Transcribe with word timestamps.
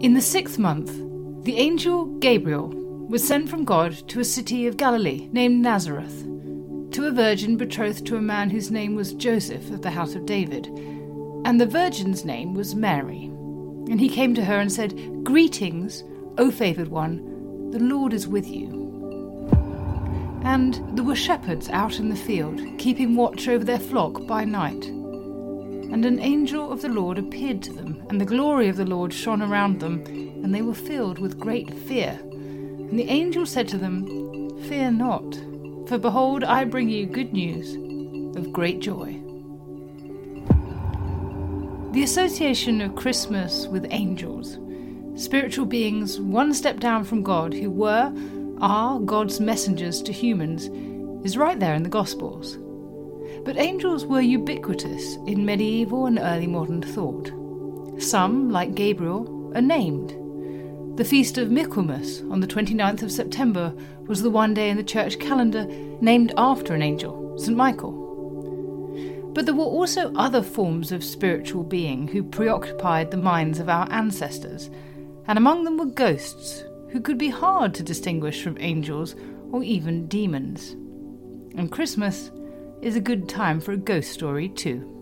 In 0.00 0.14
the 0.14 0.22
sixth 0.22 0.58
month, 0.58 0.94
the 1.44 1.58
angel 1.58 2.06
Gabriel 2.20 2.68
was 3.10 3.22
sent 3.22 3.50
from 3.50 3.66
God 3.66 3.92
to 4.08 4.20
a 4.20 4.24
city 4.24 4.66
of 4.66 4.78
Galilee 4.78 5.28
named 5.30 5.60
Nazareth, 5.60 6.22
to 6.92 7.06
a 7.06 7.10
virgin 7.10 7.58
betrothed 7.58 8.06
to 8.06 8.16
a 8.16 8.22
man 8.22 8.48
whose 8.48 8.70
name 8.70 8.94
was 8.94 9.12
Joseph 9.12 9.70
of 9.70 9.82
the 9.82 9.90
house 9.90 10.14
of 10.14 10.24
David. 10.24 10.68
And 11.44 11.60
the 11.60 11.66
virgin's 11.66 12.24
name 12.24 12.54
was 12.54 12.74
Mary. 12.74 13.24
And 13.90 14.00
he 14.00 14.08
came 14.08 14.34
to 14.36 14.44
her 14.46 14.58
and 14.58 14.72
said, 14.72 15.22
Greetings, 15.22 16.02
O 16.38 16.50
favoured 16.50 16.88
one, 16.88 17.70
the 17.70 17.80
Lord 17.80 18.14
is 18.14 18.26
with 18.26 18.46
you. 18.46 18.70
And 20.44 20.80
there 20.96 21.04
were 21.04 21.14
shepherds 21.14 21.68
out 21.68 21.98
in 21.98 22.08
the 22.08 22.16
field, 22.16 22.58
keeping 22.78 23.16
watch 23.16 23.48
over 23.48 23.64
their 23.64 23.78
flock 23.78 24.26
by 24.26 24.46
night. 24.46 24.90
And 25.92 26.04
an 26.04 26.20
angel 26.20 26.70
of 26.70 26.82
the 26.82 26.88
Lord 26.88 27.18
appeared 27.18 27.62
to 27.64 27.72
them, 27.72 28.06
and 28.08 28.20
the 28.20 28.24
glory 28.24 28.68
of 28.68 28.76
the 28.76 28.86
Lord 28.86 29.12
shone 29.12 29.42
around 29.42 29.80
them, 29.80 30.04
and 30.06 30.54
they 30.54 30.62
were 30.62 30.74
filled 30.74 31.18
with 31.18 31.38
great 31.38 31.72
fear. 31.72 32.18
And 32.22 32.98
the 32.98 33.08
angel 33.08 33.44
said 33.44 33.68
to 33.68 33.78
them, 33.78 34.06
Fear 34.68 34.92
not, 34.92 35.34
for 35.88 35.98
behold, 35.98 36.44
I 36.44 36.64
bring 36.64 36.88
you 36.88 37.06
good 37.06 37.32
news 37.32 37.74
of 38.36 38.52
great 38.52 38.80
joy. 38.80 39.20
The 41.92 42.04
association 42.04 42.80
of 42.80 42.94
Christmas 42.94 43.66
with 43.66 43.86
angels, 43.90 44.58
spiritual 45.20 45.66
beings 45.66 46.20
one 46.20 46.54
step 46.54 46.78
down 46.78 47.02
from 47.02 47.24
God 47.24 47.52
who 47.52 47.68
were, 47.68 48.12
are 48.60 49.00
God's 49.00 49.40
messengers 49.40 50.00
to 50.02 50.12
humans, 50.12 50.68
is 51.26 51.36
right 51.36 51.58
there 51.58 51.74
in 51.74 51.82
the 51.82 51.88
Gospels. 51.88 52.58
But 53.44 53.56
angels 53.56 54.04
were 54.06 54.20
ubiquitous 54.20 55.16
in 55.26 55.44
medieval 55.44 56.06
and 56.06 56.18
early 56.18 56.46
modern 56.46 56.82
thought. 56.82 57.32
Some, 57.98 58.50
like 58.50 58.74
Gabriel, 58.74 59.52
are 59.54 59.62
named. 59.62 60.16
The 60.96 61.04
feast 61.04 61.38
of 61.38 61.50
Michaelmas 61.50 62.20
on 62.30 62.40
the 62.40 62.46
29th 62.46 63.02
of 63.02 63.10
September 63.12 63.72
was 64.06 64.22
the 64.22 64.30
one 64.30 64.52
day 64.52 64.68
in 64.68 64.76
the 64.76 64.82
church 64.82 65.18
calendar 65.18 65.64
named 66.00 66.32
after 66.36 66.74
an 66.74 66.82
angel, 66.82 67.38
St. 67.38 67.56
Michael. 67.56 68.00
But 69.32 69.46
there 69.46 69.54
were 69.54 69.64
also 69.64 70.12
other 70.14 70.42
forms 70.42 70.92
of 70.92 71.04
spiritual 71.04 71.62
being 71.62 72.08
who 72.08 72.22
preoccupied 72.22 73.10
the 73.10 73.16
minds 73.16 73.58
of 73.58 73.68
our 73.68 73.90
ancestors, 73.90 74.68
and 75.26 75.38
among 75.38 75.64
them 75.64 75.78
were 75.78 75.86
ghosts, 75.86 76.64
who 76.90 77.00
could 77.00 77.16
be 77.16 77.30
hard 77.30 77.72
to 77.74 77.82
distinguish 77.82 78.42
from 78.42 78.58
angels 78.60 79.14
or 79.52 79.62
even 79.62 80.06
demons. 80.08 80.72
And 81.56 81.70
Christmas 81.70 82.30
is 82.82 82.96
a 82.96 83.00
good 83.00 83.28
time 83.28 83.60
for 83.60 83.72
a 83.72 83.76
ghost 83.76 84.10
story, 84.10 84.48
too. 84.48 84.96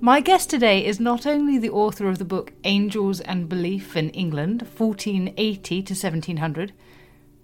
My 0.00 0.20
guest 0.20 0.48
today 0.48 0.86
is 0.86 1.00
not 1.00 1.26
only 1.26 1.58
the 1.58 1.70
author 1.70 2.08
of 2.08 2.18
the 2.18 2.24
book 2.24 2.52
Angels 2.64 3.20
and 3.20 3.48
Belief 3.48 3.96
in 3.96 4.10
England, 4.10 4.62
1480 4.62 5.82
to 5.82 5.92
1700, 5.92 6.72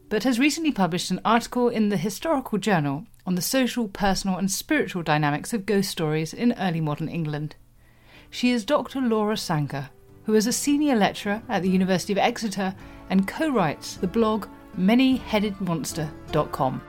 but 0.09 0.23
has 0.23 0.39
recently 0.39 0.71
published 0.71 1.11
an 1.11 1.21
article 1.25 1.69
in 1.69 1.89
the 1.89 1.97
Historical 1.97 2.59
Journal 2.59 3.07
on 3.27 3.35
the 3.35 3.43
social, 3.43 3.89
personal, 3.89 4.39
and 4.39 4.49
spiritual 4.51 5.03
dynamics 5.03 5.53
of 5.53 5.67
ghost 5.67 5.91
stories 5.91 6.33
in 6.33 6.55
early 6.59 6.81
modern 6.81 7.09
England. 7.09 7.57
She 8.31 8.51
is 8.51 8.65
Dr. 8.65 9.01
Laura 9.01 9.35
Sangha, 9.35 9.91
who 10.25 10.35
is 10.35 10.47
a 10.47 10.53
senior 10.53 10.95
lecturer 10.95 11.43
at 11.49 11.63
the 11.63 11.71
University 11.71 12.13
of 12.13 12.19
Exeter 12.19 12.75
and 13.11 13.27
co 13.27 13.49
writes 13.49 13.97
the 13.97 14.07
blog 14.07 14.47
manyheadedmonster.com. 14.79 16.83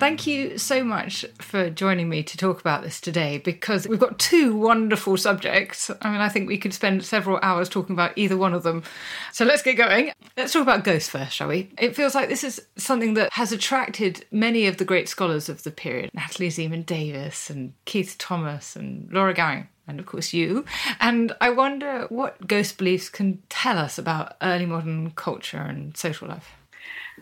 Thank 0.00 0.26
you 0.26 0.56
so 0.56 0.82
much 0.82 1.26
for 1.38 1.68
joining 1.68 2.08
me 2.08 2.22
to 2.22 2.36
talk 2.38 2.58
about 2.58 2.82
this 2.82 3.02
today 3.02 3.36
because 3.36 3.86
we've 3.86 4.00
got 4.00 4.18
two 4.18 4.56
wonderful 4.56 5.18
subjects. 5.18 5.90
I 6.00 6.10
mean, 6.10 6.22
I 6.22 6.30
think 6.30 6.48
we 6.48 6.56
could 6.56 6.72
spend 6.72 7.04
several 7.04 7.38
hours 7.42 7.68
talking 7.68 7.94
about 7.94 8.16
either 8.16 8.38
one 8.38 8.54
of 8.54 8.62
them. 8.62 8.82
So 9.30 9.44
let's 9.44 9.62
get 9.62 9.76
going. 9.76 10.12
Let's 10.38 10.54
talk 10.54 10.62
about 10.62 10.84
ghosts 10.84 11.10
first, 11.10 11.34
shall 11.34 11.48
we? 11.48 11.70
It 11.78 11.94
feels 11.94 12.14
like 12.14 12.30
this 12.30 12.44
is 12.44 12.66
something 12.76 13.12
that 13.14 13.30
has 13.34 13.52
attracted 13.52 14.24
many 14.30 14.66
of 14.66 14.78
the 14.78 14.86
great 14.86 15.06
scholars 15.06 15.50
of 15.50 15.64
the 15.64 15.70
period 15.70 16.10
Natalie 16.14 16.48
Zemon 16.48 16.86
Davis 16.86 17.50
and 17.50 17.74
Keith 17.84 18.16
Thomas 18.16 18.76
and 18.76 19.12
Laura 19.12 19.34
Gowing 19.34 19.68
and 19.86 20.00
of 20.00 20.06
course 20.06 20.32
you. 20.32 20.64
And 20.98 21.32
I 21.42 21.50
wonder 21.50 22.06
what 22.08 22.46
ghost 22.46 22.78
beliefs 22.78 23.10
can 23.10 23.42
tell 23.50 23.76
us 23.76 23.98
about 23.98 24.36
early 24.40 24.64
modern 24.64 25.10
culture 25.10 25.58
and 25.58 25.94
social 25.94 26.28
life. 26.28 26.56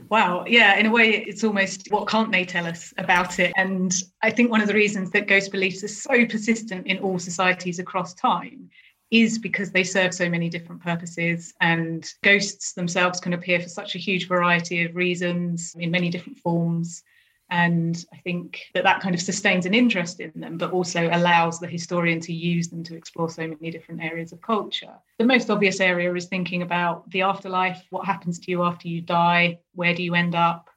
Wow. 0.08 0.44
Yeah. 0.46 0.78
In 0.78 0.86
a 0.86 0.90
way, 0.90 1.10
it's 1.10 1.44
almost 1.44 1.88
what 1.90 2.08
can't 2.08 2.32
they 2.32 2.44
tell 2.44 2.66
us 2.66 2.94
about 2.98 3.38
it? 3.38 3.52
And 3.56 3.92
I 4.22 4.30
think 4.30 4.50
one 4.50 4.60
of 4.60 4.68
the 4.68 4.74
reasons 4.74 5.10
that 5.10 5.28
ghost 5.28 5.52
beliefs 5.52 5.84
are 5.84 5.88
so 5.88 6.24
persistent 6.26 6.86
in 6.86 6.98
all 6.98 7.18
societies 7.18 7.78
across 7.78 8.14
time 8.14 8.70
is 9.10 9.38
because 9.38 9.70
they 9.70 9.84
serve 9.84 10.14
so 10.14 10.28
many 10.28 10.48
different 10.48 10.82
purposes. 10.82 11.52
And 11.60 12.06
ghosts 12.22 12.72
themselves 12.72 13.20
can 13.20 13.32
appear 13.32 13.60
for 13.60 13.68
such 13.68 13.94
a 13.94 13.98
huge 13.98 14.28
variety 14.28 14.84
of 14.84 14.96
reasons 14.96 15.74
in 15.78 15.90
many 15.90 16.10
different 16.10 16.38
forms. 16.38 17.02
And 17.50 18.04
I 18.12 18.18
think 18.18 18.66
that 18.74 18.84
that 18.84 19.00
kind 19.00 19.14
of 19.14 19.22
sustains 19.22 19.64
an 19.64 19.72
interest 19.72 20.20
in 20.20 20.32
them, 20.34 20.58
but 20.58 20.72
also 20.72 21.08
allows 21.10 21.58
the 21.58 21.66
historian 21.66 22.20
to 22.20 22.32
use 22.32 22.68
them 22.68 22.84
to 22.84 22.94
explore 22.94 23.30
so 23.30 23.46
many 23.46 23.70
different 23.70 24.02
areas 24.02 24.32
of 24.32 24.42
culture. 24.42 24.92
The 25.18 25.24
most 25.24 25.48
obvious 25.48 25.80
area 25.80 26.12
is 26.14 26.26
thinking 26.26 26.62
about 26.62 27.08
the 27.10 27.22
afterlife 27.22 27.82
what 27.90 28.04
happens 28.04 28.38
to 28.40 28.50
you 28.50 28.62
after 28.62 28.88
you 28.88 29.00
die? 29.00 29.60
Where 29.74 29.94
do 29.94 30.02
you 30.02 30.14
end 30.14 30.34
up? 30.34 30.68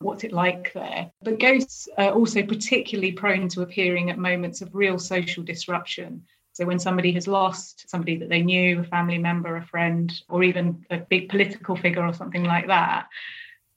What's 0.00 0.22
it 0.22 0.32
like 0.32 0.72
there? 0.74 1.10
But 1.22 1.40
ghosts 1.40 1.88
are 1.96 2.12
also 2.12 2.42
particularly 2.42 3.12
prone 3.12 3.48
to 3.48 3.62
appearing 3.62 4.10
at 4.10 4.18
moments 4.18 4.60
of 4.60 4.74
real 4.74 4.98
social 4.98 5.42
disruption. 5.42 6.24
So, 6.52 6.66
when 6.66 6.78
somebody 6.78 7.12
has 7.12 7.26
lost 7.26 7.88
somebody 7.88 8.16
that 8.16 8.28
they 8.28 8.42
knew, 8.42 8.80
a 8.80 8.84
family 8.84 9.18
member, 9.18 9.56
a 9.56 9.64
friend, 9.64 10.12
or 10.28 10.42
even 10.42 10.84
a 10.90 10.98
big 10.98 11.28
political 11.28 11.76
figure 11.76 12.04
or 12.04 12.12
something 12.12 12.44
like 12.44 12.66
that, 12.66 13.06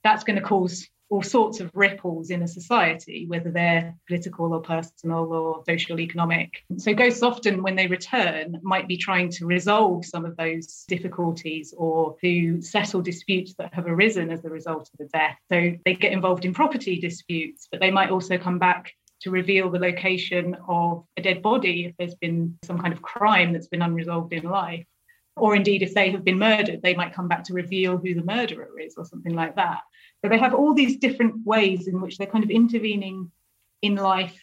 that's 0.04 0.24
going 0.24 0.38
to 0.38 0.46
cause 0.46 0.88
all 1.12 1.22
sorts 1.22 1.60
of 1.60 1.70
ripples 1.74 2.30
in 2.30 2.42
a 2.42 2.48
society, 2.48 3.26
whether 3.28 3.52
they're 3.52 3.94
political 4.08 4.54
or 4.54 4.62
personal 4.62 5.32
or 5.34 5.62
social 5.68 6.00
economic. 6.00 6.64
So 6.78 6.94
ghosts 6.94 7.22
often, 7.22 7.62
when 7.62 7.76
they 7.76 7.88
return, 7.88 8.60
might 8.64 8.88
be 8.88 8.96
trying 8.96 9.30
to 9.32 9.46
resolve 9.46 10.06
some 10.06 10.24
of 10.24 10.38
those 10.38 10.86
difficulties 10.88 11.74
or 11.78 12.16
to 12.22 12.62
settle 12.62 13.02
disputes 13.02 13.54
that 13.56 13.74
have 13.74 13.88
arisen 13.88 14.32
as 14.32 14.46
a 14.46 14.50
result 14.50 14.90
of 14.94 14.98
the 15.00 15.10
death. 15.12 15.36
So 15.52 15.74
they 15.84 15.96
get 15.96 16.14
involved 16.14 16.46
in 16.46 16.54
property 16.54 16.98
disputes, 16.98 17.68
but 17.70 17.82
they 17.82 17.92
might 17.92 18.10
also 18.10 18.38
come 18.38 18.58
back 18.58 18.94
to 19.24 19.32
reveal 19.32 19.70
the 19.70 19.80
location 19.80 20.56
of 20.68 21.06
a 21.18 21.22
dead 21.22 21.42
body 21.42 21.86
if 21.86 21.96
there's 21.98 22.16
been 22.16 22.58
some 22.64 22.80
kind 22.80 22.94
of 22.94 23.02
crime 23.02 23.52
that's 23.52 23.68
been 23.68 23.82
unresolved 23.82 24.32
in 24.32 24.44
life. 24.44 24.86
Or 25.36 25.56
indeed, 25.56 25.82
if 25.82 25.94
they 25.94 26.10
have 26.12 26.24
been 26.24 26.40
murdered, 26.40 26.82
they 26.82 26.96
might 26.96 27.14
come 27.14 27.28
back 27.28 27.44
to 27.46 27.54
reveal 27.54 27.98
who 27.98 28.14
the 28.14 28.24
murderer 28.24 28.80
is 28.80 28.96
or 28.98 29.06
something 29.06 29.34
like 29.34 29.56
that. 29.58 29.82
They 30.24 30.38
have 30.38 30.54
all 30.54 30.74
these 30.74 30.98
different 30.98 31.46
ways 31.46 31.88
in 31.88 32.00
which 32.00 32.18
they're 32.18 32.28
kind 32.28 32.44
of 32.44 32.50
intervening 32.50 33.32
in 33.82 33.96
life 33.96 34.40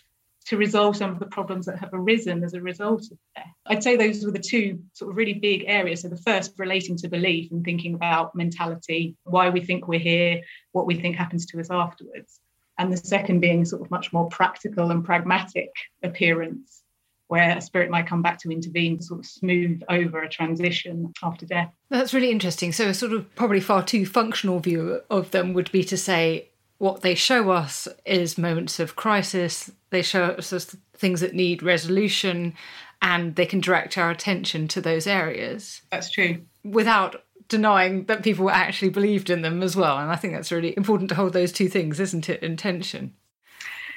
to 0.46 0.56
resolve 0.56 0.96
some 0.96 1.10
of 1.10 1.18
the 1.18 1.26
problems 1.26 1.66
that 1.66 1.78
have 1.78 1.90
arisen 1.92 2.42
as 2.42 2.54
a 2.54 2.60
result 2.60 3.02
of 3.02 3.18
death. 3.36 3.52
I'd 3.66 3.82
say 3.82 3.96
those 3.96 4.24
were 4.24 4.30
the 4.30 4.38
two 4.38 4.80
sort 4.94 5.10
of 5.10 5.16
really 5.16 5.34
big 5.34 5.64
areas. 5.66 6.00
So 6.02 6.08
the 6.08 6.16
first 6.16 6.54
relating 6.58 6.96
to 6.98 7.08
belief 7.08 7.50
and 7.52 7.62
thinking 7.62 7.94
about 7.94 8.34
mentality, 8.34 9.14
why 9.24 9.50
we 9.50 9.60
think 9.60 9.86
we're 9.86 10.00
here, 10.00 10.40
what 10.72 10.86
we 10.86 10.94
think 10.94 11.16
happens 11.16 11.44
to 11.46 11.60
us 11.60 11.70
afterwards. 11.70 12.40
And 12.78 12.92
the 12.92 12.96
second 12.96 13.40
being 13.40 13.64
sort 13.64 13.82
of 13.82 13.90
much 13.90 14.12
more 14.12 14.28
practical 14.28 14.90
and 14.90 15.04
pragmatic 15.04 15.70
appearance 16.02 16.82
where 17.28 17.56
a 17.56 17.60
spirit 17.60 17.90
might 17.90 18.06
come 18.06 18.22
back 18.22 18.38
to 18.40 18.50
intervene 18.50 18.98
to 18.98 19.02
sort 19.02 19.20
of 19.20 19.26
smooth 19.26 19.80
over 19.88 20.20
a 20.20 20.28
transition 20.28 21.12
after 21.22 21.46
death. 21.46 21.72
That's 21.90 22.12
really 22.12 22.30
interesting. 22.30 22.72
So, 22.72 22.88
a 22.88 22.94
sort 22.94 23.12
of 23.12 23.34
probably 23.34 23.60
far 23.60 23.82
too 23.82 24.04
functional 24.04 24.60
view 24.60 25.00
of 25.10 25.30
them 25.30 25.52
would 25.54 25.70
be 25.70 25.84
to 25.84 25.96
say 25.96 26.48
what 26.78 27.02
they 27.02 27.14
show 27.14 27.50
us 27.50 27.88
is 28.04 28.38
moments 28.38 28.80
of 28.80 28.96
crisis, 28.96 29.70
they 29.90 30.02
show 30.02 30.24
us 30.24 30.76
things 30.94 31.20
that 31.20 31.34
need 31.34 31.62
resolution, 31.62 32.54
and 33.02 33.36
they 33.36 33.46
can 33.46 33.60
direct 33.60 33.98
our 33.98 34.10
attention 34.10 34.68
to 34.68 34.80
those 34.80 35.06
areas. 35.06 35.82
That's 35.90 36.10
true. 36.10 36.42
Without 36.64 37.22
denying 37.48 38.04
that 38.04 38.22
people 38.22 38.50
actually 38.50 38.90
believed 38.90 39.30
in 39.30 39.42
them 39.42 39.62
as 39.62 39.74
well. 39.74 39.98
And 39.98 40.10
I 40.10 40.16
think 40.16 40.34
that's 40.34 40.52
really 40.52 40.76
important 40.76 41.08
to 41.10 41.14
hold 41.14 41.32
those 41.32 41.52
two 41.52 41.68
things, 41.68 41.98
isn't 41.98 42.28
it, 42.28 42.42
in 42.42 42.56
tension? 42.56 43.14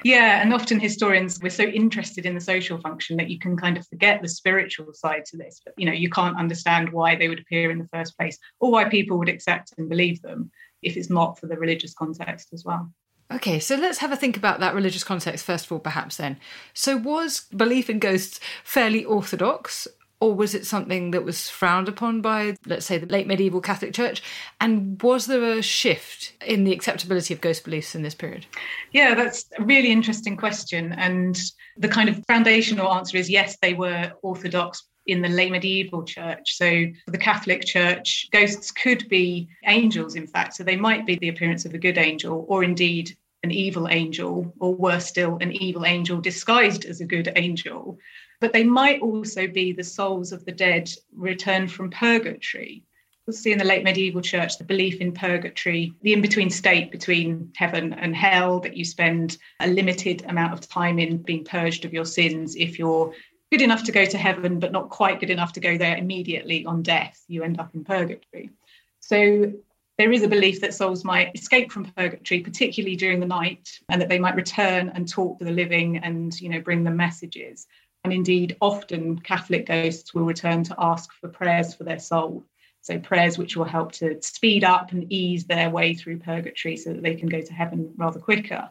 Yeah, 0.04 0.42
and 0.42 0.52
often 0.52 0.80
historians 0.80 1.40
we're 1.40 1.50
so 1.50 1.64
interested 1.64 2.26
in 2.26 2.34
the 2.34 2.40
social 2.40 2.78
function 2.78 3.16
that 3.18 3.30
you 3.30 3.38
can 3.38 3.56
kind 3.56 3.76
of 3.76 3.86
forget 3.86 4.22
the 4.22 4.28
spiritual 4.28 4.92
side 4.92 5.24
to 5.26 5.36
this. 5.36 5.60
But 5.64 5.74
you 5.76 5.86
know, 5.86 5.92
you 5.92 6.10
can't 6.10 6.38
understand 6.38 6.90
why 6.92 7.16
they 7.16 7.28
would 7.28 7.40
appear 7.40 7.70
in 7.70 7.78
the 7.78 7.88
first 7.92 8.16
place 8.16 8.38
or 8.60 8.70
why 8.70 8.88
people 8.88 9.18
would 9.18 9.28
accept 9.28 9.72
and 9.78 9.88
believe 9.88 10.20
them 10.22 10.50
if 10.82 10.96
it's 10.96 11.10
not 11.10 11.38
for 11.38 11.46
the 11.46 11.56
religious 11.56 11.94
context 11.94 12.48
as 12.52 12.64
well. 12.64 12.90
Okay, 13.32 13.58
so 13.60 13.76
let's 13.76 13.98
have 13.98 14.12
a 14.12 14.16
think 14.16 14.36
about 14.36 14.60
that 14.60 14.74
religious 14.74 15.04
context 15.04 15.44
first 15.44 15.66
of 15.66 15.72
all, 15.72 15.78
perhaps 15.78 16.16
then. 16.16 16.38
So, 16.74 16.96
was 16.96 17.46
belief 17.56 17.88
in 17.88 17.98
ghosts 17.98 18.40
fairly 18.62 19.04
orthodox, 19.04 19.88
or 20.22 20.32
was 20.32 20.54
it 20.54 20.64
something 20.64 21.10
that 21.10 21.24
was 21.24 21.48
frowned 21.48 21.88
upon 21.88 22.20
by, 22.20 22.54
let's 22.64 22.86
say, 22.86 22.96
the 22.96 23.06
late 23.06 23.26
medieval 23.26 23.60
Catholic 23.60 23.92
Church? 23.92 24.22
And 24.60 25.02
was 25.02 25.26
there 25.26 25.42
a 25.42 25.60
shift 25.60 26.34
in 26.46 26.62
the 26.62 26.72
acceptability 26.72 27.34
of 27.34 27.40
ghost 27.40 27.64
beliefs 27.64 27.96
in 27.96 28.02
this 28.02 28.14
period? 28.14 28.46
Yeah, 28.92 29.16
that's 29.16 29.46
a 29.58 29.64
really 29.64 29.90
interesting 29.90 30.36
question. 30.36 30.92
And 30.92 31.36
the 31.76 31.88
kind 31.88 32.08
of 32.08 32.24
foundational 32.28 32.92
answer 32.94 33.16
is 33.16 33.28
yes, 33.28 33.56
they 33.60 33.74
were 33.74 34.12
orthodox 34.22 34.84
in 35.08 35.22
the 35.22 35.28
late 35.28 35.50
medieval 35.50 36.04
church. 36.04 36.54
So, 36.54 36.86
for 37.04 37.10
the 37.10 37.18
Catholic 37.18 37.64
Church, 37.64 38.28
ghosts 38.30 38.70
could 38.70 39.08
be 39.08 39.48
angels, 39.66 40.14
in 40.14 40.28
fact. 40.28 40.54
So, 40.54 40.62
they 40.62 40.76
might 40.76 41.04
be 41.04 41.16
the 41.16 41.30
appearance 41.30 41.64
of 41.64 41.74
a 41.74 41.78
good 41.78 41.98
angel, 41.98 42.46
or 42.48 42.62
indeed 42.62 43.16
an 43.42 43.50
evil 43.50 43.88
angel, 43.88 44.54
or 44.60 44.72
worse 44.72 45.06
still, 45.06 45.36
an 45.40 45.50
evil 45.50 45.84
angel 45.84 46.20
disguised 46.20 46.84
as 46.84 47.00
a 47.00 47.04
good 47.04 47.32
angel. 47.34 47.98
But 48.42 48.52
they 48.52 48.64
might 48.64 49.00
also 49.00 49.46
be 49.46 49.70
the 49.70 49.84
souls 49.84 50.32
of 50.32 50.44
the 50.44 50.50
dead 50.50 50.90
returned 51.14 51.70
from 51.70 51.90
purgatory. 51.90 52.82
We'll 53.24 53.34
see 53.34 53.52
in 53.52 53.58
the 53.58 53.64
late 53.64 53.84
medieval 53.84 54.20
church 54.20 54.58
the 54.58 54.64
belief 54.64 55.00
in 55.00 55.12
purgatory, 55.12 55.94
the 56.02 56.12
in 56.12 56.20
between 56.20 56.50
state 56.50 56.90
between 56.90 57.52
heaven 57.54 57.92
and 57.92 58.16
hell, 58.16 58.58
that 58.58 58.76
you 58.76 58.84
spend 58.84 59.38
a 59.60 59.68
limited 59.68 60.24
amount 60.26 60.54
of 60.54 60.68
time 60.68 60.98
in 60.98 61.18
being 61.18 61.44
purged 61.44 61.84
of 61.84 61.92
your 61.92 62.04
sins. 62.04 62.56
If 62.56 62.80
you're 62.80 63.14
good 63.52 63.62
enough 63.62 63.84
to 63.84 63.92
go 63.92 64.04
to 64.04 64.18
heaven, 64.18 64.58
but 64.58 64.72
not 64.72 64.90
quite 64.90 65.20
good 65.20 65.30
enough 65.30 65.52
to 65.52 65.60
go 65.60 65.78
there 65.78 65.96
immediately 65.96 66.66
on 66.66 66.82
death, 66.82 67.22
you 67.28 67.44
end 67.44 67.60
up 67.60 67.72
in 67.76 67.84
purgatory. 67.84 68.50
So 68.98 69.52
there 69.98 70.10
is 70.10 70.24
a 70.24 70.28
belief 70.28 70.60
that 70.62 70.74
souls 70.74 71.04
might 71.04 71.30
escape 71.36 71.70
from 71.70 71.84
purgatory, 71.84 72.40
particularly 72.40 72.96
during 72.96 73.20
the 73.20 73.26
night, 73.26 73.68
and 73.88 74.00
that 74.00 74.08
they 74.08 74.18
might 74.18 74.34
return 74.34 74.88
and 74.88 75.08
talk 75.08 75.38
to 75.38 75.44
the 75.44 75.52
living 75.52 75.98
and 75.98 76.40
you 76.40 76.48
know 76.48 76.60
bring 76.60 76.82
them 76.82 76.96
messages. 76.96 77.68
And 78.04 78.12
indeed, 78.12 78.56
often 78.60 79.18
Catholic 79.20 79.66
ghosts 79.66 80.12
will 80.12 80.24
return 80.24 80.64
to 80.64 80.74
ask 80.78 81.12
for 81.12 81.28
prayers 81.28 81.74
for 81.74 81.84
their 81.84 82.00
soul. 82.00 82.44
So 82.80 82.98
prayers 82.98 83.38
which 83.38 83.56
will 83.56 83.64
help 83.64 83.92
to 83.92 84.20
speed 84.22 84.64
up 84.64 84.90
and 84.90 85.12
ease 85.12 85.44
their 85.44 85.70
way 85.70 85.94
through 85.94 86.18
purgatory 86.18 86.76
so 86.76 86.92
that 86.92 87.02
they 87.02 87.14
can 87.14 87.28
go 87.28 87.40
to 87.40 87.52
heaven 87.52 87.94
rather 87.96 88.18
quicker. 88.18 88.70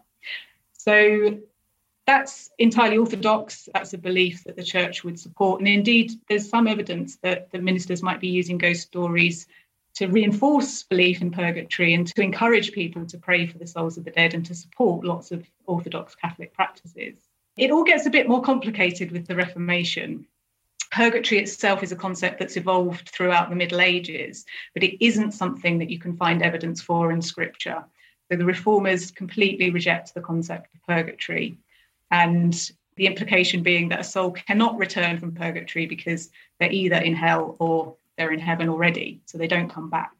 So 0.73 1.39
that's 2.05 2.49
entirely 2.57 2.97
orthodox. 2.97 3.69
That's 3.73 3.93
a 3.93 3.97
belief 3.97 4.43
that 4.43 4.57
the 4.57 4.63
church 4.63 5.05
would 5.05 5.17
support. 5.17 5.61
And 5.61 5.67
indeed, 5.67 6.11
there's 6.27 6.49
some 6.49 6.67
evidence 6.67 7.15
that 7.17 7.51
the 7.51 7.59
ministers 7.59 8.03
might 8.03 8.19
be 8.19 8.27
using 8.27 8.57
ghost 8.57 8.81
stories 8.81 9.47
to 9.93 10.07
reinforce 10.07 10.83
belief 10.83 11.21
in 11.21 11.31
purgatory 11.31 11.93
and 11.93 12.07
to 12.07 12.21
encourage 12.21 12.73
people 12.73 13.05
to 13.05 13.17
pray 13.17 13.45
for 13.45 13.57
the 13.59 13.67
souls 13.67 13.97
of 13.97 14.03
the 14.03 14.11
dead 14.11 14.33
and 14.33 14.45
to 14.47 14.55
support 14.55 15.05
lots 15.05 15.31
of 15.31 15.45
Orthodox 15.67 16.15
Catholic 16.15 16.53
practices. 16.53 17.15
It 17.61 17.69
all 17.69 17.83
gets 17.83 18.07
a 18.07 18.09
bit 18.09 18.27
more 18.27 18.41
complicated 18.41 19.11
with 19.11 19.27
the 19.27 19.35
Reformation. 19.35 20.25
Purgatory 20.91 21.39
itself 21.39 21.83
is 21.83 21.91
a 21.91 21.95
concept 21.95 22.39
that's 22.39 22.57
evolved 22.57 23.09
throughout 23.09 23.51
the 23.51 23.55
Middle 23.55 23.81
Ages, 23.81 24.45
but 24.73 24.81
it 24.81 24.97
isn't 24.99 25.33
something 25.33 25.77
that 25.77 25.91
you 25.91 25.99
can 25.99 26.17
find 26.17 26.41
evidence 26.41 26.81
for 26.81 27.11
in 27.11 27.21
Scripture. 27.21 27.85
So 28.31 28.37
the 28.37 28.45
Reformers 28.45 29.11
completely 29.11 29.69
reject 29.69 30.15
the 30.15 30.21
concept 30.21 30.73
of 30.73 30.81
purgatory. 30.87 31.59
And 32.09 32.51
the 32.95 33.05
implication 33.05 33.61
being 33.61 33.89
that 33.89 33.99
a 33.99 34.03
soul 34.03 34.31
cannot 34.31 34.79
return 34.79 35.19
from 35.19 35.35
purgatory 35.35 35.85
because 35.85 36.31
they're 36.59 36.71
either 36.71 36.97
in 36.97 37.13
hell 37.13 37.57
or 37.59 37.95
they're 38.17 38.33
in 38.33 38.39
heaven 38.39 38.69
already, 38.69 39.21
so 39.27 39.37
they 39.37 39.47
don't 39.47 39.69
come 39.69 39.91
back. 39.91 40.15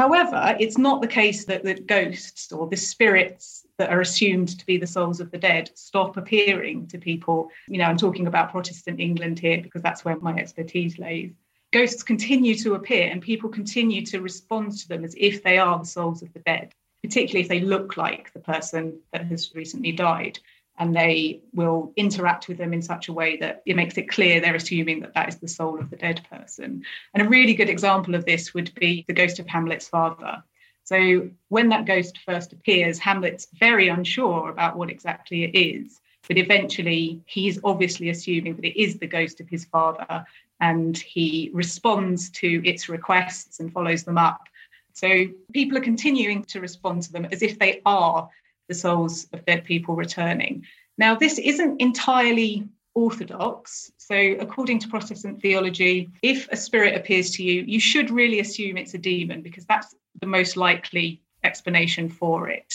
However, 0.00 0.56
it's 0.58 0.78
not 0.78 1.02
the 1.02 1.06
case 1.06 1.44
that 1.44 1.62
the 1.62 1.74
ghosts 1.74 2.52
or 2.52 2.66
the 2.66 2.76
spirits 2.78 3.66
that 3.76 3.90
are 3.90 4.00
assumed 4.00 4.58
to 4.58 4.64
be 4.64 4.78
the 4.78 4.86
souls 4.86 5.20
of 5.20 5.30
the 5.30 5.36
dead 5.36 5.70
stop 5.74 6.16
appearing 6.16 6.86
to 6.86 6.96
people. 6.96 7.50
You 7.68 7.76
know, 7.76 7.84
I'm 7.84 7.98
talking 7.98 8.26
about 8.26 8.50
Protestant 8.50 8.98
England 8.98 9.38
here 9.38 9.60
because 9.60 9.82
that's 9.82 10.02
where 10.02 10.18
my 10.20 10.34
expertise 10.36 10.98
lays. 10.98 11.32
Ghosts 11.70 12.02
continue 12.02 12.54
to 12.54 12.76
appear 12.76 13.10
and 13.10 13.20
people 13.20 13.50
continue 13.50 14.00
to 14.06 14.22
respond 14.22 14.72
to 14.78 14.88
them 14.88 15.04
as 15.04 15.14
if 15.18 15.42
they 15.42 15.58
are 15.58 15.78
the 15.78 15.84
souls 15.84 16.22
of 16.22 16.32
the 16.32 16.40
dead, 16.46 16.72
particularly 17.02 17.42
if 17.42 17.50
they 17.50 17.60
look 17.60 17.98
like 17.98 18.32
the 18.32 18.40
person 18.40 19.00
that 19.12 19.26
has 19.26 19.54
recently 19.54 19.92
died 19.92 20.38
and 20.80 20.96
they 20.96 21.40
will 21.52 21.92
interact 21.94 22.48
with 22.48 22.56
them 22.56 22.72
in 22.72 22.80
such 22.80 23.08
a 23.08 23.12
way 23.12 23.36
that 23.36 23.62
it 23.66 23.76
makes 23.76 23.98
it 23.98 24.08
clear 24.08 24.40
they're 24.40 24.54
assuming 24.54 25.00
that 25.00 25.12
that 25.12 25.28
is 25.28 25.36
the 25.36 25.46
soul 25.46 25.78
of 25.78 25.90
the 25.90 25.96
dead 25.96 26.26
person. 26.30 26.82
And 27.12 27.24
a 27.24 27.28
really 27.28 27.52
good 27.52 27.68
example 27.68 28.14
of 28.14 28.24
this 28.24 28.54
would 28.54 28.74
be 28.74 29.04
the 29.06 29.12
ghost 29.12 29.38
of 29.38 29.46
Hamlet's 29.46 29.88
father. 29.88 30.42
So 30.84 31.28
when 31.48 31.68
that 31.68 31.84
ghost 31.84 32.18
first 32.24 32.54
appears, 32.54 32.98
Hamlet's 32.98 33.46
very 33.52 33.88
unsure 33.88 34.48
about 34.48 34.76
what 34.76 34.88
exactly 34.88 35.44
it 35.44 35.54
is. 35.54 36.00
But 36.26 36.38
eventually, 36.38 37.20
he's 37.26 37.60
obviously 37.62 38.08
assuming 38.08 38.56
that 38.56 38.64
it 38.64 38.80
is 38.80 38.98
the 38.98 39.06
ghost 39.06 39.40
of 39.40 39.48
his 39.48 39.66
father, 39.66 40.24
and 40.60 40.96
he 40.96 41.50
responds 41.52 42.30
to 42.30 42.66
its 42.66 42.88
requests 42.88 43.60
and 43.60 43.72
follows 43.72 44.04
them 44.04 44.16
up. 44.18 44.48
So 44.94 45.26
people 45.52 45.76
are 45.76 45.82
continuing 45.82 46.44
to 46.44 46.60
respond 46.60 47.02
to 47.02 47.12
them 47.12 47.26
as 47.26 47.42
if 47.42 47.58
they 47.58 47.82
are 47.84 48.28
the 48.70 48.74
souls 48.74 49.26
of 49.34 49.44
dead 49.44 49.64
people 49.64 49.94
returning. 49.96 50.64
Now, 50.96 51.14
this 51.16 51.38
isn't 51.38 51.80
entirely 51.80 52.68
orthodox. 52.94 53.90
So, 53.98 54.16
according 54.16 54.78
to 54.80 54.88
Protestant 54.88 55.42
theology, 55.42 56.08
if 56.22 56.48
a 56.48 56.56
spirit 56.56 56.94
appears 56.94 57.32
to 57.32 57.42
you, 57.42 57.62
you 57.62 57.80
should 57.80 58.10
really 58.10 58.40
assume 58.40 58.76
it's 58.76 58.94
a 58.94 58.98
demon 58.98 59.42
because 59.42 59.66
that's 59.66 59.94
the 60.20 60.26
most 60.26 60.56
likely 60.56 61.20
explanation 61.42 62.08
for 62.08 62.48
it. 62.48 62.72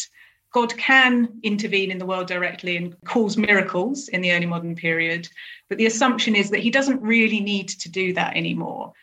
God 0.51 0.75
can 0.77 1.39
intervene 1.43 1.91
in 1.91 1.97
the 1.97 2.05
world 2.05 2.27
directly 2.27 2.77
and 2.77 2.95
cause 3.05 3.37
miracles 3.37 4.07
in 4.09 4.21
the 4.21 4.31
early 4.31 4.45
modern 4.45 4.75
period, 4.75 5.27
but 5.69 5.77
the 5.77 5.85
assumption 5.85 6.35
is 6.35 6.49
that 6.49 6.61
he 6.61 6.71
doesn't 6.71 7.01
really 7.01 7.41
need 7.41 7.67
to 7.69 7.89
do 7.89 8.13
that 8.13 8.35
anymore. 8.35 8.93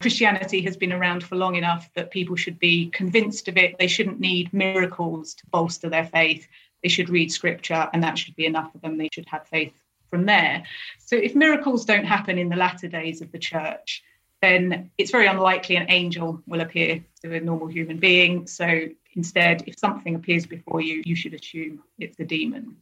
Christianity 0.00 0.60
has 0.62 0.76
been 0.76 0.92
around 0.92 1.24
for 1.24 1.36
long 1.36 1.54
enough 1.54 1.90
that 1.94 2.10
people 2.10 2.36
should 2.36 2.58
be 2.58 2.90
convinced 2.90 3.48
of 3.48 3.56
it. 3.56 3.78
They 3.78 3.86
shouldn't 3.86 4.20
need 4.20 4.52
miracles 4.52 5.34
to 5.34 5.46
bolster 5.46 5.88
their 5.88 6.06
faith. 6.06 6.46
They 6.82 6.88
should 6.88 7.08
read 7.08 7.32
scripture, 7.32 7.88
and 7.92 8.02
that 8.02 8.18
should 8.18 8.36
be 8.36 8.46
enough 8.46 8.72
for 8.72 8.78
them. 8.78 8.98
They 8.98 9.08
should 9.12 9.26
have 9.28 9.46
faith 9.48 9.72
from 10.10 10.26
there. 10.26 10.64
So, 10.98 11.16
if 11.16 11.34
miracles 11.34 11.84
don't 11.84 12.04
happen 12.04 12.38
in 12.38 12.48
the 12.48 12.56
latter 12.56 12.88
days 12.88 13.22
of 13.22 13.32
the 13.32 13.38
church, 13.38 14.02
then 14.42 14.90
it's 14.98 15.10
very 15.10 15.26
unlikely 15.26 15.76
an 15.76 15.86
angel 15.88 16.42
will 16.46 16.60
appear 16.60 17.02
to 17.22 17.34
a 17.34 17.40
normal 17.40 17.66
human 17.66 17.98
being. 17.98 18.46
So, 18.46 18.88
instead, 19.14 19.64
if 19.66 19.78
something 19.78 20.14
appears 20.14 20.46
before 20.46 20.82
you, 20.82 21.02
you 21.06 21.16
should 21.16 21.34
assume 21.34 21.82
it's 21.98 22.20
a 22.20 22.24
demon. 22.24 22.76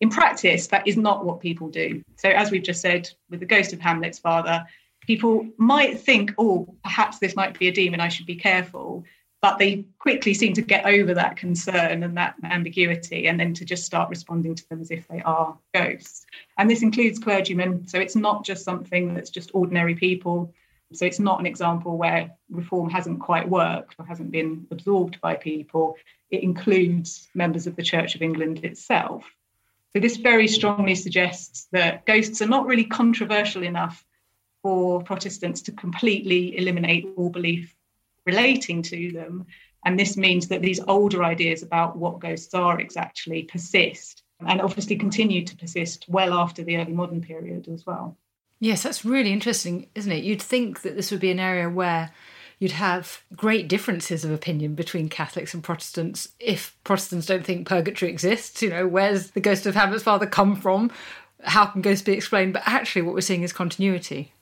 In 0.00 0.10
practice, 0.10 0.68
that 0.68 0.86
is 0.86 0.96
not 0.96 1.24
what 1.24 1.40
people 1.40 1.68
do. 1.68 2.02
So, 2.16 2.28
as 2.28 2.52
we've 2.52 2.62
just 2.62 2.80
said, 2.80 3.10
with 3.28 3.40
the 3.40 3.46
ghost 3.46 3.72
of 3.72 3.80
Hamlet's 3.80 4.20
father, 4.20 4.64
people 5.08 5.48
might 5.56 5.98
think, 5.98 6.34
oh, 6.36 6.76
perhaps 6.84 7.18
this 7.18 7.34
might 7.34 7.58
be 7.58 7.66
a 7.66 7.72
demon, 7.72 7.98
I 7.98 8.08
should 8.08 8.26
be 8.26 8.36
careful. 8.36 9.04
But 9.40 9.58
they 9.58 9.86
quickly 9.98 10.34
seem 10.34 10.52
to 10.52 10.60
get 10.60 10.84
over 10.84 11.14
that 11.14 11.36
concern 11.36 12.02
and 12.02 12.14
that 12.18 12.34
ambiguity 12.44 13.26
and 13.26 13.40
then 13.40 13.54
to 13.54 13.64
just 13.64 13.86
start 13.86 14.10
responding 14.10 14.54
to 14.54 14.68
them 14.68 14.82
as 14.82 14.90
if 14.90 15.08
they 15.08 15.22
are 15.22 15.56
ghosts. 15.72 16.26
And 16.58 16.68
this 16.68 16.82
includes 16.82 17.18
clergymen. 17.18 17.88
So 17.88 17.98
it's 17.98 18.16
not 18.16 18.44
just 18.44 18.64
something 18.64 19.14
that's 19.14 19.30
just 19.30 19.50
ordinary 19.54 19.94
people. 19.94 20.52
So 20.92 21.06
it's 21.06 21.20
not 21.20 21.40
an 21.40 21.46
example 21.46 21.96
where 21.96 22.32
reform 22.50 22.90
hasn't 22.90 23.20
quite 23.20 23.48
worked 23.48 23.94
or 23.98 24.04
hasn't 24.04 24.30
been 24.30 24.66
absorbed 24.70 25.22
by 25.22 25.36
people. 25.36 25.96
It 26.30 26.42
includes 26.42 27.28
members 27.34 27.66
of 27.66 27.76
the 27.76 27.82
Church 27.82 28.14
of 28.14 28.20
England 28.20 28.62
itself. 28.62 29.24
So 29.94 30.00
this 30.00 30.18
very 30.18 30.48
strongly 30.48 30.94
suggests 30.94 31.66
that 31.72 32.04
ghosts 32.04 32.42
are 32.42 32.46
not 32.46 32.66
really 32.66 32.84
controversial 32.84 33.62
enough 33.62 34.04
for 34.62 35.02
Protestants 35.02 35.62
to 35.62 35.72
completely 35.72 36.56
eliminate 36.58 37.08
all 37.16 37.30
belief 37.30 37.74
relating 38.26 38.82
to 38.82 39.12
them. 39.12 39.46
And 39.84 39.98
this 39.98 40.16
means 40.16 40.48
that 40.48 40.62
these 40.62 40.80
older 40.88 41.24
ideas 41.24 41.62
about 41.62 41.96
what 41.96 42.18
ghosts 42.18 42.52
are 42.54 42.80
exactly 42.80 43.44
persist 43.44 44.22
and 44.46 44.60
obviously 44.60 44.96
continue 44.96 45.44
to 45.44 45.56
persist 45.56 46.04
well 46.08 46.32
after 46.34 46.62
the 46.62 46.76
early 46.76 46.92
modern 46.92 47.20
period 47.20 47.68
as 47.68 47.86
well. 47.86 48.16
Yes, 48.60 48.82
that's 48.82 49.04
really 49.04 49.32
interesting, 49.32 49.88
isn't 49.94 50.10
it? 50.10 50.24
You'd 50.24 50.42
think 50.42 50.82
that 50.82 50.96
this 50.96 51.10
would 51.10 51.20
be 51.20 51.30
an 51.30 51.40
area 51.40 51.70
where 51.70 52.10
you'd 52.58 52.72
have 52.72 53.22
great 53.36 53.68
differences 53.68 54.24
of 54.24 54.32
opinion 54.32 54.74
between 54.74 55.08
Catholics 55.08 55.54
and 55.54 55.62
Protestants 55.62 56.28
if 56.40 56.76
Protestants 56.82 57.26
don't 57.26 57.44
think 57.44 57.68
purgatory 57.68 58.10
exists. 58.10 58.60
You 58.60 58.70
know, 58.70 58.88
where's 58.88 59.30
the 59.30 59.40
ghost 59.40 59.64
of 59.66 59.76
Hamlet's 59.76 60.02
father 60.02 60.26
come 60.26 60.56
from? 60.56 60.90
how 61.44 61.66
can 61.66 61.82
ghosts 61.82 62.02
be 62.02 62.12
explained? 62.12 62.52
But 62.52 62.62
actually, 62.66 63.02
what 63.02 63.14
we're 63.14 63.20
seeing 63.20 63.42
is 63.42 63.52
continuity. 63.52 64.32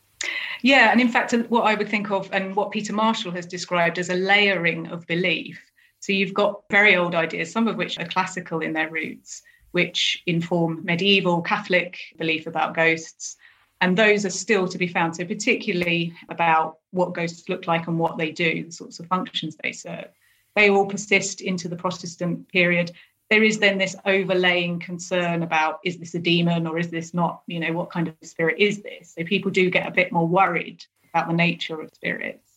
Yeah, 0.62 0.90
and 0.90 1.00
in 1.00 1.08
fact, 1.08 1.32
what 1.48 1.62
I 1.62 1.74
would 1.74 1.88
think 1.88 2.10
of 2.10 2.28
and 2.32 2.56
what 2.56 2.70
Peter 2.70 2.92
Marshall 2.92 3.32
has 3.32 3.46
described 3.46 3.98
as 3.98 4.08
a 4.08 4.14
layering 4.14 4.86
of 4.88 5.06
belief. 5.06 5.60
So 6.00 6.12
you've 6.12 6.34
got 6.34 6.62
very 6.70 6.96
old 6.96 7.14
ideas, 7.14 7.50
some 7.50 7.68
of 7.68 7.76
which 7.76 7.98
are 7.98 8.06
classical 8.06 8.60
in 8.60 8.72
their 8.72 8.90
roots, 8.90 9.42
which 9.72 10.22
inform 10.26 10.84
medieval 10.84 11.42
Catholic 11.42 11.98
belief 12.16 12.46
about 12.46 12.74
ghosts. 12.74 13.36
And 13.80 13.96
those 13.96 14.24
are 14.24 14.30
still 14.30 14.66
to 14.68 14.78
be 14.78 14.88
found. 14.88 15.16
So, 15.16 15.24
particularly 15.24 16.14
about 16.30 16.78
what 16.92 17.12
ghosts 17.12 17.48
look 17.48 17.66
like 17.66 17.86
and 17.88 17.98
what 17.98 18.16
they 18.16 18.30
do, 18.30 18.64
the 18.64 18.72
sorts 18.72 19.00
of 19.00 19.06
functions 19.06 19.56
they 19.62 19.72
serve. 19.72 20.08
They 20.54 20.70
all 20.70 20.86
persist 20.86 21.42
into 21.42 21.68
the 21.68 21.76
Protestant 21.76 22.48
period. 22.48 22.92
There 23.28 23.42
is 23.42 23.58
then 23.58 23.78
this 23.78 23.96
overlaying 24.04 24.78
concern 24.78 25.42
about 25.42 25.80
is 25.84 25.98
this 25.98 26.14
a 26.14 26.18
demon 26.18 26.66
or 26.66 26.78
is 26.78 26.88
this 26.88 27.12
not? 27.12 27.42
You 27.46 27.60
know, 27.60 27.72
what 27.72 27.90
kind 27.90 28.08
of 28.08 28.14
spirit 28.22 28.56
is 28.58 28.82
this? 28.82 29.14
So, 29.16 29.24
people 29.24 29.50
do 29.50 29.70
get 29.70 29.88
a 29.88 29.90
bit 29.90 30.12
more 30.12 30.28
worried 30.28 30.84
about 31.12 31.28
the 31.28 31.34
nature 31.34 31.80
of 31.80 31.92
spirits. 31.94 32.48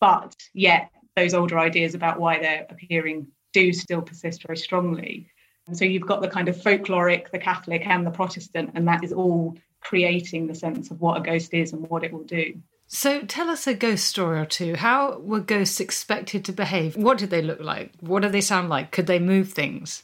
But 0.00 0.36
yet, 0.52 0.90
those 1.16 1.34
older 1.34 1.58
ideas 1.58 1.94
about 1.94 2.20
why 2.20 2.38
they're 2.38 2.66
appearing 2.68 3.28
do 3.52 3.72
still 3.72 4.02
persist 4.02 4.42
very 4.42 4.56
strongly. 4.56 5.28
And 5.66 5.76
so 5.76 5.84
you've 5.84 6.06
got 6.06 6.20
the 6.20 6.28
kind 6.28 6.48
of 6.48 6.56
folkloric, 6.56 7.30
the 7.30 7.38
Catholic, 7.38 7.86
and 7.86 8.06
the 8.06 8.10
Protestant, 8.10 8.70
and 8.74 8.88
that 8.88 9.04
is 9.04 9.12
all 9.12 9.56
creating 9.80 10.46
the 10.46 10.54
sense 10.54 10.90
of 10.90 11.00
what 11.00 11.18
a 11.18 11.20
ghost 11.20 11.54
is 11.54 11.72
and 11.72 11.88
what 11.88 12.04
it 12.04 12.12
will 12.12 12.24
do. 12.24 12.60
So 12.94 13.22
tell 13.22 13.48
us 13.48 13.66
a 13.66 13.72
ghost 13.72 14.04
story 14.04 14.38
or 14.38 14.44
two. 14.44 14.76
How 14.76 15.18
were 15.18 15.40
ghosts 15.40 15.80
expected 15.80 16.44
to 16.44 16.52
behave? 16.52 16.94
What 16.94 17.16
did 17.16 17.30
they 17.30 17.40
look 17.40 17.58
like? 17.58 17.90
What 18.00 18.20
do 18.22 18.28
they 18.28 18.42
sound 18.42 18.68
like? 18.68 18.90
Could 18.92 19.06
they 19.06 19.18
move 19.18 19.50
things? 19.50 20.02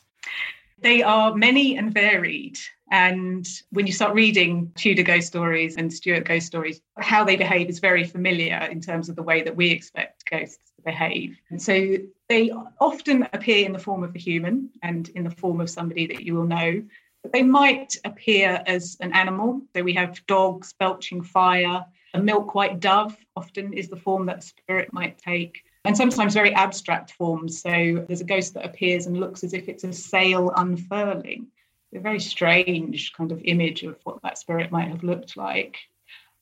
They 0.81 1.03
are 1.03 1.35
many 1.35 1.77
and 1.77 1.93
varied. 1.93 2.59
And 2.91 3.47
when 3.73 3.87
you 3.87 3.93
start 3.93 4.15
reading 4.15 4.73
Tudor 4.75 5.03
ghost 5.03 5.27
stories 5.27 5.77
and 5.77 5.93
Stuart 5.93 6.25
ghost 6.25 6.47
stories, 6.47 6.81
how 6.97 7.25
they 7.25 7.37
behave 7.37 7.69
is 7.69 7.79
very 7.79 8.05
familiar 8.05 8.67
in 8.71 8.81
terms 8.81 9.11
of 9.11 9.17
the 9.17 9.23
way 9.23 9.43
that 9.43 9.55
we 9.55 9.71
expect 9.71 10.25
ghosts 10.31 10.73
to 10.77 10.83
behave. 10.83 11.37
And 11.51 11.61
so 11.61 11.97
they 12.31 12.51
often 12.81 13.29
appear 13.35 13.67
in 13.67 13.75
the 13.75 13.79
form 13.79 14.03
of 14.03 14.17
a 14.17 14.19
human 14.19 14.71
and 14.83 15.11
in 15.11 15.25
the 15.25 15.31
form 15.31 15.61
of 15.61 15.69
somebody 15.69 16.07
that 16.07 16.23
you 16.23 16.35
will 16.37 16.47
know. 16.47 16.83
But 17.23 17.33
they 17.33 17.43
might 17.43 17.97
appear 18.07 18.63
as 18.67 18.97
an 19.01 19.13
animal. 19.13 19.61
So 19.77 19.83
we 19.83 19.93
have 19.93 20.27
dogs 20.27 20.73
belching 20.73 21.23
fire. 21.23 21.85
A 22.15 22.21
milk 22.21 22.55
white 22.55 22.81
dove 22.81 23.17
often 23.37 23.73
is 23.73 23.89
the 23.89 23.97
form 23.97 24.27
that 24.27 24.43
spirit 24.43 24.93
might 24.93 25.19
take 25.19 25.63
and 25.85 25.97
sometimes 25.97 26.35
very 26.35 26.55
abstract 26.55 27.13
forms. 27.13 27.61
So 27.61 28.05
there's 28.07 28.21
a 28.21 28.25
ghost 28.25 28.55
that 28.55 28.65
appears 28.65 29.07
and 29.07 29.19
looks 29.19 29.45
as 29.45 29.55
if 29.55 29.69
it's 29.69 29.85
a 29.85 29.93
sail 29.93 30.51
unfurling. 30.57 31.49
A 31.95 32.01
very 32.01 32.21
strange 32.21 33.13
kind 33.15 33.33
of 33.33 33.41
image 33.45 33.83
of 33.83 33.97
what 34.05 34.21
that 34.23 34.39
spirit 34.39 34.71
might 34.71 34.89
have 34.89 35.03
looked 35.03 35.37
like. 35.37 35.79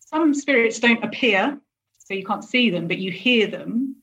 Some 0.00 0.34
spirits 0.34 0.80
don't 0.80 1.04
appear, 1.04 1.60
so 1.98 2.14
you 2.14 2.24
can't 2.24 2.44
see 2.44 2.70
them, 2.70 2.88
but 2.88 2.98
you 2.98 3.12
hear 3.12 3.46
them 3.46 3.96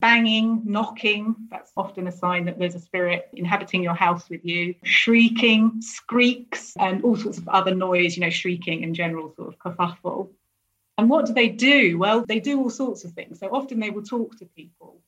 banging, 0.00 0.62
knocking. 0.64 1.34
That's 1.50 1.72
often 1.76 2.06
a 2.06 2.12
sign 2.12 2.46
that 2.46 2.58
there's 2.58 2.74
a 2.74 2.80
spirit 2.80 3.28
inhabiting 3.32 3.82
your 3.82 3.94
house 3.94 4.28
with 4.28 4.44
you. 4.44 4.74
Shrieking, 4.82 5.80
screeks, 5.80 6.74
and 6.78 7.04
all 7.04 7.16
sorts 7.16 7.38
of 7.38 7.48
other 7.48 7.74
noise, 7.74 8.16
you 8.16 8.22
know, 8.22 8.30
shrieking 8.30 8.82
in 8.82 8.94
general 8.94 9.34
sort 9.34 9.48
of 9.48 9.58
kerfuffle. 9.58 10.30
And 11.00 11.08
what 11.08 11.24
do 11.24 11.32
they 11.32 11.48
do? 11.48 11.96
Well, 11.96 12.26
they 12.28 12.40
do 12.40 12.60
all 12.60 12.68
sorts 12.68 13.06
of 13.06 13.12
things. 13.12 13.38
So 13.38 13.48
often 13.48 13.80
they 13.80 13.88
will 13.88 14.02
talk 14.02 14.36
to 14.36 14.44
people, 14.44 15.00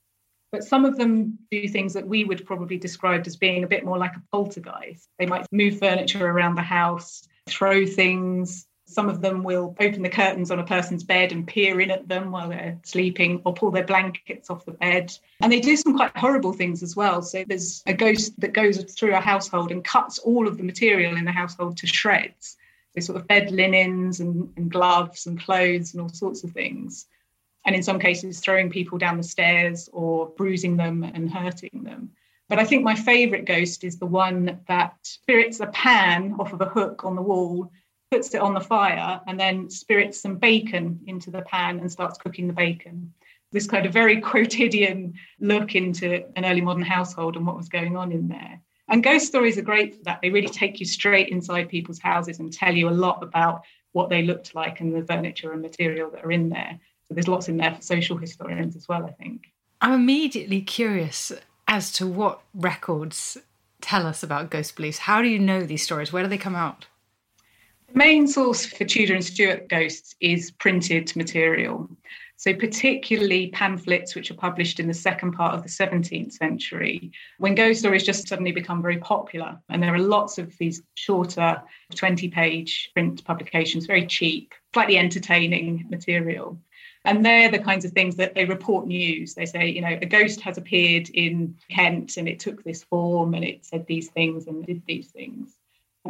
but 0.50 0.64
some 0.64 0.87
of 0.87 0.96
them 0.96 1.38
do 1.50 1.68
things 1.68 1.92
that 1.92 2.08
we 2.08 2.25
would 2.25 2.46
probably 2.46 2.78
describe 2.78 3.26
as 3.26 3.37
being 3.37 3.62
a 3.62 3.66
bit 3.66 3.84
more 3.84 3.99
like 3.99 4.16
a 4.16 4.22
poltergeist. 4.32 5.11
They 5.18 5.26
might 5.26 5.44
move 5.52 5.78
furniture 5.78 6.26
around 6.26 6.54
the 6.54 6.62
house, 6.62 7.28
throw 7.46 7.84
things, 7.84 8.66
some 8.87 9.11
of 9.11 9.20
them 9.20 9.42
will 9.42 9.76
open 9.80 10.00
the 10.00 10.08
curtains 10.08 10.50
on 10.50 10.58
a 10.58 10.64
person's 10.64 11.04
bed 11.04 11.30
and 11.30 11.46
peer 11.46 11.78
in 11.78 11.90
at 11.90 12.08
them 12.08 12.30
while 12.30 12.49
they're 12.49 12.78
sleeping 12.84 13.42
or 13.44 13.52
pull 13.52 13.70
their 13.70 13.84
blankets 13.84 14.49
off 14.49 14.64
the 14.64 14.72
bed. 14.72 15.12
And 15.40 15.52
they 15.52 15.61
do 15.61 15.76
some 15.76 15.94
quite 15.94 16.16
horrible 16.16 16.52
things 16.54 16.82
as 16.82 16.96
well. 16.96 17.20
So 17.20 17.44
there's 17.46 17.82
a 17.87 17.92
ghost 17.92 18.38
that 18.40 18.54
goes 18.54 18.82
through 18.94 19.14
a 19.14 19.20
household 19.20 19.70
and 19.70 19.84
cuts 19.84 20.18
all 20.18 20.49
of 20.49 20.56
the 20.56 20.64
material 20.64 21.16
in 21.16 21.26
the 21.26 21.32
household 21.32 21.76
to 21.78 21.87
shreds. 21.87 22.56
So 22.94 23.00
sort 23.00 23.20
of 23.20 23.26
bed 23.26 23.50
linens 23.50 24.20
and, 24.20 24.52
and 24.56 24.70
gloves 24.70 25.26
and 25.26 25.40
clothes 25.40 25.94
and 25.94 26.02
all 26.02 26.11
sorts 26.11 26.44
of 26.44 26.52
things. 26.52 27.06
And 27.64 27.75
in 27.75 27.82
some 27.82 27.99
cases, 27.99 28.40
throwing 28.40 28.70
people 28.70 28.99
down 28.99 29.16
the 29.16 29.22
stairs 29.22 29.88
or 29.92 30.28
bruising 30.30 30.76
them 30.76 31.02
and 31.02 31.30
hurting 31.30 31.84
them. 31.84 32.11
But 32.49 32.58
I 32.58 32.64
think 32.64 32.82
my 32.82 32.94
favourite 32.94 33.46
ghost 33.46 33.82
is 33.82 33.99
the 33.99 34.06
one 34.06 34.61
that 34.68 34.96
spirits 35.02 35.61
a 35.61 35.68
pan 35.68 36.37
off 36.38 36.52
of 36.52 36.61
a 36.61 36.68
hook 36.68 37.04
on 37.04 37.16
the 37.16 37.22
wall 37.22 37.70
puts 38.11 38.34
it 38.34 38.42
on 38.42 38.52
the 38.52 38.61
fire, 38.61 39.22
and 39.26 39.40
then 39.40 39.70
spirits 39.70 40.20
some 40.20 40.37
bacon 40.37 41.00
into 41.06 41.30
the 41.30 41.40
pan 41.40 41.80
and 41.80 41.90
starts 41.90 42.18
cooking 42.18 42.46
the 42.46 42.52
bacon. 42.52 43.11
This 43.52 43.66
kind 43.66 43.87
of 43.87 43.92
very 43.94 44.20
quotidian 44.30 45.14
look 45.40 45.75
into 45.75 46.22
an 46.37 46.44
early 46.44 46.61
modern 46.61 46.82
household 46.82 47.37
and 47.37 47.46
what 47.46 47.56
was 47.56 47.70
going 47.70 47.96
on 47.96 48.12
in 48.12 48.28
there. 48.28 48.61
And 48.92 49.02
ghost 49.02 49.26
stories 49.26 49.56
are 49.56 49.62
great 49.62 49.96
for 49.96 50.04
that. 50.04 50.20
They 50.20 50.28
really 50.28 50.49
take 50.49 50.78
you 50.78 50.84
straight 50.84 51.30
inside 51.30 51.70
people's 51.70 51.99
houses 51.99 52.40
and 52.40 52.52
tell 52.52 52.75
you 52.75 52.90
a 52.90 52.90
lot 52.90 53.22
about 53.22 53.62
what 53.92 54.11
they 54.11 54.22
looked 54.22 54.54
like 54.54 54.80
and 54.80 54.94
the 54.94 55.02
furniture 55.02 55.50
and 55.50 55.62
material 55.62 56.11
that 56.11 56.22
are 56.22 56.30
in 56.30 56.50
there. 56.50 56.78
So 57.08 57.14
there's 57.14 57.26
lots 57.26 57.49
in 57.49 57.56
there 57.56 57.75
for 57.75 57.80
social 57.80 58.18
historians 58.18 58.76
as 58.76 58.87
well, 58.88 59.06
I 59.06 59.12
think. 59.12 59.46
I'm 59.80 59.94
immediately 59.94 60.61
curious 60.61 61.32
as 61.66 61.90
to 61.92 62.06
what 62.06 62.42
records 62.52 63.38
tell 63.80 64.06
us 64.06 64.22
about 64.22 64.50
ghost 64.50 64.76
beliefs. 64.76 64.99
How 64.99 65.22
do 65.22 65.28
you 65.28 65.38
know 65.38 65.62
these 65.62 65.82
stories? 65.82 66.12
Where 66.12 66.22
do 66.22 66.28
they 66.28 66.37
come 66.37 66.54
out? 66.54 66.84
The 67.88 67.99
main 67.99 68.26
source 68.26 68.66
for 68.66 68.84
Tudor 68.84 69.14
and 69.14 69.25
Stuart 69.25 69.70
ghosts 69.70 70.14
is 70.20 70.50
printed 70.50 71.16
material. 71.16 71.88
So, 72.42 72.52
particularly 72.52 73.50
pamphlets 73.50 74.16
which 74.16 74.32
are 74.32 74.34
published 74.34 74.80
in 74.80 74.88
the 74.88 74.94
second 74.94 75.30
part 75.30 75.54
of 75.54 75.62
the 75.62 75.68
17th 75.68 76.32
century, 76.32 77.12
when 77.38 77.54
ghost 77.54 77.78
stories 77.78 78.02
just 78.02 78.26
suddenly 78.26 78.50
become 78.50 78.82
very 78.82 78.96
popular. 78.96 79.61
And 79.68 79.80
there 79.80 79.94
are 79.94 80.00
lots 80.00 80.38
of 80.38 80.58
these 80.58 80.82
shorter 80.94 81.62
20 81.94 82.26
page 82.30 82.90
print 82.94 83.25
publications, 83.25 83.87
very 83.87 84.08
cheap, 84.08 84.54
slightly 84.75 84.99
entertaining 84.99 85.87
material. 85.88 86.58
And 87.04 87.25
they're 87.25 87.49
the 87.49 87.61
kinds 87.61 87.84
of 87.84 87.92
things 87.92 88.16
that 88.16 88.34
they 88.34 88.44
report 88.44 88.88
news. 88.88 89.34
They 89.34 89.46
say, 89.46 89.68
you 89.68 89.80
know, 89.80 89.96
a 90.02 90.06
ghost 90.06 90.40
has 90.40 90.58
appeared 90.58 91.11
in 91.11 91.56
Kent 91.70 92.16
and 92.16 92.28
it 92.28 92.40
took 92.40 92.64
this 92.64 92.82
form 92.82 93.34
and 93.34 93.44
it 93.44 93.64
said 93.64 93.87
these 93.87 94.08
things 94.08 94.49
and 94.49 94.66
did 94.66 94.82
these 94.84 95.12
things. 95.12 95.56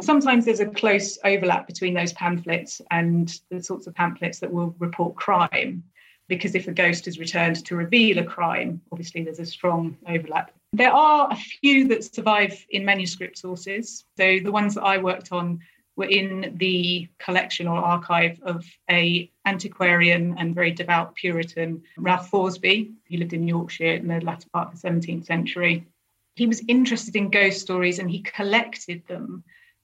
Sometimes 0.01 0.45
there's 0.45 0.59
a 0.59 0.65
close 0.65 1.19
overlap 1.23 1.67
between 1.67 1.93
those 1.93 2.13
pamphlets 2.13 2.81
and 2.89 3.39
the 3.51 3.61
sorts 3.61 3.85
of 3.85 3.93
pamphlets 3.93 4.39
that 4.39 4.51
will 4.51 4.75
report 4.79 5.15
crime, 5.15 5.83
because 6.27 6.55
if 6.55 6.67
a 6.67 6.71
ghost 6.71 7.07
is 7.07 7.19
returned 7.19 7.63
to 7.65 7.75
reveal 7.75 8.19
a 8.19 8.23
crime, 8.23 8.81
obviously 8.91 9.23
there's 9.23 9.39
a 9.39 9.45
strong 9.45 9.97
overlap. 10.07 10.51
There 10.73 10.91
are 10.91 11.27
a 11.31 11.35
few 11.35 11.87
that 11.89 12.03
survive 12.03 12.65
in 12.69 12.85
manuscript 12.85 13.37
sources. 13.37 14.05
So 14.17 14.39
the 14.43 14.51
ones 14.51 14.75
that 14.75 14.83
I 14.83 14.97
worked 14.97 15.31
on 15.31 15.59
were 15.95 16.05
in 16.05 16.55
the 16.57 17.07
collection 17.19 17.67
or 17.67 17.77
archive 17.77 18.39
of 18.41 18.65
a 18.89 19.29
antiquarian 19.45 20.35
and 20.39 20.55
very 20.55 20.71
devout 20.71 21.13
Puritan, 21.15 21.83
Ralph 21.97 22.31
Thoresby. 22.31 22.93
He 23.05 23.17
lived 23.17 23.33
in 23.33 23.47
Yorkshire 23.47 23.93
in 23.93 24.07
the 24.07 24.19
latter 24.21 24.47
part 24.51 24.73
of 24.73 24.81
the 24.81 24.87
17th 24.87 25.25
century. 25.25 25.85
He 26.35 26.47
was 26.47 26.63
interested 26.67 27.15
in 27.15 27.29
ghost 27.29 27.61
stories 27.61 27.99
and 27.99 28.09
he 28.09 28.21
collected 28.21 29.05
them 29.07 29.43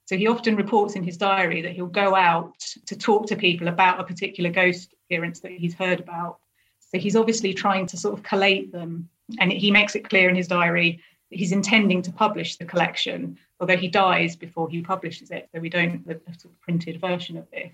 so 0.10 0.18
he 0.18 0.26
often 0.26 0.56
reports 0.56 0.96
in 0.96 1.04
his 1.04 1.18
diary 1.18 1.62
that 1.62 1.74
he'll 1.74 1.86
go 1.86 2.16
out 2.16 2.58
to 2.88 2.98
talk 2.98 3.28
to 3.28 3.36
people 3.36 3.68
about 3.68 4.00
a 4.00 4.04
particular 4.04 4.50
ghost 4.50 4.92
that 5.10 5.52
he's 5.52 5.74
heard 5.74 6.00
about. 6.00 6.38
So 6.80 6.98
he's 6.98 7.16
obviously 7.16 7.54
trying 7.54 7.88
to 7.88 7.98
sort 7.98 8.18
of 8.18 8.24
collate 8.24 8.72
them. 8.72 9.10
And 9.40 9.52
he 9.52 9.72
makes 9.72 9.96
it 9.96 10.08
clear 10.10 10.30
in 10.30 10.36
his 10.36 10.48
diary 10.48 11.02
that 11.30 11.40
he's 11.40 11.52
intending 11.52 12.02
to 12.04 12.12
publish 12.12 12.56
the 12.56 12.66
collection, 12.66 13.38
although 13.60 13.78
he 13.78 13.88
dies 13.88 14.36
before 14.36 14.70
he 14.70 14.82
publishes 14.82 15.32
it. 15.32 15.50
So 15.54 15.60
we 15.60 15.70
don't 15.70 16.08
have 16.08 16.18
a 16.18 16.48
printed 16.62 17.00
version 17.02 17.38
of 17.38 17.50
this. 17.52 17.74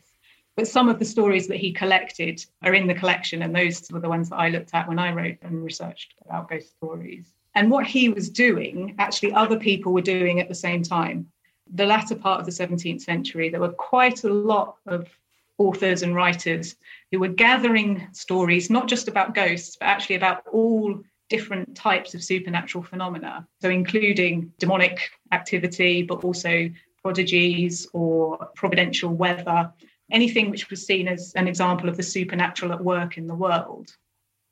But 0.56 0.68
some 0.68 0.88
of 0.88 1.00
the 1.00 1.06
stories 1.06 1.48
that 1.48 1.58
he 1.58 1.74
collected 1.74 2.46
are 2.64 2.74
in 2.74 2.88
the 2.88 2.94
collection, 2.94 3.42
and 3.42 3.54
those 3.54 3.90
were 3.92 4.00
the 4.00 4.10
ones 4.10 4.30
that 4.30 4.38
I 4.38 4.50
looked 4.50 4.74
at 4.74 4.88
when 4.88 5.00
I 5.00 5.12
wrote 5.12 5.38
and 5.42 5.64
researched 5.64 6.14
about 6.26 6.50
ghost 6.50 6.72
stories. 6.78 7.34
And 7.56 7.70
what 7.70 7.86
he 7.86 8.08
was 8.10 8.30
doing, 8.30 8.96
actually, 8.98 9.34
other 9.34 9.60
people 9.60 9.92
were 9.92 10.02
doing 10.02 10.40
at 10.40 10.48
the 10.48 10.56
same 10.56 10.82
time 10.82 11.30
the 11.74 11.86
latter 11.86 12.16
part 12.16 12.40
of 12.40 12.46
the 12.46 12.52
17th 12.52 13.02
century, 13.02 13.50
there 13.50 13.60
were 13.60 13.70
quite 13.70 14.24
a 14.24 14.30
lot 14.30 14.78
of 14.86 15.08
authors 15.58 16.04
and 16.04 16.16
writers 16.16 16.76
who 17.12 17.20
were 17.20 17.28
gathering 17.28 18.08
stories, 18.12 18.70
not 18.70 18.88
just 18.88 19.08
about 19.08 19.34
ghosts, 19.34 19.78
but 19.78 19.86
actually 19.86 20.16
about 20.16 20.46
all 20.48 21.02
different 21.30 21.76
types 21.76 22.14
of 22.14 22.24
supernatural 22.24 22.84
phenomena. 22.84 23.48
So, 23.62 23.70
including 23.70 24.52
demonic 24.60 25.10
activity, 25.32 26.04
but 26.04 26.24
also 26.24 26.70
prodigies 27.02 27.88
or 27.94 28.50
providential 28.56 29.14
weather, 29.14 29.72
anything 30.12 30.50
which 30.50 30.70
was 30.70 30.86
seen 30.86 31.08
as 31.08 31.34
an 31.36 31.48
example 31.48 31.90
of 31.90 31.98
the 31.98 32.04
supernatural 32.04 32.74
at 32.74 32.84
work 32.84 33.18
in 33.18 33.28
the 33.28 33.36
world. 33.36 33.96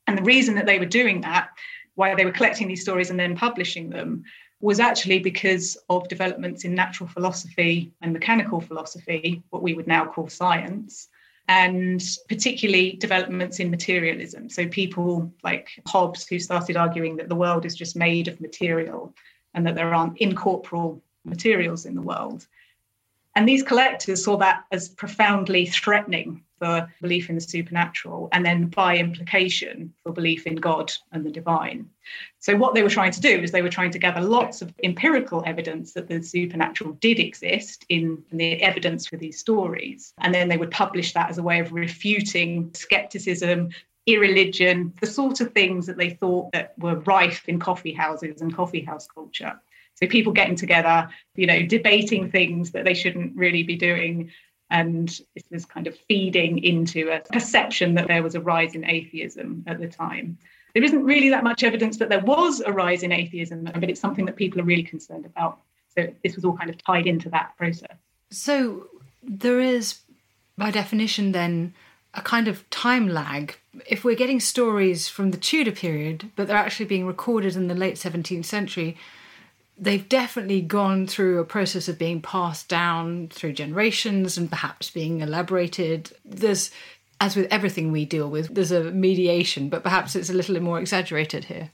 And 0.08 0.18
the 0.18 0.24
reason 0.24 0.56
that 0.56 0.66
they 0.66 0.80
were 0.80 0.86
doing 0.86 1.22
that, 1.22 1.50
why 1.96 2.16
they 2.16 2.26
were 2.26 2.32
collecting 2.32 2.68
these 2.68 2.82
stories 2.82 3.10
and 3.10 3.20
then 3.20 3.36
publishing 3.36 3.90
them, 3.90 4.24
was 4.64 4.80
actually 4.80 5.20
because 5.20 5.78
of 5.90 6.08
developments 6.08 6.64
in 6.64 6.74
natural 6.74 7.10
philosophy 7.10 7.92
and 8.02 8.14
mechanical 8.14 8.62
philosophy, 8.62 9.44
what 9.50 9.62
we 9.62 9.74
would 9.74 9.88
now 9.88 10.06
call 10.06 10.30
science, 10.30 11.10
and 11.50 12.02
particularly 12.30 12.94
developments 12.94 13.60
in 13.60 13.70
materialism. 13.70 14.50
So, 14.50 14.66
people 14.70 15.30
like 15.44 15.68
Hobbes, 15.86 16.26
who 16.26 16.40
started 16.40 16.78
arguing 16.78 17.18
that 17.18 17.28
the 17.28 17.36
world 17.36 17.66
is 17.66 17.76
just 17.76 17.98
made 17.98 18.30
of 18.30 18.40
material 18.40 19.14
and 19.54 19.68
that 19.68 19.76
there 19.76 19.94
aren't 19.94 20.18
incorporeal 20.20 21.04
materials 21.26 21.86
in 21.86 21.94
the 21.94 22.02
world. 22.02 22.48
And 23.36 23.50
these 23.50 23.64
collectors 23.64 24.24
saw 24.24 24.38
that 24.38 24.64
as 24.72 24.88
profoundly 24.88 25.66
threatening 25.66 26.42
for 26.64 26.90
belief 27.02 27.30
in 27.30 27.36
the 27.36 27.42
supernatural, 27.42 28.30
and 28.32 28.46
then 28.46 28.68
by 28.68 28.98
implication 28.98 29.94
for 30.02 30.14
belief 30.14 30.48
in 30.48 30.56
God 30.56 30.94
and 31.12 31.26
the 31.26 31.30
divine. 31.30 31.90
So, 32.40 32.56
what 32.56 32.74
they 32.74 32.84
were 32.84 32.90
trying 32.90 33.12
to 33.12 33.22
do 33.22 33.42
is 33.42 33.52
they 33.52 33.62
were 33.62 33.70
trying 33.70 33.92
to 33.92 34.00
gather 34.00 34.22
lots 34.22 34.62
of 34.62 34.74
empirical 34.82 35.44
evidence 35.46 35.92
that 35.94 36.08
the 36.08 36.24
supernatural 36.24 36.94
did 36.94 37.20
exist 37.20 37.86
in, 37.90 38.24
in 38.32 38.38
the 38.38 38.62
evidence 38.62 39.08
for 39.08 39.18
these 39.18 39.40
stories. 39.40 40.14
And 40.20 40.34
then 40.34 40.48
they 40.48 40.58
would 40.58 40.72
publish 40.72 41.12
that 41.14 41.30
as 41.30 41.38
a 41.38 41.44
way 41.44 41.60
of 41.60 41.74
refuting 41.74 42.72
skepticism, 42.74 43.70
irreligion, 44.06 44.94
the 45.02 45.08
sort 45.08 45.42
of 45.42 45.52
things 45.52 45.86
that 45.88 45.98
they 45.98 46.12
thought 46.12 46.52
that 46.54 46.74
were 46.78 46.96
rife 47.00 47.44
in 47.50 47.60
coffee 47.60 47.94
houses 47.94 48.42
and 48.42 48.56
coffee 48.56 48.84
house 48.84 49.08
culture. 49.08 49.60
So 49.96 50.08
people 50.08 50.34
getting 50.34 50.56
together, 50.56 51.10
you 51.36 51.46
know, 51.46 51.62
debating 51.64 52.32
things 52.32 52.72
that 52.72 52.86
they 52.86 52.94
shouldn't 52.94 53.36
really 53.36 53.64
be 53.64 53.76
doing. 53.76 54.32
And 54.74 55.08
this 55.36 55.44
was 55.52 55.66
kind 55.66 55.86
of 55.86 55.96
feeding 56.08 56.58
into 56.64 57.12
a 57.12 57.20
perception 57.32 57.94
that 57.94 58.08
there 58.08 58.24
was 58.24 58.34
a 58.34 58.42
rise 58.42 58.74
in 58.74 58.84
atheism 58.84 59.64
at 59.68 59.80
the 59.80 59.88
time. 59.88 60.40
There 60.74 60.84
isn't 60.84 61.04
really 61.04 61.30
that 61.30 61.44
much 61.44 61.64
evidence 61.64 61.98
that 61.98 62.10
there 62.10 62.20
was 62.22 62.60
a 62.60 62.72
rise 62.72 63.04
in 63.04 63.12
atheism, 63.12 63.70
but 63.76 63.88
it's 63.88 64.02
something 64.02 64.26
that 64.26 64.36
people 64.36 64.60
are 64.60 64.64
really 64.64 64.82
concerned 64.82 65.28
about. 65.28 65.60
So 65.96 66.12
this 66.24 66.36
was 66.36 66.44
all 66.44 66.58
kind 66.58 66.72
of 66.72 66.84
tied 66.84 67.06
into 67.06 67.30
that 67.30 67.56
process. 67.56 67.96
So 68.32 68.88
there 69.22 69.60
is, 69.62 70.00
by 70.58 70.72
definition, 70.72 71.34
then 71.34 71.76
a 72.16 72.24
kind 72.24 72.48
of 72.48 72.68
time 72.72 73.08
lag. 73.08 73.56
If 73.88 74.04
we're 74.04 74.16
getting 74.16 74.40
stories 74.40 75.08
from 75.08 75.30
the 75.30 75.38
Tudor 75.38 75.72
period, 75.72 76.32
but 76.36 76.48
they're 76.48 76.58
actually 76.58 76.88
being 76.88 77.06
recorded 77.06 77.56
in 77.56 77.68
the 77.68 77.76
late 77.76 77.96
17th 77.96 78.46
century, 78.46 78.98
they've 79.78 80.08
definitely 80.08 80.62
gone 80.62 81.08
through 81.08 81.40
a 81.40 81.46
process 81.46 81.88
of 81.88 81.98
being 81.98 82.22
passed 82.22 82.68
down 82.68 83.30
through 83.30 83.54
generations 83.54 84.38
and 84.38 84.50
perhaps 84.50 84.90
being 84.90 85.22
elaborated. 85.22 86.12
There's, 86.24 86.72
as 87.20 87.36
with 87.36 87.52
everything 87.52 87.92
we 87.92 88.06
deal 88.06 88.30
with, 88.30 88.54
there's 88.54 88.72
a 88.72 88.92
mediation, 88.92 89.70
but 89.70 89.84
perhaps 89.84 90.16
it's 90.16 90.30
a 90.30 90.34
little 90.34 90.54
bit 90.54 90.64
more 90.64 90.80
exaggerated 90.80 91.46
here. 91.46 91.72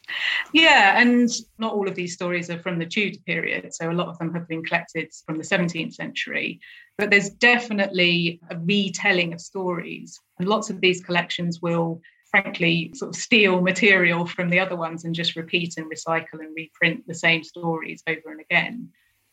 Yeah, 0.54 1.00
and 1.00 1.30
not 1.58 1.74
all 1.74 1.88
of 1.88 1.96
these 1.96 2.14
stories 2.14 2.50
are 2.50 2.60
from 2.60 2.80
the 2.80 2.86
Tudor 2.86 3.20
period. 3.26 3.74
So 3.74 3.90
a 3.90 3.94
lot 3.94 4.08
of 4.08 4.18
them 4.18 4.34
have 4.34 4.48
been 4.48 4.64
collected 4.64 5.12
from 5.26 5.38
the 5.38 5.44
17th 5.44 5.94
century. 5.94 6.60
But 6.98 7.12
there's 7.12 7.30
definitely 7.30 8.42
a 8.50 8.58
retelling 8.58 9.34
of 9.34 9.42
stories. 9.42 10.20
And 10.38 10.48
lots 10.48 10.70
of 10.70 10.82
these 10.82 11.02
collections 11.02 11.62
will 11.62 12.02
frankly 12.30 12.92
sort 12.96 13.10
of 13.10 13.22
steal 13.22 13.62
material 13.62 14.26
from 14.26 14.50
the 14.50 14.60
other 14.60 14.76
ones 14.76 15.06
and 15.06 15.16
just 15.16 15.36
repeat 15.36 15.78
and 15.78 15.92
recycle 15.92 16.40
and 16.40 16.56
reprint 16.56 17.06
the 17.08 17.14
same 17.14 17.44
stories 17.44 18.04
over 18.08 18.32
and 18.32 18.42
again. 18.42 18.90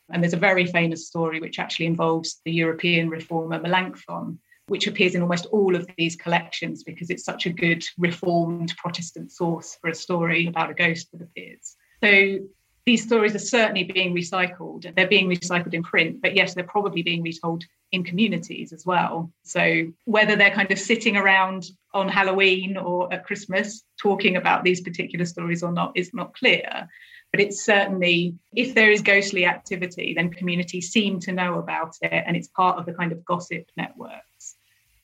And 0.09 0.23
there's 0.23 0.33
a 0.33 0.37
very 0.37 0.65
famous 0.65 1.07
story 1.07 1.39
which 1.39 1.59
actually 1.59 1.87
involves 1.87 2.41
the 2.45 2.51
European 2.51 3.09
reformer 3.09 3.59
Melanchthon, 3.59 4.39
which 4.67 4.87
appears 4.87 5.15
in 5.15 5.21
almost 5.21 5.45
all 5.47 5.75
of 5.75 5.87
these 5.97 6.15
collections 6.15 6.83
because 6.83 7.09
it's 7.09 7.25
such 7.25 7.45
a 7.45 7.51
good 7.51 7.85
reformed 7.97 8.73
Protestant 8.77 9.31
source 9.31 9.77
for 9.81 9.89
a 9.89 9.95
story 9.95 10.47
about 10.47 10.71
a 10.71 10.73
ghost 10.73 11.11
that 11.11 11.21
appears. 11.21 11.75
So 12.03 12.39
these 12.85 13.03
stories 13.03 13.35
are 13.35 13.39
certainly 13.39 13.83
being 13.83 14.15
recycled. 14.15 14.93
They're 14.95 15.07
being 15.07 15.29
recycled 15.29 15.73
in 15.73 15.83
print, 15.83 16.21
but 16.21 16.35
yes, 16.35 16.53
they're 16.53 16.63
probably 16.63 17.03
being 17.03 17.21
retold 17.21 17.65
in 17.91 18.03
communities 18.03 18.71
as 18.71 18.85
well. 18.85 19.31
So 19.43 19.87
whether 20.05 20.37
they're 20.37 20.51
kind 20.51 20.71
of 20.71 20.79
sitting 20.79 21.17
around 21.17 21.65
on 21.97 22.07
Halloween 22.07 22.77
or 22.77 23.11
at 23.11 23.25
Christmas 23.25 23.83
talking 23.97 24.35
about 24.35 24.63
these 24.63 24.81
particular 24.81 25.25
stories 25.25 25.63
or 25.63 25.71
not 25.71 25.91
is 25.95 26.13
not 26.13 26.33
clear. 26.35 26.87
But 27.31 27.41
it's 27.41 27.65
certainly, 27.65 28.35
if 28.55 28.73
there 28.73 28.91
is 28.91 29.01
ghostly 29.01 29.45
activity, 29.45 30.13
then 30.15 30.29
communities 30.29 30.91
seem 30.91 31.19
to 31.21 31.33
know 31.33 31.59
about 31.59 31.95
it 32.01 32.23
and 32.25 32.37
it's 32.37 32.47
part 32.47 32.77
of 32.77 32.85
the 32.85 32.93
kind 32.93 33.11
of 33.11 33.25
gossip 33.25 33.65
networks. 33.75 34.55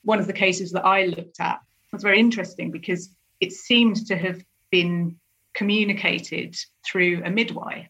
One 0.04 0.20
of 0.20 0.28
the 0.28 0.34
cases 0.34 0.72
that 0.72 0.86
I 0.86 1.06
looked 1.06 1.40
at 1.40 1.60
was 1.92 2.04
very 2.04 2.20
interesting 2.20 2.72
because 2.72 3.10
it 3.40 3.52
seemed 3.52 4.06
to 4.08 4.16
have 4.16 4.42
been 4.72 5.18
communicated 5.54 6.56
through 6.86 7.22
a 7.26 7.30
midwife. 7.30 7.90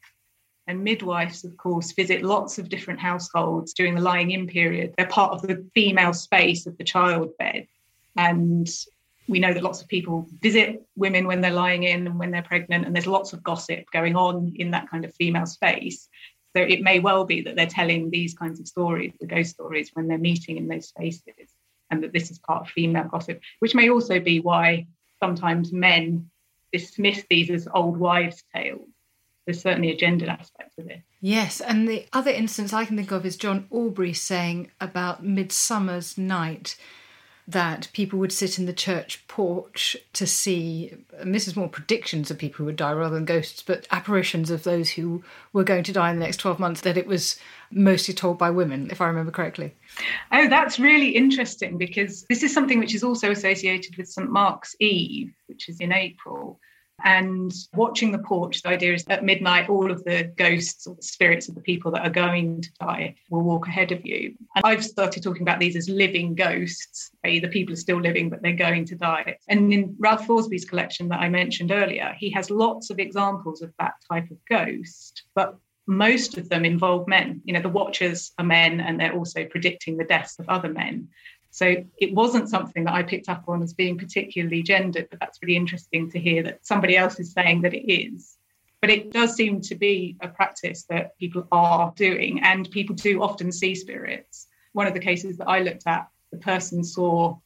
And 0.65 0.83
midwives, 0.83 1.43
of 1.43 1.57
course, 1.57 1.91
visit 1.91 2.23
lots 2.23 2.57
of 2.57 2.69
different 2.69 2.99
households 2.99 3.73
during 3.73 3.95
the 3.95 4.01
lying 4.01 4.31
in 4.31 4.47
period. 4.47 4.93
They're 4.97 5.07
part 5.07 5.33
of 5.33 5.41
the 5.41 5.69
female 5.75 6.13
space 6.13 6.65
of 6.65 6.77
the 6.77 6.85
childbed. 6.85 7.67
And 8.15 8.69
we 9.27 9.39
know 9.39 9.53
that 9.53 9.63
lots 9.63 9.81
of 9.81 9.87
people 9.87 10.27
visit 10.41 10.85
women 10.95 11.27
when 11.27 11.41
they're 11.41 11.51
lying 11.51 11.83
in 11.83 12.07
and 12.07 12.19
when 12.19 12.31
they're 12.31 12.41
pregnant, 12.41 12.85
and 12.85 12.95
there's 12.95 13.07
lots 13.07 13.33
of 13.33 13.43
gossip 13.43 13.85
going 13.91 14.15
on 14.15 14.53
in 14.55 14.71
that 14.71 14.89
kind 14.89 15.05
of 15.05 15.13
female 15.15 15.45
space. 15.45 16.09
So 16.55 16.61
it 16.61 16.81
may 16.81 16.99
well 16.99 17.25
be 17.25 17.41
that 17.41 17.55
they're 17.55 17.65
telling 17.65 18.09
these 18.09 18.33
kinds 18.33 18.59
of 18.59 18.67
stories, 18.67 19.13
the 19.19 19.27
ghost 19.27 19.51
stories, 19.51 19.91
when 19.93 20.07
they're 20.07 20.17
meeting 20.17 20.57
in 20.57 20.67
those 20.67 20.87
spaces, 20.87 21.49
and 21.89 22.03
that 22.03 22.13
this 22.13 22.31
is 22.31 22.39
part 22.39 22.61
of 22.61 22.69
female 22.69 23.05
gossip, 23.05 23.39
which 23.59 23.75
may 23.75 23.89
also 23.89 24.19
be 24.19 24.39
why 24.39 24.87
sometimes 25.19 25.71
men 25.71 26.29
dismiss 26.71 27.23
these 27.29 27.49
as 27.49 27.67
old 27.73 27.97
wives' 27.97 28.43
tales. 28.53 28.89
There's 29.45 29.61
certainly 29.61 29.91
a 29.91 29.97
gendered 29.97 30.29
aspect 30.29 30.75
to 30.77 30.83
this. 30.83 31.01
Yes, 31.21 31.59
and 31.61 31.87
the 31.87 32.07
other 32.13 32.31
instance 32.31 32.73
I 32.73 32.85
can 32.85 32.97
think 32.97 33.11
of 33.11 33.25
is 33.25 33.35
John 33.35 33.67
Aubrey 33.71 34.13
saying 34.13 34.71
about 34.79 35.25
Midsummer's 35.25 36.17
Night 36.17 36.75
that 37.47 37.89
people 37.93 38.19
would 38.19 38.31
sit 38.31 38.57
in 38.57 38.65
the 38.65 38.73
church 38.73 39.27
porch 39.27 39.97
to 40.13 40.25
see, 40.25 40.93
and 41.17 41.35
this 41.35 41.47
is 41.47 41.55
more 41.55 41.67
predictions 41.67 42.31
of 42.31 42.37
people 42.37 42.59
who 42.59 42.65
would 42.65 42.77
die 42.77 42.93
rather 42.93 43.15
than 43.15 43.25
ghosts, 43.25 43.61
but 43.61 43.87
apparitions 43.91 44.49
of 44.49 44.63
those 44.63 44.91
who 44.91 45.23
were 45.51 45.63
going 45.63 45.83
to 45.83 45.91
die 45.91 46.09
in 46.09 46.19
the 46.19 46.25
next 46.25 46.37
12 46.37 46.59
months, 46.59 46.81
that 46.81 46.97
it 46.97 47.05
was 47.07 47.37
mostly 47.69 48.13
told 48.13 48.37
by 48.37 48.49
women, 48.49 48.89
if 48.91 49.01
I 49.01 49.07
remember 49.07 49.31
correctly. 49.31 49.73
Oh, 50.31 50.47
that's 50.47 50.79
really 50.79 51.09
interesting 51.09 51.77
because 51.77 52.23
this 52.29 52.43
is 52.43 52.53
something 52.53 52.79
which 52.79 52.95
is 52.95 53.03
also 53.03 53.31
associated 53.31 53.97
with 53.97 54.07
St. 54.07 54.29
Mark's 54.29 54.75
Eve, 54.79 55.33
which 55.47 55.67
is 55.67 55.79
in 55.79 55.91
April. 55.91 56.59
And 57.03 57.53
watching 57.73 58.11
the 58.11 58.19
porch, 58.19 58.61
the 58.61 58.69
idea 58.69 58.93
is 58.93 59.03
at 59.09 59.25
midnight, 59.25 59.69
all 59.69 59.91
of 59.91 60.03
the 60.03 60.31
ghosts 60.37 60.87
or 60.87 60.95
the 60.95 61.03
spirits 61.03 61.49
of 61.49 61.55
the 61.55 61.61
people 61.61 61.91
that 61.91 62.05
are 62.05 62.09
going 62.09 62.61
to 62.61 62.69
die 62.79 63.15
will 63.29 63.41
walk 63.41 63.67
ahead 63.67 63.91
of 63.91 64.05
you. 64.05 64.35
And 64.55 64.63
I've 64.63 64.85
started 64.85 65.21
talking 65.21 65.41
about 65.41 65.59
these 65.59 65.75
as 65.75 65.89
living 65.89 66.33
ghosts. 66.33 67.11
The 67.23 67.41
people 67.47 67.73
are 67.73 67.77
still 67.77 67.99
living, 67.99 68.29
but 68.29 68.41
they're 68.41 68.53
going 68.53 68.85
to 68.85 68.95
die. 68.95 69.37
And 69.49 69.73
in 69.73 69.95
Ralph 69.99 70.27
Thoresby's 70.27 70.65
collection 70.65 71.09
that 71.09 71.19
I 71.19 71.27
mentioned 71.29 71.71
earlier, 71.71 72.15
he 72.17 72.29
has 72.31 72.49
lots 72.49 72.89
of 72.89 72.99
examples 72.99 73.61
of 73.61 73.73
that 73.79 73.95
type 74.09 74.31
of 74.31 74.37
ghost. 74.49 75.23
But 75.35 75.57
most 75.85 76.37
of 76.37 76.47
them 76.47 76.63
involve 76.63 77.09
men. 77.09 77.41
You 77.43 77.53
know, 77.53 77.61
the 77.61 77.67
watchers 77.67 78.31
are 78.39 78.45
men 78.45 78.79
and 78.79 78.97
they're 78.97 79.13
also 79.13 79.43
predicting 79.43 79.97
the 79.97 80.05
deaths 80.05 80.39
of 80.39 80.47
other 80.47 80.69
men. 80.69 81.09
So 81.53 81.75
it 81.99 82.15
wasn't 82.15 82.49
something 82.49 82.85
that 82.85 82.95
I 82.95 83.03
picked 83.03 83.29
up 83.29 83.43
on 83.47 83.61
as 83.61 83.75
being 83.75 83.95
particularly 83.95 84.63
gendered, 84.63 85.07
but 85.11 85.19
that's 85.19 85.37
really 85.43 85.55
interesting 85.55 86.09
to 86.09 86.19
hear 86.19 86.41
that 86.41 86.65
somebody 86.65 86.97
else 86.97 87.19
is 87.19 87.31
saying 87.31 87.61
that 87.61 87.75
it 87.75 87.87
is. 87.93 88.37
But 88.81 88.89
it 88.89 89.11
does 89.13 89.35
seem 89.35 89.61
to 89.61 89.75
be 89.75 90.17
a 90.21 90.29
practice 90.29 90.85
that 90.89 91.15
people 91.19 91.47
are 91.51 91.93
doing, 91.95 92.41
and 92.41 92.71
people 92.71 92.95
do 92.95 93.21
often 93.21 93.51
see 93.51 93.75
spirits. 93.75 94.47
One 94.71 94.87
of 94.87 94.95
the 94.95 94.99
cases 94.99 95.37
that 95.37 95.47
I 95.47 95.59
looked 95.59 95.85
at, 95.85 96.07
the 96.31 96.39
person 96.39 96.83
saw 96.83 97.37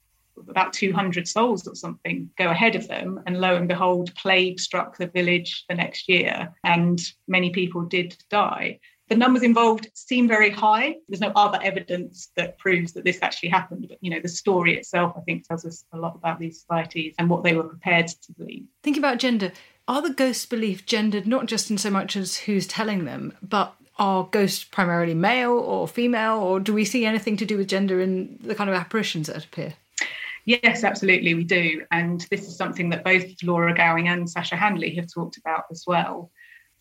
about 0.48 0.72
200 0.72 1.28
souls 1.28 1.68
or 1.68 1.76
something 1.76 2.30
go 2.38 2.50
ahead 2.50 2.78
of 2.78 2.88
them. 2.88 3.22
And 3.26 3.42
lo 3.42 3.58
and 3.58 3.68
behold, 3.68 4.16
plague 4.16 4.62
struck 4.62 4.96
the 4.98 5.08
village 5.08 5.66
the 5.68 5.76
next 5.76 6.08
year, 6.08 6.56
and 6.64 6.98
many 7.28 7.50
people 7.50 7.82
did 7.82 8.16
die. 8.30 8.80
The 9.10 9.16
numbers 9.16 9.44
involved 9.44 9.90
seem 9.94 10.28
very 10.28 10.50
high. 10.50 10.96
There's 11.08 11.22
no 11.22 11.32
other 11.36 11.60
evidence 11.64 12.32
that 12.36 12.58
proves 12.58 12.92
that 12.94 13.06
this 13.06 13.20
actually 13.22 13.50
happened, 13.50 13.86
but 13.88 13.98
you 14.02 14.12
know, 14.12 14.20
the 14.20 14.28
story 14.28 14.76
itself, 14.76 15.14
I 15.16 15.22
think, 15.22 15.48
tells 15.48 15.66
us 15.66 15.86
a 15.94 15.98
lot 15.98 16.16
about 16.16 16.40
these 16.40 16.60
societies 16.60 17.16
and 17.18 17.30
what 17.30 17.44
they 17.44 17.56
were 17.56 17.64
prepared 17.64 18.08
to 18.08 18.34
believe. 18.38 18.66
Think 18.84 18.98
about 18.98 19.20
gender. 19.20 19.54
Are 19.88 20.02
the 20.02 20.14
ghosts 20.14 20.46
belief 20.46 20.86
gendered 20.86 21.26
not 21.26 21.46
just 21.46 21.72
in 21.72 21.78
so 21.78 21.90
much 21.90 22.18
as 22.18 22.38
who's 22.38 22.68
telling 22.68 23.06
them, 23.06 23.38
but 23.42 23.74
are 23.98 24.26
ghosts 24.26 24.66
primarily 24.66 25.14
male 25.14 25.54
or 25.54 25.88
female, 25.88 26.40
or 26.40 26.60
do 26.60 26.74
we 26.74 26.84
see 26.84 27.06
anything 27.06 27.38
to 27.38 27.46
do 27.46 27.58
with 27.58 27.68
gender 27.68 28.02
in 28.02 28.38
the 28.42 28.56
kind 28.56 28.70
of 28.70 28.76
apparitions 28.76 29.28
that 29.28 29.46
appear? 29.46 29.74
Yes, 30.46 30.84
absolutely, 30.84 31.34
we 31.34 31.44
do. 31.44 31.84
And 31.92 32.26
this 32.30 32.48
is 32.48 32.56
something 32.56 32.90
that 32.90 33.04
both 33.04 33.26
Laura 33.44 33.74
Gowing 33.74 34.08
and 34.08 34.30
Sasha 34.30 34.56
Handley 34.56 34.96
have 34.96 35.12
talked 35.12 35.38
about 35.38 35.64
as 35.72 35.84
well. 35.88 36.32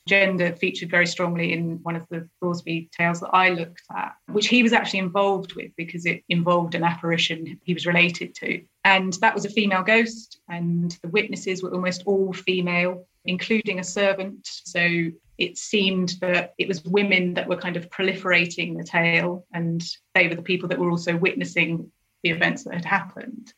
Gender 0.06 0.52
featured 0.52 0.90
very 0.90 1.06
strongly 1.06 1.52
in 1.52 1.80
one 1.82 1.96
of 1.96 2.06
the 2.08 2.28
Thoresby 2.40 2.88
tales 2.92 3.20
that 3.20 3.30
I 3.32 3.50
looked 3.50 3.82
at, 3.94 4.14
which 4.30 4.46
he 4.46 4.62
was 4.62 4.72
actually 4.72 5.00
involved 5.00 5.54
with 5.54 5.72
because 5.76 6.06
it 6.06 6.22
involved 6.28 6.74
an 6.74 6.84
apparition 6.84 7.58
he 7.64 7.74
was 7.74 7.86
related 7.86 8.34
to. 8.36 8.62
And 8.84 9.12
that 9.14 9.34
was 9.34 9.44
a 9.44 9.50
female 9.50 9.82
ghost, 9.82 10.38
and 10.48 10.96
the 11.02 11.08
witnesses 11.08 11.62
were 11.62 11.72
almost 11.72 12.04
all 12.06 12.32
female, 12.32 13.06
including 13.24 13.80
a 13.80 13.84
servant. 13.84 14.46
So 14.64 15.10
it 15.38 15.58
seemed 15.58 16.14
that 16.20 16.54
it 16.56 16.68
was 16.68 16.84
women 16.84 17.34
that 17.34 17.48
were 17.48 17.56
kind 17.56 17.76
of 17.76 17.90
proliferating 17.90 18.76
the 18.76 18.84
tale, 18.84 19.44
and 19.52 19.84
they 20.14 20.28
were 20.28 20.36
the 20.36 20.42
people 20.42 20.68
that 20.68 20.78
were 20.78 20.90
also 20.90 21.16
witnessing 21.16 21.90
the 22.22 22.30
events 22.30 22.64
that 22.64 22.74
had 22.74 22.84
happened. 22.84 23.52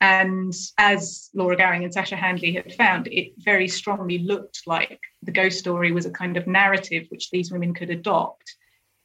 And 0.00 0.54
as 0.78 1.28
Laura 1.34 1.56
Gowing 1.56 1.84
and 1.84 1.92
Sasha 1.92 2.16
Handley 2.16 2.52
had 2.52 2.72
found, 2.72 3.06
it 3.08 3.32
very 3.36 3.68
strongly 3.68 4.18
looked 4.18 4.62
like 4.66 4.98
the 5.22 5.32
ghost 5.32 5.58
story 5.58 5.92
was 5.92 6.06
a 6.06 6.10
kind 6.10 6.36
of 6.36 6.46
narrative 6.46 7.06
which 7.10 7.30
these 7.30 7.52
women 7.52 7.74
could 7.74 7.90
adopt 7.90 8.54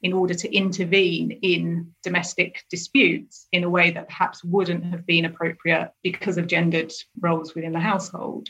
in 0.02 0.14
order 0.14 0.34
to 0.34 0.56
intervene 0.56 1.32
in 1.42 1.94
domestic 2.04 2.64
disputes 2.70 3.48
in 3.52 3.64
a 3.64 3.70
way 3.70 3.92
that 3.92 4.08
perhaps 4.08 4.44
wouldn't 4.44 4.86
have 4.86 5.06
been 5.06 5.26
appropriate 5.26 5.92
because 6.04 6.38
of 6.38 6.48
gendered 6.48 6.94
roles 7.20 7.56
within 7.56 7.74
the 7.74 7.80
household. 7.80 8.50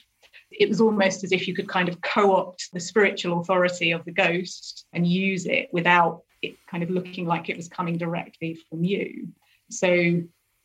It 0.51 0.69
was 0.69 0.81
almost 0.81 1.23
as 1.23 1.31
if 1.31 1.47
you 1.47 1.55
could 1.55 1.67
kind 1.67 1.89
of 1.89 2.01
co 2.01 2.35
opt 2.35 2.69
the 2.73 2.79
spiritual 2.79 3.39
authority 3.39 3.91
of 3.91 4.05
the 4.05 4.11
ghost 4.11 4.85
and 4.93 5.07
use 5.07 5.45
it 5.45 5.69
without 5.71 6.21
it 6.41 6.57
kind 6.69 6.83
of 6.83 6.89
looking 6.89 7.25
like 7.25 7.49
it 7.49 7.57
was 7.57 7.69
coming 7.69 7.97
directly 7.97 8.59
from 8.69 8.83
you. 8.83 9.29
So, 9.69 10.21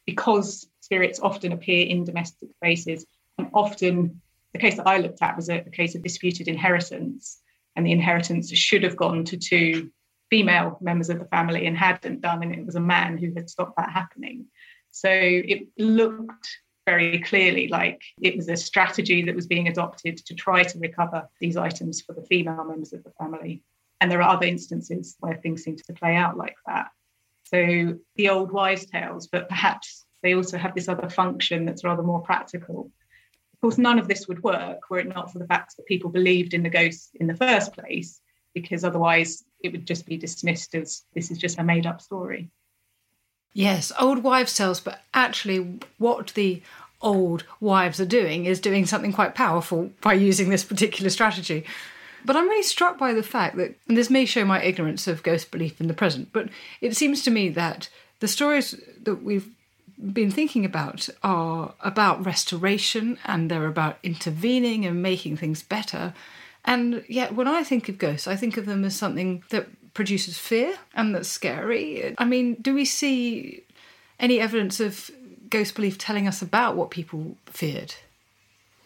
because 0.06 0.66
spirits 0.90 1.20
often 1.20 1.52
appear 1.52 1.86
in 1.86 2.04
domestic 2.04 2.50
spaces, 2.56 3.06
and 3.38 3.48
often 3.54 4.20
the 4.52 4.58
case 4.58 4.76
that 4.76 4.88
I 4.88 4.98
looked 4.98 5.22
at 5.22 5.36
was 5.36 5.48
a, 5.48 5.58
a 5.58 5.70
case 5.70 5.94
of 5.94 6.02
disputed 6.02 6.48
inheritance, 6.48 7.40
and 7.76 7.86
the 7.86 7.92
inheritance 7.92 8.50
should 8.50 8.82
have 8.82 8.96
gone 8.96 9.24
to 9.26 9.36
two 9.36 9.90
female 10.30 10.78
members 10.80 11.08
of 11.08 11.20
the 11.20 11.26
family 11.26 11.66
and 11.66 11.76
hadn't 11.76 12.20
done, 12.20 12.42
and 12.42 12.52
it 12.52 12.66
was 12.66 12.74
a 12.74 12.80
man 12.80 13.16
who 13.16 13.32
had 13.34 13.48
stopped 13.48 13.76
that 13.76 13.90
happening. 13.90 14.46
So 14.90 15.08
it 15.12 15.68
looked 15.78 16.48
very 16.86 17.20
clearly 17.20 17.68
like 17.68 18.02
it 18.20 18.36
was 18.36 18.48
a 18.48 18.56
strategy 18.56 19.22
that 19.22 19.36
was 19.36 19.46
being 19.46 19.68
adopted 19.68 20.16
to 20.16 20.34
try 20.34 20.64
to 20.64 20.78
recover 20.80 21.28
these 21.40 21.56
items 21.56 22.00
for 22.00 22.14
the 22.14 22.22
female 22.22 22.64
members 22.64 22.92
of 22.92 23.04
the 23.04 23.12
family. 23.12 23.62
And 24.00 24.10
there 24.10 24.22
are 24.22 24.34
other 24.34 24.46
instances 24.46 25.14
where 25.20 25.36
things 25.36 25.62
seem 25.62 25.76
to 25.76 25.92
play 25.92 26.16
out 26.16 26.36
like 26.36 26.56
that. 26.66 26.88
So 27.44 27.96
the 28.16 28.28
old 28.30 28.50
wives' 28.50 28.86
tales, 28.86 29.28
but 29.28 29.48
perhaps 29.48 30.04
they 30.22 30.34
also 30.34 30.58
have 30.58 30.74
this 30.74 30.88
other 30.88 31.08
function 31.08 31.64
that's 31.64 31.84
rather 31.84 32.02
more 32.02 32.20
practical. 32.20 32.90
Of 33.54 33.60
course, 33.60 33.78
none 33.78 33.98
of 33.98 34.08
this 34.08 34.26
would 34.26 34.42
work 34.42 34.88
were 34.88 35.00
it 35.00 35.08
not 35.08 35.32
for 35.32 35.38
the 35.38 35.46
fact 35.46 35.76
that 35.76 35.86
people 35.86 36.10
believed 36.10 36.54
in 36.54 36.62
the 36.62 36.70
ghosts 36.70 37.10
in 37.14 37.26
the 37.26 37.36
first 37.36 37.72
place, 37.72 38.20
because 38.54 38.84
otherwise 38.84 39.44
it 39.62 39.72
would 39.72 39.86
just 39.86 40.06
be 40.06 40.16
dismissed 40.16 40.74
as 40.74 41.02
this 41.14 41.30
is 41.30 41.38
just 41.38 41.58
a 41.58 41.62
made 41.62 41.86
up 41.86 42.00
story. 42.00 42.50
Yes, 43.52 43.92
old 43.98 44.22
wives' 44.22 44.56
tales, 44.56 44.80
but 44.80 45.02
actually, 45.12 45.80
what 45.98 46.28
the 46.34 46.62
old 47.02 47.44
wives 47.60 48.00
are 48.00 48.06
doing 48.06 48.44
is 48.44 48.60
doing 48.60 48.86
something 48.86 49.12
quite 49.12 49.34
powerful 49.34 49.90
by 50.00 50.12
using 50.12 50.50
this 50.50 50.64
particular 50.64 51.10
strategy. 51.10 51.64
But 52.24 52.36
I'm 52.36 52.48
really 52.48 52.62
struck 52.62 52.98
by 52.98 53.12
the 53.12 53.22
fact 53.22 53.56
that, 53.56 53.74
and 53.88 53.96
this 53.96 54.10
may 54.10 54.24
show 54.24 54.44
my 54.44 54.62
ignorance 54.62 55.08
of 55.08 55.22
ghost 55.22 55.50
belief 55.50 55.80
in 55.80 55.88
the 55.88 55.94
present, 55.94 56.28
but 56.32 56.48
it 56.80 56.96
seems 56.96 57.22
to 57.22 57.30
me 57.30 57.48
that 57.50 57.88
the 58.20 58.28
stories 58.28 58.78
that 59.02 59.22
we've 59.22 59.48
been 60.12 60.30
thinking 60.30 60.64
about 60.64 61.08
are 61.22 61.74
about 61.80 62.24
restoration 62.24 63.18
and 63.24 63.50
they're 63.50 63.66
about 63.66 63.98
intervening 64.02 64.86
and 64.86 65.02
making 65.02 65.36
things 65.36 65.62
better. 65.62 66.14
And 66.64 67.04
yet, 67.08 67.34
when 67.34 67.48
I 67.48 67.62
think 67.62 67.88
of 67.88 67.98
ghosts, 67.98 68.26
I 68.26 68.36
think 68.36 68.56
of 68.56 68.66
them 68.66 68.84
as 68.84 68.96
something 68.96 69.42
that 69.50 69.68
produces 69.94 70.38
fear 70.38 70.76
and 70.94 71.14
that's 71.14 71.28
scary. 71.28 72.14
I 72.18 72.24
mean, 72.24 72.56
do 72.60 72.74
we 72.74 72.84
see 72.84 73.64
any 74.18 74.40
evidence 74.40 74.80
of 74.80 75.10
ghost 75.48 75.74
belief 75.74 75.98
telling 75.98 76.28
us 76.28 76.42
about 76.42 76.76
what 76.76 76.90
people 76.90 77.36
feared? 77.46 77.94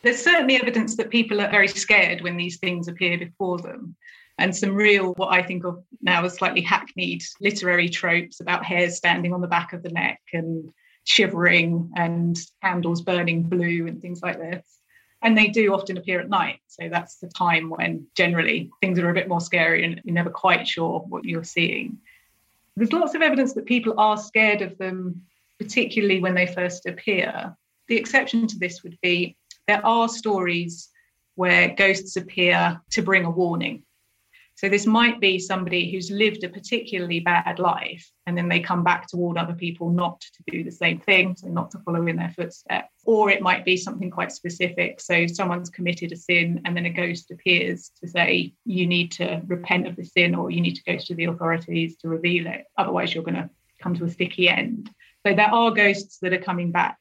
There's 0.03 0.22
certainly 0.22 0.57
evidence 0.57 0.96
that 0.96 1.11
people 1.11 1.40
are 1.40 1.50
very 1.50 1.68
scared 1.68 2.20
when 2.20 2.37
these 2.37 2.59
things 2.59 2.88
appear 2.88 3.18
before 3.18 3.59
them. 3.59 3.96
And 4.38 4.55
some 4.55 4.74
real, 4.74 5.14
what 5.14 5.33
I 5.33 5.42
think 5.42 5.64
of 5.64 5.83
now 6.03 6.24
as 6.24 6.35
slightly 6.35 6.61
hackneyed 6.61 7.22
literary 7.40 7.88
tropes 7.88 8.40
about 8.40 8.64
hairs 8.64 8.96
standing 8.96 9.33
on 9.33 9.40
the 9.40 9.46
back 9.46 9.72
of 9.72 9.83
the 9.83 9.90
neck 9.90 10.20
and 10.33 10.72
shivering 11.04 11.90
and 11.96 12.38
candles 12.62 13.02
burning 13.02 13.42
blue 13.42 13.86
and 13.86 14.00
things 14.00 14.22
like 14.22 14.38
this. 14.38 14.64
And 15.22 15.38
they 15.38 15.48
do 15.48 15.72
often 15.72 15.96
appear 15.96 16.20
at 16.20 16.28
night. 16.28 16.60
So 16.66 16.88
that's 16.90 17.16
the 17.16 17.28
time 17.28 17.70
when 17.70 18.06
generally 18.14 18.70
things 18.80 18.98
are 18.98 19.08
a 19.08 19.14
bit 19.14 19.28
more 19.28 19.40
scary 19.40 19.84
and 19.84 20.00
you're 20.04 20.14
never 20.14 20.30
quite 20.30 20.68
sure 20.68 21.00
what 21.00 21.24
you're 21.24 21.44
seeing. 21.44 21.98
There's 22.76 22.92
lots 22.92 23.14
of 23.14 23.22
evidence 23.22 23.54
that 23.54 23.66
people 23.66 23.94
are 23.98 24.16
scared 24.16 24.60
of 24.60 24.76
them, 24.78 25.22
particularly 25.58 26.20
when 26.20 26.34
they 26.34 26.46
first 26.46 26.86
appear. 26.86 27.56
The 27.88 27.96
exception 27.96 28.46
to 28.48 28.58
this 28.58 28.82
would 28.82 28.98
be 29.00 29.36
there 29.66 29.84
are 29.86 30.08
stories 30.08 30.90
where 31.36 31.74
ghosts 31.74 32.16
appear 32.16 32.80
to 32.90 33.02
bring 33.02 33.24
a 33.24 33.30
warning. 33.30 33.82
So 34.56 34.68
this 34.68 34.86
might 34.86 35.20
be 35.20 35.40
somebody 35.40 35.90
who's 35.90 36.12
lived 36.12 36.44
a 36.44 36.48
particularly 36.48 37.18
bad 37.18 37.58
life, 37.58 38.08
and 38.26 38.38
then 38.38 38.48
they 38.48 38.60
come 38.60 38.84
back 38.84 39.08
to 39.08 39.16
warn 39.16 39.36
other 39.36 39.54
people 39.54 39.90
not 39.90 40.20
to 40.20 40.44
do 40.46 40.62
the 40.62 40.70
same 40.70 41.00
thing, 41.00 41.34
so 41.36 41.48
not 41.48 41.72
to 41.72 41.80
follow 41.80 42.06
in 42.06 42.16
their 42.16 42.32
footsteps. 42.36 42.88
Or 43.04 43.30
it 43.30 43.42
might 43.42 43.64
be 43.64 43.76
something 43.76 44.10
quite 44.10 44.30
specific. 44.30 45.00
So 45.00 45.26
someone's 45.26 45.70
committed 45.70 46.12
a 46.12 46.16
sin, 46.16 46.62
and 46.64 46.76
then 46.76 46.86
a 46.86 46.90
ghost 46.90 47.32
appears 47.32 47.90
to 48.00 48.08
say, 48.08 48.54
you 48.64 48.86
need 48.86 49.10
to 49.12 49.42
repent 49.46 49.88
of 49.88 49.96
the 49.96 50.04
sin, 50.04 50.36
or 50.36 50.52
you 50.52 50.60
need 50.60 50.76
to 50.76 50.84
go 50.84 50.98
to 50.98 51.14
the 51.14 51.24
authorities 51.24 51.96
to 51.98 52.08
reveal 52.08 52.46
it. 52.46 52.64
Otherwise, 52.78 53.12
you're 53.12 53.24
going 53.24 53.34
to 53.34 53.50
come 53.82 53.96
to 53.96 54.04
a 54.04 54.10
sticky 54.10 54.48
end. 54.48 54.88
So 55.26 55.34
there 55.34 55.52
are 55.52 55.72
ghosts 55.72 56.18
that 56.20 56.32
are 56.32 56.38
coming 56.38 56.70
back 56.70 56.98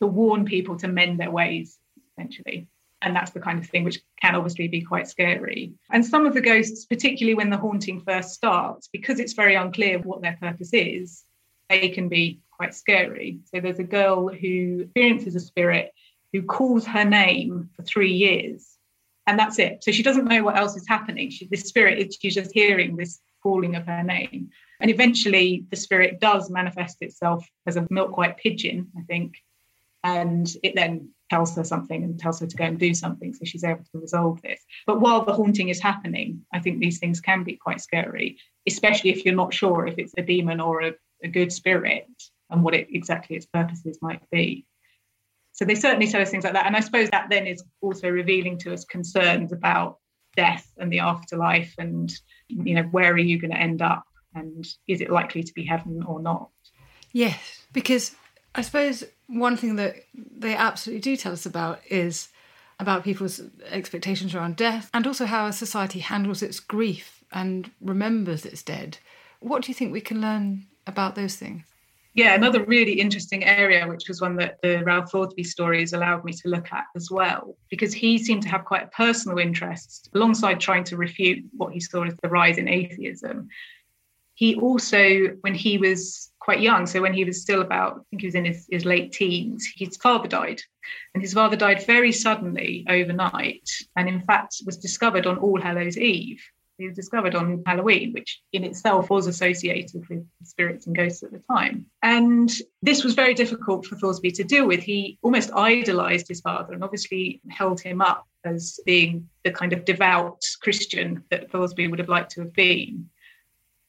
to 0.00 0.06
warn 0.06 0.46
people 0.46 0.76
to 0.78 0.88
mend 0.88 1.20
their 1.20 1.30
ways, 1.30 1.78
essentially. 2.12 2.68
And 3.02 3.14
that's 3.14 3.32
the 3.32 3.40
kind 3.40 3.58
of 3.58 3.66
thing 3.66 3.84
which 3.84 4.00
can 4.20 4.34
obviously 4.34 4.68
be 4.68 4.80
quite 4.80 5.06
scary. 5.06 5.74
And 5.90 6.04
some 6.04 6.26
of 6.26 6.34
the 6.34 6.40
ghosts, 6.40 6.86
particularly 6.86 7.34
when 7.34 7.50
the 7.50 7.58
haunting 7.58 8.00
first 8.00 8.32
starts, 8.32 8.88
because 8.88 9.20
it's 9.20 9.34
very 9.34 9.54
unclear 9.54 9.98
what 9.98 10.22
their 10.22 10.38
purpose 10.40 10.70
is, 10.72 11.24
they 11.68 11.88
can 11.90 12.08
be 12.08 12.40
quite 12.50 12.74
scary. 12.74 13.40
So 13.52 13.60
there's 13.60 13.78
a 13.78 13.84
girl 13.84 14.28
who 14.28 14.80
experiences 14.84 15.36
a 15.36 15.40
spirit 15.40 15.92
who 16.32 16.42
calls 16.42 16.86
her 16.86 17.04
name 17.04 17.70
for 17.76 17.82
three 17.82 18.12
years. 18.12 18.76
And 19.26 19.38
that's 19.38 19.58
it. 19.58 19.82
So 19.82 19.90
she 19.90 20.02
doesn't 20.02 20.26
know 20.26 20.42
what 20.42 20.56
else 20.56 20.76
is 20.76 20.86
happening. 20.86 21.30
She, 21.30 21.48
this 21.48 21.62
spirit, 21.62 21.98
is 21.98 22.16
she's 22.20 22.34
just 22.34 22.52
hearing 22.52 22.96
this 22.96 23.20
calling 23.42 23.74
of 23.74 23.86
her 23.86 24.02
name. 24.02 24.50
And 24.80 24.90
eventually 24.90 25.64
the 25.70 25.76
spirit 25.76 26.20
does 26.20 26.50
manifest 26.50 26.98
itself 27.00 27.46
as 27.66 27.76
a 27.76 27.86
milk 27.90 28.16
white 28.16 28.36
pigeon, 28.36 28.88
I 28.96 29.02
think. 29.02 29.36
And 30.04 30.48
it 30.62 30.74
then 30.74 31.10
tells 31.30 31.56
her 31.56 31.64
something 31.64 32.04
and 32.04 32.18
tells 32.18 32.40
her 32.40 32.46
to 32.46 32.56
go 32.56 32.64
and 32.64 32.78
do 32.78 32.94
something 32.94 33.34
so 33.34 33.44
she's 33.44 33.64
able 33.64 33.84
to 33.92 33.98
resolve 33.98 34.40
this. 34.42 34.60
But 34.86 35.00
while 35.00 35.24
the 35.24 35.32
haunting 35.32 35.68
is 35.68 35.80
happening 35.80 36.42
i 36.52 36.60
think 36.60 36.78
these 36.78 36.98
things 36.98 37.20
can 37.20 37.44
be 37.44 37.56
quite 37.56 37.80
scary 37.80 38.38
especially 38.66 39.10
if 39.10 39.24
you're 39.24 39.34
not 39.34 39.54
sure 39.54 39.86
if 39.86 39.98
it's 39.98 40.14
a 40.18 40.22
demon 40.22 40.60
or 40.60 40.82
a, 40.82 40.92
a 41.22 41.28
good 41.28 41.52
spirit 41.52 42.06
and 42.50 42.62
what 42.62 42.74
it 42.74 42.88
exactly 42.90 43.36
its 43.36 43.46
purposes 43.46 43.98
might 44.02 44.22
be. 44.30 44.66
So 45.52 45.64
they 45.64 45.74
certainly 45.74 46.06
tell 46.06 46.20
us 46.20 46.30
things 46.30 46.44
like 46.44 46.52
that 46.52 46.66
and 46.66 46.76
i 46.76 46.80
suppose 46.80 47.08
that 47.10 47.28
then 47.30 47.46
is 47.46 47.64
also 47.80 48.10
revealing 48.10 48.58
to 48.58 48.72
us 48.72 48.84
concerns 48.84 49.52
about 49.52 49.98
death 50.36 50.70
and 50.76 50.92
the 50.92 51.00
afterlife 51.00 51.74
and 51.78 52.12
you 52.48 52.74
know 52.74 52.82
where 52.82 53.12
are 53.12 53.18
you 53.18 53.38
going 53.38 53.52
to 53.52 53.56
end 53.58 53.80
up 53.80 54.04
and 54.34 54.66
is 54.86 55.00
it 55.00 55.10
likely 55.10 55.42
to 55.42 55.52
be 55.54 55.64
heaven 55.64 56.02
or 56.06 56.20
not? 56.20 56.50
Yes 57.12 57.66
because 57.72 58.14
I 58.54 58.62
suppose 58.62 59.04
one 59.26 59.56
thing 59.56 59.76
that 59.76 59.96
they 60.14 60.54
absolutely 60.54 61.00
do 61.00 61.16
tell 61.16 61.32
us 61.32 61.46
about 61.46 61.80
is 61.88 62.28
about 62.78 63.04
people's 63.04 63.40
expectations 63.70 64.34
around 64.34 64.56
death 64.56 64.90
and 64.92 65.06
also 65.06 65.24
how 65.24 65.46
a 65.46 65.52
society 65.52 66.00
handles 66.00 66.42
its 66.42 66.60
grief 66.60 67.24
and 67.32 67.70
remembers 67.80 68.44
its 68.44 68.62
dead. 68.62 68.98
What 69.40 69.62
do 69.62 69.68
you 69.68 69.74
think 69.74 69.92
we 69.92 70.00
can 70.00 70.20
learn 70.20 70.66
about 70.86 71.14
those 71.14 71.36
things? 71.36 71.64
Yeah, 72.14 72.34
another 72.34 72.64
really 72.64 72.94
interesting 72.94 73.44
area, 73.44 73.86
which 73.86 74.08
was 74.08 74.22
one 74.22 74.36
that 74.36 74.56
the 74.62 74.82
Ralph 74.84 75.10
Thoresby 75.12 75.44
stories 75.44 75.92
allowed 75.92 76.24
me 76.24 76.32
to 76.32 76.48
look 76.48 76.72
at 76.72 76.84
as 76.96 77.10
well, 77.10 77.58
because 77.68 77.92
he 77.92 78.16
seemed 78.16 78.42
to 78.44 78.48
have 78.48 78.64
quite 78.64 78.84
a 78.84 78.86
personal 78.86 79.38
interest 79.38 80.08
alongside 80.14 80.58
trying 80.58 80.84
to 80.84 80.96
refute 80.96 81.44
what 81.54 81.74
he 81.74 81.80
saw 81.80 82.04
as 82.04 82.16
the 82.22 82.28
rise 82.30 82.56
in 82.56 82.68
atheism 82.68 83.48
he 84.36 84.54
also, 84.56 85.28
when 85.40 85.54
he 85.54 85.78
was 85.78 86.30
quite 86.40 86.60
young, 86.60 86.86
so 86.86 87.00
when 87.00 87.14
he 87.14 87.24
was 87.24 87.40
still 87.40 87.62
about, 87.62 87.92
I 87.92 88.02
think 88.10 88.20
he 88.20 88.26
was 88.26 88.34
in 88.34 88.44
his, 88.44 88.66
his 88.70 88.84
late 88.84 89.10
teens, 89.10 89.66
his 89.74 89.96
father 89.96 90.28
died. 90.28 90.60
And 91.14 91.22
his 91.22 91.32
father 91.32 91.56
died 91.56 91.86
very 91.86 92.12
suddenly 92.12 92.84
overnight, 92.86 93.66
and 93.96 94.08
in 94.08 94.20
fact 94.20 94.56
was 94.66 94.76
discovered 94.76 95.26
on 95.26 95.38
All 95.38 95.58
Hallows 95.58 95.96
Eve. 95.96 96.42
He 96.76 96.86
was 96.86 96.94
discovered 96.94 97.34
on 97.34 97.62
Halloween, 97.64 98.12
which 98.12 98.42
in 98.52 98.62
itself 98.62 99.08
was 99.08 99.26
associated 99.26 100.06
with 100.10 100.26
spirits 100.44 100.86
and 100.86 100.94
ghosts 100.94 101.22
at 101.22 101.32
the 101.32 101.42
time. 101.50 101.86
And 102.02 102.52
this 102.82 103.02
was 103.02 103.14
very 103.14 103.32
difficult 103.32 103.86
for 103.86 103.96
Thoresby 103.96 104.32
to 104.32 104.44
deal 104.44 104.66
with. 104.66 104.80
He 104.80 105.18
almost 105.22 105.50
idolized 105.54 106.28
his 106.28 106.42
father 106.42 106.74
and 106.74 106.84
obviously 106.84 107.40
held 107.48 107.80
him 107.80 108.02
up 108.02 108.26
as 108.44 108.78
being 108.84 109.30
the 109.44 109.50
kind 109.50 109.72
of 109.72 109.86
devout 109.86 110.42
Christian 110.60 111.24
that 111.30 111.50
Thoresby 111.50 111.88
would 111.88 111.98
have 111.98 112.10
liked 112.10 112.32
to 112.32 112.42
have 112.42 112.52
been. 112.52 113.08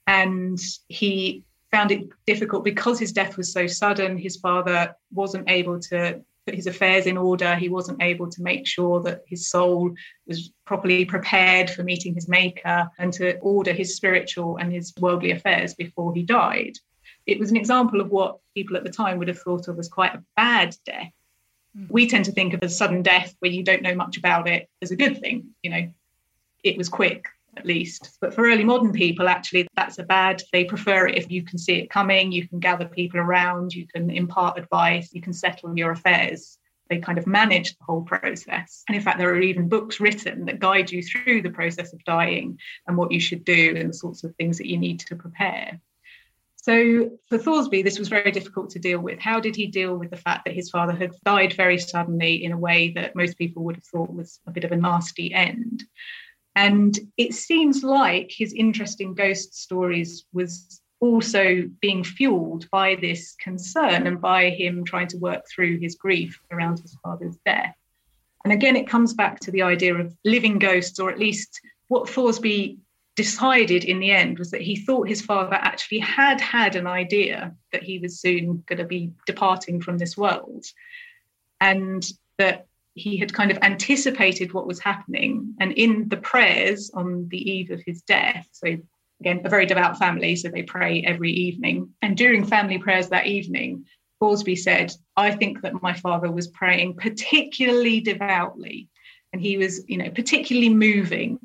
And 0.08 0.60
he 0.88 1.44
found 1.72 1.92
it 1.92 2.08
difficult 2.26 2.64
because 2.64 3.00
his 3.00 3.12
death 3.12 3.38
was 3.38 3.52
so 3.52 3.68
sudden. 3.68 4.18
His 4.18 4.38
father 4.38 4.96
wasn't 5.12 5.50
able 5.50 5.80
to 5.82 6.24
put 6.46 6.56
his 6.56 6.68
affairs 6.68 7.06
in 7.06 7.18
order. 7.18 7.56
He 7.56 7.70
wasn't 7.70 8.02
able 8.02 8.30
to 8.30 8.42
make 8.42 8.66
sure 8.66 9.02
that 9.04 9.24
his 9.28 9.50
soul 9.50 9.94
was 10.26 10.52
properly 10.66 11.04
prepared 11.04 11.70
for 11.70 11.84
meeting 11.84 12.16
his 12.16 12.30
maker 12.30 12.90
and 12.98 13.12
to 13.14 13.38
order 13.40 13.74
his 13.74 13.96
spiritual 13.96 14.58
and 14.58 14.72
his 14.72 14.94
worldly 14.98 15.32
affairs 15.32 15.74
before 15.74 16.14
he 16.14 16.24
died. 16.24 16.78
It 17.26 17.40
was 17.40 17.52
an 17.52 17.58
example 17.58 18.00
of 18.00 18.10
what 18.10 18.40
people 18.56 18.78
at 18.78 18.86
the 18.86 18.90
time 18.90 19.18
would 19.18 19.28
have 19.28 19.40
thought 19.40 19.68
of 19.68 19.78
as 19.78 19.90
quite 19.90 20.16
a 20.16 20.24
bad 20.38 20.76
death. 20.86 21.12
Mm. 21.78 21.92
We 21.92 22.08
tend 22.08 22.26
to 22.26 22.32
think 22.32 22.54
of 22.54 22.64
a 22.64 22.70
sudden 22.70 23.04
death 23.04 23.36
where 23.40 23.52
you 23.52 23.64
don't 23.64 23.82
know 23.82 23.96
much 23.96 24.18
about 24.18 24.48
it 24.48 24.70
as 24.82 24.92
a 24.92 24.96
good 24.96 25.20
thing. 25.20 25.50
You 25.62 25.70
know, 25.70 25.92
it 26.64 26.78
was 26.78 26.88
quick, 26.88 27.26
at 27.58 27.66
least. 27.66 28.18
But 28.22 28.34
for 28.34 28.46
early 28.46 28.64
modern 28.64 28.94
people, 28.94 29.28
actually, 29.28 29.68
that's 29.76 30.00
a 30.00 30.04
bad. 30.04 30.44
They 30.54 30.64
prefer 30.64 31.08
it 31.08 31.18
if 31.18 31.32
you 31.32 31.44
can 31.44 31.58
see 31.58 31.76
it 31.76 31.90
coming, 31.90 32.32
you 32.32 32.48
can 32.48 32.60
gather 32.60 32.86
people 32.86 33.20
around, 33.20 33.74
you 33.74 33.88
can 33.88 34.10
impart 34.10 34.58
advice, 34.58 35.14
you 35.14 35.22
can 35.22 35.34
settle 35.34 35.78
your 35.78 35.92
affairs. 35.92 36.58
They 36.90 37.00
kind 37.00 37.18
of 37.18 37.28
manage 37.28 37.78
the 37.78 37.84
whole 37.84 38.04
process. 38.04 38.84
And 38.88 38.96
in 38.96 39.02
fact, 39.02 39.18
there 39.18 39.30
are 39.30 39.42
even 39.42 39.68
books 39.68 40.00
written 40.00 40.46
that 40.46 40.60
guide 40.60 40.90
you 40.90 41.04
through 41.04 41.42
the 41.42 41.50
process 41.50 41.92
of 41.92 42.04
dying 42.06 42.60
and 42.88 42.96
what 42.96 43.12
you 43.12 43.20
should 43.20 43.44
do 43.44 43.74
and 43.76 43.90
the 43.90 43.94
sorts 43.94 44.24
of 44.24 44.34
things 44.36 44.58
that 44.58 44.68
you 44.68 44.78
need 44.78 45.02
to 45.02 45.16
prepare. 45.16 45.82
So 46.56 47.12
for 47.30 47.38
Thoresby, 47.38 47.82
this 47.82 48.00
was 48.00 48.10
very 48.10 48.32
difficult 48.32 48.70
to 48.72 48.80
deal 48.80 49.00
with. 49.00 49.20
How 49.20 49.40
did 49.40 49.56
he 49.56 49.68
deal 49.68 49.96
with 49.96 50.10
the 50.10 50.18
fact 50.18 50.44
that 50.46 50.54
his 50.54 50.70
father 50.70 50.94
had 50.94 51.12
died 51.24 51.54
very 51.54 51.78
suddenly 51.78 52.44
in 52.44 52.52
a 52.52 52.58
way 52.58 52.92
that 52.92 53.16
most 53.16 53.38
people 53.38 53.64
would 53.64 53.76
have 53.76 53.86
thought 53.86 54.14
was 54.14 54.42
a 54.48 54.52
bit 54.52 54.66
of 54.66 54.74
a 54.74 54.76
nasty 54.76 55.34
end? 55.34 55.84
And 56.58 56.98
it 57.18 57.36
seems 57.36 57.84
like 57.84 58.32
his 58.36 58.52
interest 58.52 59.00
in 59.00 59.14
ghost 59.14 59.54
stories 59.54 60.26
was 60.34 60.82
also 61.00 61.70
being 61.82 62.04
fueled 62.04 62.68
by 62.72 62.96
this 62.96 63.36
concern 63.40 64.08
and 64.08 64.20
by 64.20 64.50
him 64.50 64.84
trying 64.84 65.08
to 65.10 65.18
work 65.18 65.46
through 65.48 65.78
his 65.78 65.94
grief 65.94 66.40
around 66.52 66.80
his 66.80 66.98
father's 67.04 67.38
death. 67.46 67.76
And 68.44 68.52
again, 68.52 68.76
it 68.76 68.90
comes 68.90 69.14
back 69.14 69.40
to 69.42 69.52
the 69.52 69.62
idea 69.62 69.94
of 69.94 70.18
living 70.26 70.58
ghosts, 70.58 71.00
or 71.00 71.12
at 71.12 71.20
least 71.20 71.62
what 71.90 72.10
Thoresby 72.10 72.80
decided 73.16 73.84
in 73.84 74.00
the 74.00 74.10
end 74.10 74.40
was 74.40 74.50
that 74.50 74.62
he 74.62 74.78
thought 74.78 75.08
his 75.08 75.22
father 75.22 75.54
actually 75.54 76.00
had 76.00 76.42
had 76.42 76.76
an 76.76 76.88
idea 76.88 77.54
that 77.72 77.84
he 77.84 78.00
was 78.00 78.20
soon 78.20 78.64
going 78.66 78.80
to 78.80 78.84
be 78.84 79.12
departing 79.28 79.80
from 79.80 80.00
this 80.00 80.18
world. 80.18 80.66
And 81.62 82.04
that 82.40 82.66
he 82.98 83.18
had 83.18 83.34
kind 83.34 83.52
of 83.52 83.60
anticipated 83.62 84.54
what 84.54 84.68
was 84.68 84.80
happening. 84.80 85.54
And 85.60 85.72
in 85.74 86.10
the 86.10 86.18
prayers 86.18 86.92
on 86.94 87.28
the 87.30 87.50
eve 87.50 87.72
of 87.72 87.82
his 87.86 88.02
death, 88.02 88.48
so 88.52 88.78
again, 89.20 89.42
a 89.44 89.50
very 89.50 89.66
devout 89.66 89.98
family, 89.98 90.36
so 90.36 90.50
they 90.50 90.64
pray 90.64 91.04
every 91.04 91.32
evening. 91.32 91.90
And 92.02 92.18
during 92.18 92.46
family 92.46 92.78
prayers 92.78 93.10
that 93.10 93.28
evening, 93.28 93.86
Thoresby 94.20 94.58
said, 94.58 94.94
I 95.16 95.32
think 95.32 95.62
that 95.62 95.82
my 95.82 95.94
father 95.94 96.32
was 96.32 96.48
praying 96.48 96.96
particularly 96.96 98.02
devoutly. 98.02 98.90
And 99.34 99.42
he 99.42 99.58
was, 99.58 99.84
you 99.88 99.98
know, 99.98 100.10
particularly 100.10 100.70
moving. 100.70 101.40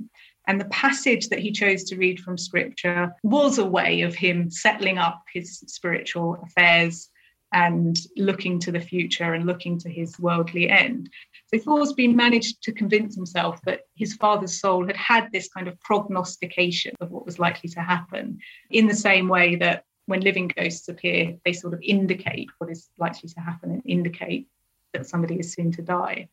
And 0.46 0.60
the 0.60 0.66
passage 0.66 1.28
that 1.28 1.38
he 1.38 1.52
chose 1.52 1.84
to 1.84 1.96
read 1.96 2.20
from 2.20 2.36
scripture 2.38 3.14
was 3.22 3.58
a 3.58 3.64
way 3.64 4.02
of 4.02 4.14
him 4.14 4.50
settling 4.50 4.98
up 4.98 5.22
his 5.32 5.58
spiritual 5.66 6.38
affairs 6.42 7.10
and 7.52 7.98
looking 8.16 8.58
to 8.60 8.72
the 8.72 8.80
future 8.80 9.34
and 9.34 9.46
looking 9.46 9.78
to 9.78 9.88
his 9.88 10.18
worldly 10.18 10.70
end. 10.70 11.10
So 11.46 11.58
Thoresby 11.58 12.14
managed 12.14 12.62
to 12.62 12.72
convince 12.72 13.14
himself 13.14 13.60
that 13.66 13.82
his 13.94 14.14
father's 14.14 14.58
soul 14.58 14.86
had 14.86 14.96
had 14.96 15.32
this 15.32 15.48
kind 15.48 15.68
of 15.68 15.78
prognostication 15.80 16.94
of 17.00 17.10
what 17.10 17.26
was 17.26 17.38
likely 17.38 17.68
to 17.70 17.80
happen, 17.80 18.38
in 18.70 18.86
the 18.86 18.94
same 18.94 19.28
way 19.28 19.56
that 19.56 19.84
when 20.06 20.20
living 20.20 20.50
ghosts 20.56 20.88
appear, 20.88 21.36
they 21.44 21.52
sort 21.52 21.74
of 21.74 21.80
indicate 21.82 22.48
what 22.58 22.70
is 22.70 22.88
likely 22.98 23.28
to 23.28 23.40
happen 23.40 23.70
and 23.70 23.82
indicate 23.84 24.48
that 24.92 25.06
somebody 25.06 25.36
is 25.36 25.52
soon 25.52 25.72
to 25.72 25.82
die. 25.82 26.28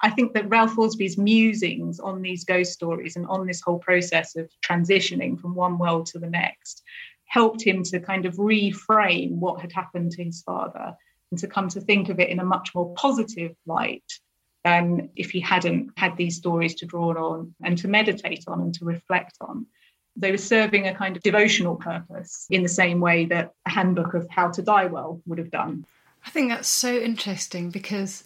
I 0.00 0.10
think 0.10 0.32
that 0.34 0.48
Ralph 0.48 0.74
Thoresby's 0.74 1.16
musings 1.16 2.00
on 2.00 2.22
these 2.22 2.44
ghost 2.44 2.72
stories 2.72 3.14
and 3.14 3.26
on 3.26 3.46
this 3.46 3.60
whole 3.60 3.78
process 3.78 4.34
of 4.34 4.50
transitioning 4.66 5.38
from 5.38 5.54
one 5.54 5.78
world 5.78 6.06
to 6.06 6.18
the 6.18 6.30
next 6.30 6.82
helped 7.32 7.62
him 7.62 7.82
to 7.82 7.98
kind 7.98 8.26
of 8.26 8.34
reframe 8.36 9.30
what 9.30 9.58
had 9.58 9.72
happened 9.72 10.12
to 10.12 10.22
his 10.22 10.42
father 10.42 10.94
and 11.30 11.40
to 11.40 11.46
come 11.46 11.66
to 11.66 11.80
think 11.80 12.10
of 12.10 12.20
it 12.20 12.28
in 12.28 12.38
a 12.38 12.44
much 12.44 12.74
more 12.74 12.92
positive 12.94 13.52
light 13.64 14.04
than 14.64 15.08
if 15.16 15.30
he 15.30 15.40
hadn't 15.40 15.90
had 15.96 16.14
these 16.18 16.36
stories 16.36 16.74
to 16.74 16.84
draw 16.84 17.10
on 17.14 17.54
and 17.64 17.78
to 17.78 17.88
meditate 17.88 18.44
on 18.46 18.60
and 18.60 18.74
to 18.74 18.84
reflect 18.84 19.38
on. 19.40 19.66
They 20.14 20.30
were 20.30 20.36
serving 20.36 20.86
a 20.86 20.94
kind 20.94 21.16
of 21.16 21.22
devotional 21.22 21.76
purpose 21.76 22.46
in 22.50 22.62
the 22.62 22.68
same 22.68 23.00
way 23.00 23.24
that 23.24 23.54
a 23.64 23.70
handbook 23.70 24.12
of 24.12 24.28
how 24.28 24.50
to 24.50 24.60
die 24.60 24.84
well 24.84 25.22
would 25.24 25.38
have 25.38 25.50
done. 25.50 25.86
I 26.26 26.28
think 26.28 26.50
that's 26.50 26.68
so 26.68 26.94
interesting 26.98 27.70
because 27.70 28.24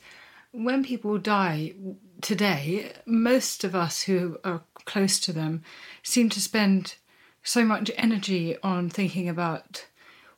when 0.50 0.82
people 0.82 1.16
die 1.18 1.74
today, 2.22 2.92
most 3.06 3.62
of 3.62 3.76
us 3.76 4.02
who 4.02 4.38
are 4.42 4.62
close 4.84 5.20
to 5.20 5.32
them 5.32 5.62
seem 6.02 6.28
to 6.30 6.40
spend 6.40 6.96
so 7.46 7.64
much 7.64 7.92
energy 7.96 8.56
on 8.62 8.90
thinking 8.90 9.28
about 9.28 9.86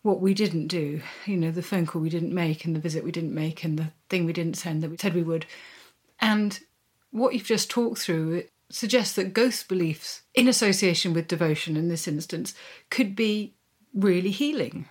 what 0.03 0.21
we 0.21 0.35
didn't 0.35 0.69
do, 0.69 1.01
you 1.25 1.37
know, 1.37 1.51
the 1.51 1.63
phone 1.63 1.87
call 1.87 2.03
we 2.03 2.11
didn't 2.11 2.35
make 2.35 2.65
and 2.65 2.77
the 2.77 2.81
visit 2.81 3.03
we 3.03 3.11
didn't 3.11 3.35
make 3.35 3.65
and 3.65 3.79
the 3.79 3.91
thing 4.11 4.27
we 4.27 4.33
didn't 4.33 4.59
send 4.59 4.83
that 4.83 4.91
we 4.91 4.97
said 4.99 5.15
we 5.15 5.23
would. 5.23 5.47
And 6.21 6.61
what 7.11 7.33
you've 7.33 7.45
just 7.45 7.71
talked 7.71 7.99
through 7.99 8.45
suggests 8.71 9.15
that 9.15 9.33
ghost 9.33 9.69
beliefs, 9.69 10.23
in 10.35 10.49
association 10.49 11.15
with 11.15 11.29
devotion 11.29 11.77
in 11.77 11.89
this 11.89 12.07
instance, 12.07 12.55
could 12.91 13.17
be 13.17 13.55
really 13.95 14.31
healing. 14.31 14.87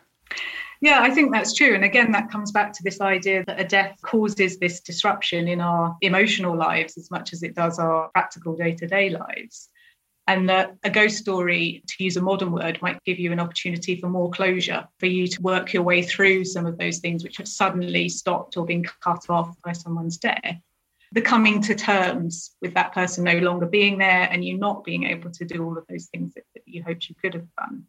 Yeah, 0.82 1.02
I 1.02 1.12
think 1.12 1.32
that's 1.32 1.54
true. 1.54 1.76
And 1.76 1.84
again, 1.84 2.12
that 2.14 2.32
comes 2.32 2.52
back 2.52 2.74
to 2.74 2.84
this 2.84 3.00
idea 3.00 3.44
that 3.46 3.60
a 3.60 3.64
death 3.64 3.96
causes 4.02 4.58
this 4.58 4.80
disruption 4.80 5.48
in 5.48 5.62
our 5.62 5.96
emotional 6.02 6.58
lives 6.58 6.98
as 6.98 7.12
much 7.12 7.32
as 7.32 7.44
it 7.44 7.54
does 7.54 7.78
our 7.78 8.10
practical 8.10 8.56
day 8.56 8.74
to 8.74 8.88
day 8.88 9.10
lives 9.10 9.70
and 10.28 10.50
that 10.50 10.76
a 10.84 10.90
ghost 10.90 11.18
story, 11.18 11.84
to 11.88 12.04
use 12.04 12.18
a 12.18 12.22
modern 12.22 12.52
word, 12.52 12.82
might 12.82 13.02
give 13.06 13.18
you 13.18 13.32
an 13.32 13.40
opportunity 13.40 13.96
for 13.96 14.10
more 14.10 14.30
closure, 14.30 14.86
for 15.00 15.06
you 15.06 15.26
to 15.28 15.42
work 15.42 15.72
your 15.72 15.84
way 15.84 16.02
through 16.02 16.44
some 16.44 16.66
of 16.66 16.78
those 16.78 17.00
things 17.00 17.24
which 17.24 17.38
have 17.38 17.48
suddenly 17.48 18.10
stopped 18.10 18.58
or 18.58 18.66
been 18.66 18.84
cut 19.02 19.26
off 19.30 19.56
by 19.64 19.72
someone's 19.72 20.18
death. 20.18 20.58
The 21.14 21.22
coming 21.22 21.62
to 21.62 21.76
terms 21.76 22.56
with 22.62 22.74
that 22.74 22.94
person 22.94 23.24
no 23.24 23.38
longer 23.38 23.66
being 23.66 23.98
there 23.98 24.28
and 24.30 24.44
you 24.44 24.58
not 24.58 24.84
being 24.84 25.06
able 25.06 25.32
to 25.32 25.46
do 25.46 25.64
all 25.64 25.78
of 25.78 25.86
those 25.88 26.08
things 26.08 26.34
that, 26.34 26.44
that 26.54 26.64
you 26.66 26.84
hoped 26.84 27.08
you 27.08 27.16
could 27.16 27.34
have 27.34 27.48
done. 27.58 27.86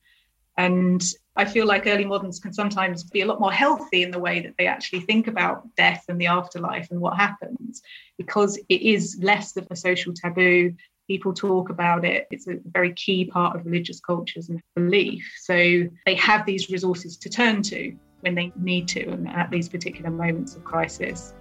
And 0.56 1.04
I 1.34 1.44
feel 1.44 1.66
like 1.66 1.86
early 1.88 2.04
moderns 2.04 2.38
can 2.38 2.52
sometimes 2.52 3.02
be 3.02 3.22
a 3.22 3.26
lot 3.26 3.40
more 3.40 3.52
healthy 3.52 4.04
in 4.04 4.12
the 4.12 4.18
way 4.18 4.40
that 4.40 4.54
they 4.58 4.66
actually 4.66 5.00
think 5.00 5.26
about 5.26 5.74
death 5.76 6.04
and 6.08 6.20
the 6.20 6.26
afterlife 6.26 6.90
and 6.92 7.00
what 7.00 7.16
happens, 7.16 7.82
because 8.16 8.56
it 8.68 8.82
is 8.82 9.18
less 9.20 9.56
of 9.56 9.66
a 9.70 9.76
social 9.76 10.12
taboo 10.14 10.74
people 11.08 11.32
talk 11.32 11.70
about 11.70 12.04
it. 12.04 12.28
It's 12.30 12.46
a 12.46 12.58
very 12.66 12.92
key 12.92 13.24
part 13.24 13.56
of 13.56 13.64
religious 13.64 13.98
cultures 13.98 14.50
and 14.50 14.62
belief. 14.76 15.26
So 15.40 15.88
they 16.06 16.14
have 16.14 16.46
these 16.46 16.70
resources 16.70 17.16
to 17.16 17.30
turn 17.30 17.62
to 17.62 17.96
when 18.20 18.34
they 18.34 18.52
need 18.56 18.86
to 18.88 19.08
and 19.08 19.28
at 19.28 19.50
these 19.50 19.68
particular 19.68 20.10
moments 20.10 20.54
of 20.54 20.64
crisis. 20.64 21.34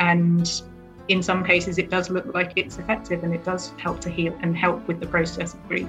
And 0.00 0.62
in 1.08 1.22
some 1.22 1.44
cases, 1.44 1.78
it 1.78 1.88
does 1.88 2.10
look 2.10 2.34
like 2.34 2.52
it's 2.56 2.78
effective 2.78 3.22
and 3.22 3.32
it 3.34 3.44
does 3.44 3.72
help 3.78 4.00
to 4.00 4.10
heal 4.10 4.36
and 4.42 4.56
help 4.56 4.86
with 4.88 5.00
the 5.00 5.06
process 5.06 5.54
of 5.54 5.68
grief. 5.68 5.88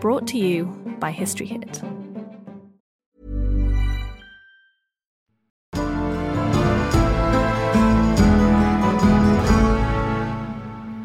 Brought 0.00 0.26
to 0.28 0.38
you 0.38 0.66
by 0.98 1.10
History 1.10 1.46
Hit. 1.46 1.82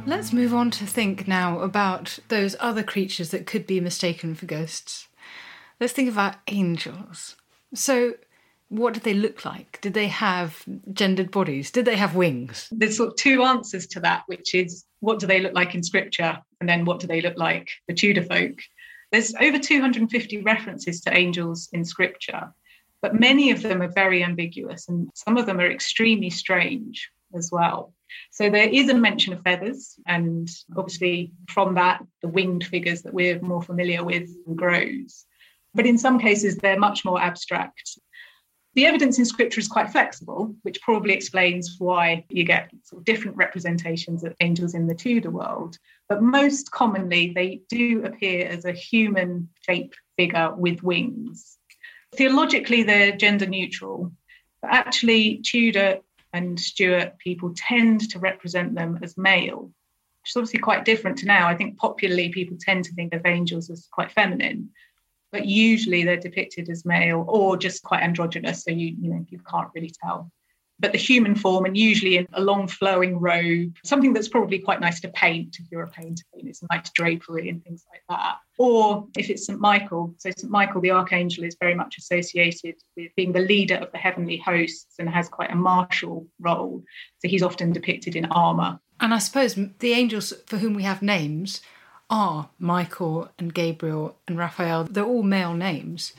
Let's 0.05 0.33
move 0.33 0.53
on 0.53 0.69
to 0.71 0.85
think 0.85 1.27
now 1.27 1.59
about 1.59 2.19
those 2.27 2.55
other 2.59 2.83
creatures 2.83 3.31
that 3.31 3.45
could 3.45 3.65
be 3.65 3.79
mistaken 3.79 4.35
for 4.35 4.45
ghosts. 4.45 5.07
Let's 5.79 5.93
think 5.93 6.09
about 6.09 6.35
angels. 6.47 7.35
So, 7.73 8.15
what 8.67 8.93
did 8.93 9.03
they 9.03 9.13
look 9.13 9.45
like? 9.45 9.79
Did 9.81 9.93
they 9.93 10.07
have 10.07 10.63
gendered 10.91 11.31
bodies? 11.31 11.71
Did 11.71 11.85
they 11.85 11.95
have 11.95 12.15
wings? 12.15 12.67
There's 12.71 12.97
sort 12.97 13.09
of 13.09 13.15
two 13.15 13.43
answers 13.43 13.87
to 13.87 13.99
that, 14.01 14.23
which 14.27 14.53
is 14.53 14.85
what 14.99 15.19
do 15.19 15.25
they 15.25 15.39
look 15.39 15.53
like 15.53 15.73
in 15.73 15.83
scripture? 15.83 16.37
And 16.59 16.67
then 16.67 16.85
what 16.85 16.99
do 16.99 17.07
they 17.07 17.21
look 17.21 17.37
like 17.37 17.69
for 17.87 17.95
Tudor 17.95 18.23
folk? 18.23 18.59
There's 19.11 19.33
over 19.39 19.57
250 19.57 20.41
references 20.41 21.01
to 21.01 21.15
angels 21.15 21.69
in 21.73 21.83
scripture, 21.83 22.53
but 23.01 23.19
many 23.19 23.51
of 23.51 23.61
them 23.61 23.81
are 23.81 23.91
very 23.91 24.23
ambiguous 24.23 24.87
and 24.87 25.09
some 25.15 25.37
of 25.37 25.45
them 25.45 25.59
are 25.59 25.71
extremely 25.71 26.29
strange 26.29 27.09
as 27.35 27.49
well. 27.51 27.93
So 28.31 28.49
there 28.49 28.69
is 28.69 28.89
a 28.89 28.93
mention 28.93 29.33
of 29.33 29.43
feathers, 29.43 29.99
and 30.07 30.49
obviously 30.75 31.31
from 31.47 31.75
that, 31.75 32.03
the 32.21 32.27
winged 32.27 32.65
figures 32.65 33.03
that 33.03 33.13
we're 33.13 33.39
more 33.39 33.61
familiar 33.61 34.03
with 34.03 34.29
grows. 34.55 35.25
But 35.73 35.85
in 35.85 35.97
some 35.97 36.19
cases, 36.19 36.57
they're 36.57 36.79
much 36.79 37.05
more 37.05 37.21
abstract. 37.21 37.99
The 38.75 38.85
evidence 38.85 39.19
in 39.19 39.25
scripture 39.25 39.59
is 39.59 39.67
quite 39.67 39.89
flexible, 39.89 40.55
which 40.63 40.81
probably 40.81 41.13
explains 41.13 41.75
why 41.79 42.25
you 42.29 42.43
get 42.43 42.69
sort 42.83 43.01
of 43.01 43.05
different 43.05 43.37
representations 43.37 44.23
of 44.23 44.35
angels 44.39 44.73
in 44.73 44.87
the 44.87 44.95
Tudor 44.95 45.31
world. 45.31 45.77
But 46.09 46.23
most 46.23 46.71
commonly, 46.71 47.33
they 47.35 47.61
do 47.69 48.03
appear 48.03 48.47
as 48.47 48.65
a 48.65 48.71
human 48.71 49.49
shaped 49.61 49.95
figure 50.17 50.53
with 50.55 50.81
wings. 50.81 51.57
Theologically, 52.15 52.81
they're 52.81 53.15
gender 53.15 53.45
neutral, 53.45 54.11
but 54.63 54.71
actually, 54.71 55.37
Tudor 55.43 55.99
and 56.33 56.59
Stuart 56.59 57.17
people 57.19 57.53
tend 57.55 58.09
to 58.09 58.19
represent 58.19 58.73
them 58.73 58.99
as 59.03 59.17
male, 59.17 59.71
which 60.21 60.31
is 60.31 60.35
obviously 60.35 60.59
quite 60.59 60.83
different 60.83 61.19
to 61.19 61.27
now. 61.27 61.47
I 61.47 61.55
think 61.55 61.77
popularly 61.77 62.29
people 62.29 62.57
tend 62.59 62.85
to 62.85 62.93
think 62.93 63.13
of 63.13 63.27
angels 63.27 63.69
as 63.69 63.87
quite 63.91 64.11
feminine, 64.11 64.71
but 65.31 65.45
usually 65.45 66.03
they're 66.03 66.17
depicted 66.17 66.69
as 66.69 66.85
male 66.85 67.23
or 67.27 67.55
just 67.55 67.83
quite 67.83 68.01
androgynous, 68.01 68.63
so 68.63 68.71
you 68.71 68.95
you 68.99 69.11
know 69.11 69.25
you 69.29 69.39
can't 69.47 69.69
really 69.75 69.93
tell 70.03 70.31
but 70.79 70.91
the 70.91 70.97
human 70.97 71.35
form 71.35 71.65
and 71.65 71.77
usually 71.77 72.17
in 72.17 72.27
a 72.33 72.41
long 72.41 72.67
flowing 72.67 73.19
robe, 73.19 73.75
something 73.83 74.13
that's 74.13 74.27
probably 74.27 74.59
quite 74.59 74.79
nice 74.79 74.99
to 75.01 75.09
paint 75.09 75.57
if 75.59 75.65
you're 75.71 75.83
a 75.83 75.89
painter, 75.89 76.23
know, 76.49 76.53
some 76.53 76.67
nice 76.71 76.89
drapery 76.91 77.49
and 77.49 77.63
things 77.63 77.85
like 77.91 78.01
that. 78.09 78.37
Or 78.57 79.07
if 79.17 79.29
it's 79.29 79.45
St. 79.45 79.59
Michael, 79.59 80.13
so 80.17 80.29
St. 80.37 80.51
Michael 80.51 80.81
the 80.81 80.91
Archangel 80.91 81.43
is 81.43 81.55
very 81.59 81.75
much 81.75 81.97
associated 81.97 82.75
with 82.97 83.11
being 83.15 83.31
the 83.31 83.39
leader 83.39 83.75
of 83.75 83.91
the 83.91 83.97
heavenly 83.97 84.37
hosts 84.37 84.95
and 84.99 85.09
has 85.09 85.29
quite 85.29 85.51
a 85.51 85.55
martial 85.55 86.27
role. 86.39 86.83
So 87.19 87.27
he's 87.27 87.43
often 87.43 87.71
depicted 87.71 88.15
in 88.15 88.25
armour. 88.25 88.79
And 88.99 89.13
I 89.13 89.19
suppose 89.19 89.55
the 89.55 89.93
angels 89.93 90.33
for 90.45 90.57
whom 90.57 90.73
we 90.73 90.83
have 90.83 91.01
names 91.01 91.61
are 92.09 92.49
Michael 92.57 93.29
and 93.37 93.53
Gabriel 93.53 94.17
and 94.27 94.37
Raphael. 94.37 94.83
They're 94.85 95.05
all 95.05 95.23
male 95.23 95.53
names. 95.53 96.13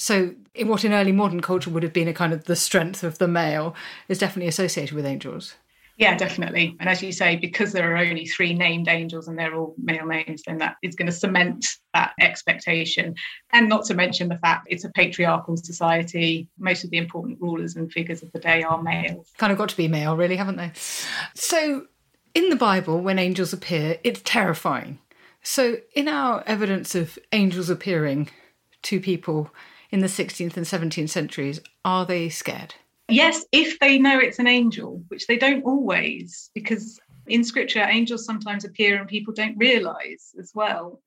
So, 0.00 0.36
in 0.54 0.68
what 0.68 0.84
in 0.84 0.92
early 0.92 1.10
modern 1.10 1.40
culture 1.40 1.70
would 1.70 1.82
have 1.82 1.92
been 1.92 2.06
a 2.06 2.14
kind 2.14 2.32
of 2.32 2.44
the 2.44 2.54
strength 2.54 3.02
of 3.02 3.18
the 3.18 3.26
male 3.26 3.74
is 4.06 4.16
definitely 4.16 4.46
associated 4.46 4.94
with 4.94 5.04
angels. 5.04 5.56
Yeah, 5.96 6.16
definitely. 6.16 6.76
And 6.78 6.88
as 6.88 7.02
you 7.02 7.10
say, 7.10 7.34
because 7.34 7.72
there 7.72 7.92
are 7.92 7.96
only 7.96 8.24
three 8.24 8.54
named 8.54 8.86
angels 8.86 9.26
and 9.26 9.36
they're 9.36 9.56
all 9.56 9.74
male 9.76 10.06
names, 10.06 10.44
then 10.46 10.58
that 10.58 10.76
is 10.84 10.94
going 10.94 11.06
to 11.06 11.12
cement 11.12 11.66
that 11.94 12.12
expectation. 12.20 13.16
And 13.52 13.68
not 13.68 13.86
to 13.86 13.94
mention 13.94 14.28
the 14.28 14.38
fact 14.38 14.68
it's 14.70 14.84
a 14.84 14.90
patriarchal 14.90 15.56
society. 15.56 16.46
Most 16.60 16.84
of 16.84 16.90
the 16.90 16.98
important 16.98 17.40
rulers 17.40 17.74
and 17.74 17.90
figures 17.90 18.22
of 18.22 18.30
the 18.30 18.38
day 18.38 18.62
are 18.62 18.80
male. 18.80 19.26
Kind 19.36 19.50
of 19.50 19.58
got 19.58 19.70
to 19.70 19.76
be 19.76 19.88
male, 19.88 20.16
really, 20.16 20.36
haven't 20.36 20.58
they? 20.58 20.70
So, 21.34 21.88
in 22.34 22.50
the 22.50 22.56
Bible, 22.56 23.00
when 23.00 23.18
angels 23.18 23.52
appear, 23.52 23.98
it's 24.04 24.22
terrifying. 24.24 25.00
So, 25.42 25.78
in 25.92 26.06
our 26.06 26.44
evidence 26.46 26.94
of 26.94 27.18
angels 27.32 27.68
appearing 27.68 28.30
to 28.82 29.00
people 29.00 29.50
in 29.90 30.00
the 30.00 30.06
16th 30.06 30.56
and 30.56 30.66
17th 30.66 31.10
centuries, 31.10 31.60
are 31.84 32.04
they 32.04 32.28
scared? 32.28 32.74
Yes, 33.08 33.46
if 33.52 33.78
they 33.78 33.98
know 33.98 34.18
it's 34.18 34.38
an 34.38 34.46
angel, 34.46 35.02
which 35.08 35.26
they 35.26 35.38
don't 35.38 35.64
always, 35.64 36.50
because 36.54 37.00
in 37.26 37.42
scripture, 37.42 37.80
angels 37.80 38.24
sometimes 38.24 38.64
appear 38.64 38.98
and 38.98 39.08
people 39.08 39.32
don't 39.32 39.56
realize 39.56 40.34
as 40.38 40.52
well. 40.54 41.00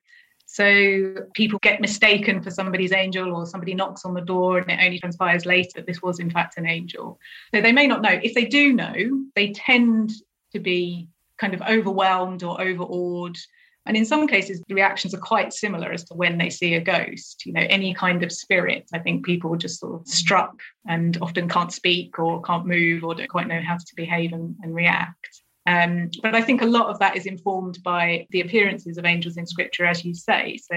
So 0.46 1.16
people 1.34 1.60
get 1.62 1.80
mistaken 1.80 2.42
for 2.42 2.52
somebody's 2.52 2.92
angel, 2.92 3.34
or 3.34 3.46
somebody 3.46 3.74
knocks 3.74 4.04
on 4.04 4.14
the 4.14 4.22
door 4.22 4.58
and 4.58 4.70
it 4.70 4.80
only 4.84 5.00
transpires 5.00 5.46
later 5.46 5.72
that 5.76 5.88
this 5.88 6.02
was, 6.02 6.20
in 6.20 6.30
fact, 6.30 6.58
an 6.58 6.68
angel. 6.68 7.20
So 7.54 7.62
they 7.62 7.72
may 7.72 7.88
not 7.88 8.02
know. 8.02 8.20
If 8.22 8.34
they 8.34 8.46
do 8.46 8.74
know, 8.74 8.94
they 9.36 9.54
tend 9.54 10.12
to 10.52 10.60
be 10.60 11.08
kind 11.38 11.54
of 11.54 11.62
overwhelmed 11.62 12.44
or 12.44 12.62
overawed 12.62 13.38
and 13.86 13.98
in 13.98 14.06
some 14.06 14.28
cases, 14.28 14.62
the 14.68 14.76
reactions 14.76 15.14
are 15.14 15.20
quite 15.20 15.54
similar 15.54 15.92
as 15.92 16.04
to 16.06 16.14
when 16.14 16.38
they 16.38 16.50
see 16.50 16.76
a 16.76 16.82
ghost. 16.82 17.46
You 17.46 17.54
know, 17.54 17.66
any 17.68 17.94
kind 17.94 18.24
of 18.24 18.32
spirit, 18.32 18.88
I 18.94 19.00
think 19.00 19.26
people 19.26 19.56
just 19.56 19.80
sort 19.80 20.02
of 20.02 20.08
struck 20.08 20.60
and 20.88 21.18
often 21.22 21.50
can't 21.50 21.74
speak 21.74 22.20
or 22.20 22.42
can't 22.44 22.68
move 22.68 23.04
or 23.04 23.16
don't 23.16 23.28
quite 23.28 23.48
know 23.48 23.62
how 23.62 23.78
to 23.78 23.96
behave 23.96 24.34
and, 24.34 24.56
and 24.62 24.76
react. 24.76 25.42
Um, 25.66 26.10
but 26.22 26.36
I 26.36 26.42
think 26.42 26.62
a 26.62 26.68
lot 26.68 26.90
of 26.90 27.00
that 27.00 27.16
is 27.16 27.26
informed 27.26 27.80
by 27.84 28.28
the 28.30 28.42
appearances 28.42 28.98
of 28.98 29.06
angels 29.06 29.38
in 29.38 29.46
scripture, 29.48 29.86
as 29.86 30.06
you 30.06 30.14
say. 30.14 30.58
So 30.58 30.76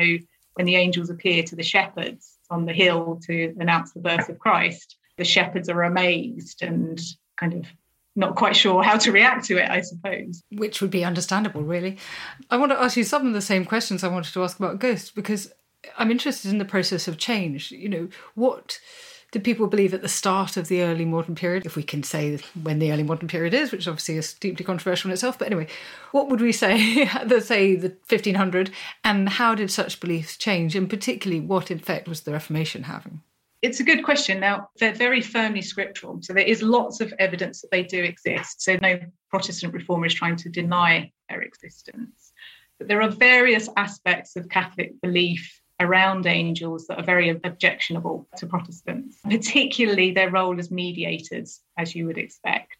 when 0.54 0.66
the 0.66 0.76
angels 0.76 1.10
appear 1.10 1.42
to 1.44 1.56
the 1.56 1.62
shepherds 1.62 2.38
on 2.50 2.64
the 2.64 2.72
hill 2.72 3.20
to 3.26 3.54
announce 3.58 3.92
the 3.92 4.00
birth 4.00 4.28
of 4.28 4.38
Christ, 4.38 4.96
the 5.18 5.24
shepherds 5.24 5.68
are 5.68 5.82
amazed 5.82 6.62
and 6.62 7.00
kind 7.38 7.54
of 7.54 7.66
not 8.16 8.36
quite 8.36 8.56
sure 8.56 8.82
how 8.82 8.96
to 8.98 9.12
react 9.12 9.44
to 9.46 9.58
it, 9.58 9.68
I 9.68 9.80
suppose. 9.80 10.42
Which 10.52 10.80
would 10.80 10.90
be 10.90 11.04
understandable, 11.04 11.62
really. 11.62 11.98
I 12.50 12.56
want 12.56 12.72
to 12.72 12.80
ask 12.80 12.96
you 12.96 13.04
some 13.04 13.26
of 13.26 13.32
the 13.32 13.40
same 13.40 13.64
questions 13.64 14.04
I 14.04 14.08
wanted 14.08 14.32
to 14.32 14.44
ask 14.44 14.58
about 14.58 14.78
ghosts 14.78 15.10
because 15.10 15.52
I'm 15.98 16.10
interested 16.10 16.50
in 16.50 16.58
the 16.58 16.64
process 16.64 17.08
of 17.08 17.18
change. 17.18 17.70
You 17.72 17.88
know, 17.88 18.08
what 18.34 18.78
did 19.34 19.42
people 19.42 19.66
believe 19.66 19.92
at 19.92 20.00
the 20.00 20.08
start 20.08 20.56
of 20.56 20.68
the 20.68 20.82
early 20.82 21.04
modern 21.04 21.34
period, 21.34 21.66
if 21.66 21.74
we 21.74 21.82
can 21.82 22.04
say 22.04 22.38
when 22.62 22.78
the 22.78 22.92
early 22.92 23.02
modern 23.02 23.26
period 23.26 23.52
is, 23.52 23.72
which 23.72 23.88
obviously 23.88 24.16
is 24.16 24.32
deeply 24.34 24.64
controversial 24.64 25.10
in 25.10 25.12
itself. 25.12 25.40
But 25.40 25.46
anyway, 25.46 25.66
what 26.12 26.28
would 26.28 26.40
we 26.40 26.52
say, 26.52 27.10
let's 27.26 27.46
say 27.46 27.74
the 27.74 27.88
1500, 28.08 28.70
and 29.02 29.28
how 29.28 29.56
did 29.56 29.72
such 29.72 29.98
beliefs 29.98 30.36
change? 30.36 30.76
And 30.76 30.88
particularly, 30.88 31.40
what 31.40 31.72
effect 31.72 32.06
was 32.06 32.20
the 32.20 32.30
Reformation 32.30 32.84
having? 32.84 33.22
It's 33.64 33.80
a 33.80 33.82
good 33.84 34.04
question. 34.04 34.40
Now, 34.40 34.68
they're 34.78 34.92
very 34.92 35.22
firmly 35.22 35.62
scriptural. 35.62 36.18
So 36.20 36.34
there 36.34 36.44
is 36.44 36.60
lots 36.62 37.00
of 37.00 37.14
evidence 37.18 37.62
that 37.62 37.70
they 37.70 37.82
do 37.82 38.04
exist. 38.04 38.60
So 38.60 38.76
no 38.82 39.00
Protestant 39.30 39.72
reformer 39.72 40.04
is 40.04 40.12
trying 40.12 40.36
to 40.36 40.50
deny 40.50 41.10
their 41.30 41.40
existence. 41.40 42.30
But 42.78 42.88
there 42.88 43.00
are 43.00 43.08
various 43.08 43.70
aspects 43.74 44.36
of 44.36 44.50
Catholic 44.50 45.00
belief 45.00 45.62
around 45.80 46.26
angels 46.26 46.86
that 46.88 46.98
are 46.98 47.04
very 47.04 47.30
objectionable 47.30 48.28
to 48.36 48.46
Protestants, 48.46 49.16
particularly 49.24 50.10
their 50.10 50.30
role 50.30 50.58
as 50.58 50.70
mediators, 50.70 51.62
as 51.78 51.94
you 51.94 52.04
would 52.04 52.18
expect. 52.18 52.76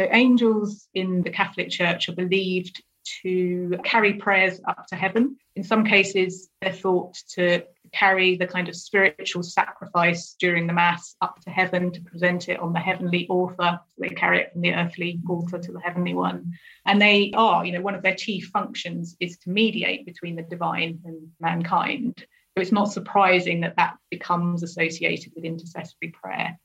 So, 0.00 0.08
angels 0.10 0.88
in 0.94 1.22
the 1.22 1.30
Catholic 1.30 1.70
Church 1.70 2.08
are 2.08 2.16
believed 2.16 2.82
to 3.22 3.78
carry 3.84 4.14
prayers 4.14 4.60
up 4.66 4.84
to 4.88 4.96
heaven. 4.96 5.36
In 5.54 5.62
some 5.62 5.84
cases, 5.84 6.50
they're 6.60 6.72
thought 6.72 7.14
to 7.34 7.62
carry 7.92 8.36
the 8.36 8.46
kind 8.46 8.68
of 8.68 8.76
spiritual 8.76 9.42
sacrifice 9.42 10.34
during 10.38 10.66
the 10.66 10.72
Mass 10.72 11.16
up 11.20 11.40
to 11.42 11.50
heaven 11.50 11.90
to 11.92 12.00
present 12.02 12.48
it 12.48 12.60
on 12.60 12.72
the 12.72 12.78
heavenly 12.78 13.26
altar. 13.28 13.80
They 13.98 14.08
carry 14.08 14.40
it 14.40 14.52
from 14.52 14.62
the 14.62 14.74
earthly 14.74 15.20
altar 15.28 15.58
to 15.58 15.72
the 15.72 15.80
heavenly 15.80 16.14
one. 16.14 16.52
And 16.86 17.00
they 17.00 17.32
are, 17.34 17.64
you 17.64 17.72
know, 17.72 17.80
one 17.80 17.94
of 17.94 18.02
their 18.02 18.14
chief 18.14 18.50
functions 18.52 19.16
is 19.20 19.38
to 19.38 19.50
mediate 19.50 20.06
between 20.06 20.36
the 20.36 20.42
divine 20.42 21.00
and 21.04 21.28
mankind. 21.40 22.14
So 22.18 22.62
it's 22.62 22.72
not 22.72 22.92
surprising 22.92 23.60
that 23.60 23.76
that 23.76 23.96
becomes 24.10 24.62
associated 24.62 25.32
with 25.34 25.44
intercessory 25.44 26.08
prayer. 26.08 26.58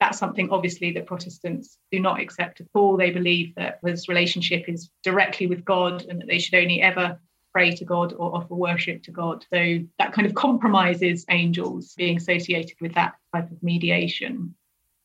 That's 0.00 0.18
something 0.18 0.50
obviously 0.50 0.92
that 0.92 1.06
Protestants 1.06 1.78
do 1.90 2.00
not 2.00 2.20
accept 2.20 2.60
at 2.60 2.66
all. 2.74 2.96
They 2.96 3.10
believe 3.10 3.54
that 3.56 3.80
this 3.82 4.08
relationship 4.08 4.68
is 4.68 4.90
directly 5.02 5.46
with 5.46 5.64
God 5.64 6.04
and 6.08 6.20
that 6.20 6.26
they 6.26 6.38
should 6.38 6.54
only 6.54 6.80
ever 6.80 7.20
pray 7.52 7.70
to 7.72 7.84
God 7.84 8.12
or 8.12 8.36
offer 8.36 8.54
worship 8.54 9.02
to 9.04 9.10
God. 9.10 9.44
So 9.52 9.78
that 9.98 10.12
kind 10.12 10.26
of 10.26 10.34
compromises 10.34 11.24
angels 11.30 11.94
being 11.96 12.16
associated 12.16 12.76
with 12.80 12.94
that 12.94 13.14
type 13.34 13.50
of 13.50 13.62
mediation. 13.62 14.54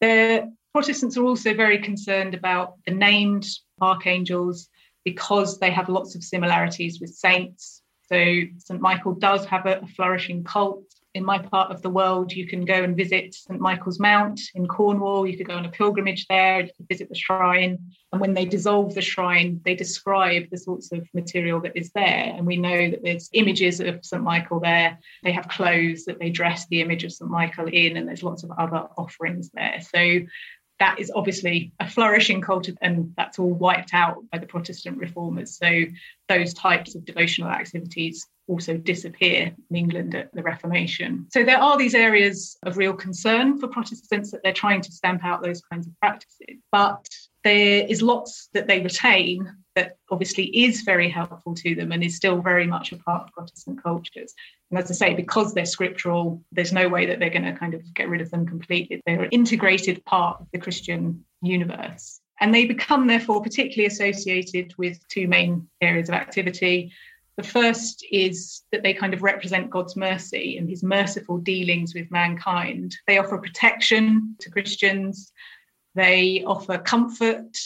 The 0.02 0.52
Protestants 0.74 1.16
are 1.18 1.24
also 1.24 1.54
very 1.54 1.80
concerned 1.80 2.34
about 2.34 2.76
the 2.86 2.94
named 2.94 3.48
archangels 3.80 4.68
because 5.06 5.60
they 5.60 5.72
have 5.72 5.88
lots 5.88 6.16
of 6.16 6.24
similarities 6.24 7.00
with 7.00 7.12
saints. 7.12 7.82
So 8.10 8.16
St. 8.58 8.82
Michael 8.82 9.14
does 9.14 9.46
have 9.46 9.66
a, 9.66 9.88
flourishing 9.96 10.44
cult 10.44 10.84
in 11.16 11.24
my 11.24 11.40
part 11.40 11.72
of 11.72 11.82
the 11.82 11.90
world, 11.90 12.34
you 12.34 12.46
can 12.46 12.66
go 12.66 12.74
and 12.74 12.96
visit 12.96 13.34
St 13.34 13.60
Michael's 13.60 14.00
Mount 14.02 14.40
in 14.54 14.68
Cornwall. 14.68 15.26
You 15.26 15.38
could 15.38 15.48
go 15.48 15.56
on 15.56 15.66
a 15.66 15.70
pilgrimage 15.70 16.28
there. 16.28 16.60
You 16.60 16.72
could 16.76 16.90
visit 16.90 17.08
the 17.08 17.16
shrine. 17.16 17.80
And 18.12 18.20
when 18.20 18.34
they 18.34 18.44
dissolve 18.44 18.94
the 18.94 19.02
shrine, 19.02 19.62
they 19.64 19.76
describe 19.76 20.50
the 20.52 20.58
sorts 20.58 20.92
of 20.92 21.08
material 21.14 21.62
that 21.62 21.78
is 21.78 21.92
there. 21.94 22.34
And 22.36 22.46
we 22.46 22.58
know 22.58 22.92
that 22.92 23.02
there's 23.02 23.30
images 23.32 23.80
of 23.80 24.06
St 24.06 24.22
Michael 24.22 24.60
there. 24.60 25.00
They 25.24 25.32
have 25.32 25.48
clothes 25.48 26.04
that 26.06 26.20
they 26.20 26.30
dress 26.30 26.68
the 26.68 26.82
image 26.82 27.06
of 27.06 27.14
St 27.14 27.32
Michael 27.32 27.68
in, 27.68 27.96
and 27.96 28.06
there's 28.06 28.24
lots 28.24 28.44
of 28.44 28.52
other 28.58 28.88
offerings 28.98 29.50
there. 29.54 29.80
So 29.82 30.20
that 30.80 31.00
is 31.00 31.10
obviously 31.16 31.72
a 31.80 31.90
flourishing 31.90 32.42
culture, 32.42 32.74
and 32.82 33.14
that's 33.16 33.40
all 33.40 33.54
wiped 33.54 33.94
out 33.94 34.18
by 34.34 34.38
the 34.38 34.48
Protestant 34.48 34.98
reformers. 34.98 35.58
So 35.58 35.86
those 36.28 36.54
types 36.54 36.96
of 36.96 37.06
devotional 37.06 37.50
activities 37.50 38.28
also 38.48 38.78
disappear 38.78 39.54
in 39.70 39.76
England 39.76 40.16
at 40.16 40.32
the 40.34 40.44
Reformation. 40.44 41.28
So 41.32 41.44
there 41.44 41.62
are 41.62 41.78
these 41.78 41.96
areas 41.96 42.58
of 42.64 42.78
real 42.78 42.94
concern 42.94 43.60
for 43.60 43.68
Protestants 43.68 44.32
that 44.32 44.44
they're 44.44 44.54
trying 44.54 44.82
to 44.82 44.92
stamp 44.92 45.24
out 45.24 45.42
those 45.42 45.62
kinds 45.62 45.88
of 45.88 46.00
practices. 46.00 46.58
But 46.72 47.08
there 47.44 47.86
is 47.88 48.02
lots 48.02 48.50
that 48.54 48.68
they 48.68 48.82
retain 48.82 49.52
that 49.76 49.98
obviously 50.10 50.46
is 50.46 50.82
very 50.82 51.10
helpful 51.10 51.54
to 51.54 51.76
them 51.76 51.92
and 51.92 52.04
is 52.04 52.16
still 52.16 52.42
very 52.42 52.66
much 52.66 52.92
a 52.92 52.98
part 52.98 53.24
of 53.24 53.34
Protestant 53.34 53.84
cultures. 53.84 54.34
And 54.72 54.80
as 54.80 54.90
I 54.90 54.94
say, 54.94 55.14
because 55.14 55.54
they're 55.54 55.66
scriptural, 55.66 56.44
there's 56.52 56.74
no 56.74 56.88
way 56.88 57.06
that 57.06 57.20
they're 57.20 57.30
going 57.30 57.44
to 57.44 57.54
kind 57.54 57.74
of 57.74 57.82
get 57.94 58.10
rid 58.10 58.22
of 58.22 58.32
them 58.32 58.46
completely. 58.46 59.02
They're 59.06 59.24
an 59.24 59.30
integrated 59.32 60.04
part 60.06 60.42
of 60.42 60.48
the 60.52 60.60
Christian 60.60 61.26
universe. 61.42 62.20
And 62.42 62.54
they 62.54 62.66
become, 62.66 63.08
therefore, 63.08 63.42
particularly 63.42 63.88
associated 63.88 64.74
with 64.78 65.00
two 65.08 65.28
main 65.28 65.68
areas 65.82 66.10
of 66.10 66.16
activity 66.16 66.92
the 67.38 67.44
first 67.44 68.06
is 68.12 68.62
that 68.72 68.82
they 68.82 68.94
kind 68.94 69.14
of 69.14 69.22
represent 69.22 69.70
God's 69.70 69.96
mercy 69.96 70.58
and 70.58 70.70
his 70.70 70.84
merciful 70.84 71.38
dealings 71.38 71.94
with 71.94 72.10
mankind. 72.10 72.96
They 73.08 73.18
offer 73.18 73.38
protection 73.38 74.36
to 74.40 74.50
Christians, 74.50 75.34
they 75.96 76.44
offer 76.46 76.78
comfort. 76.78 77.58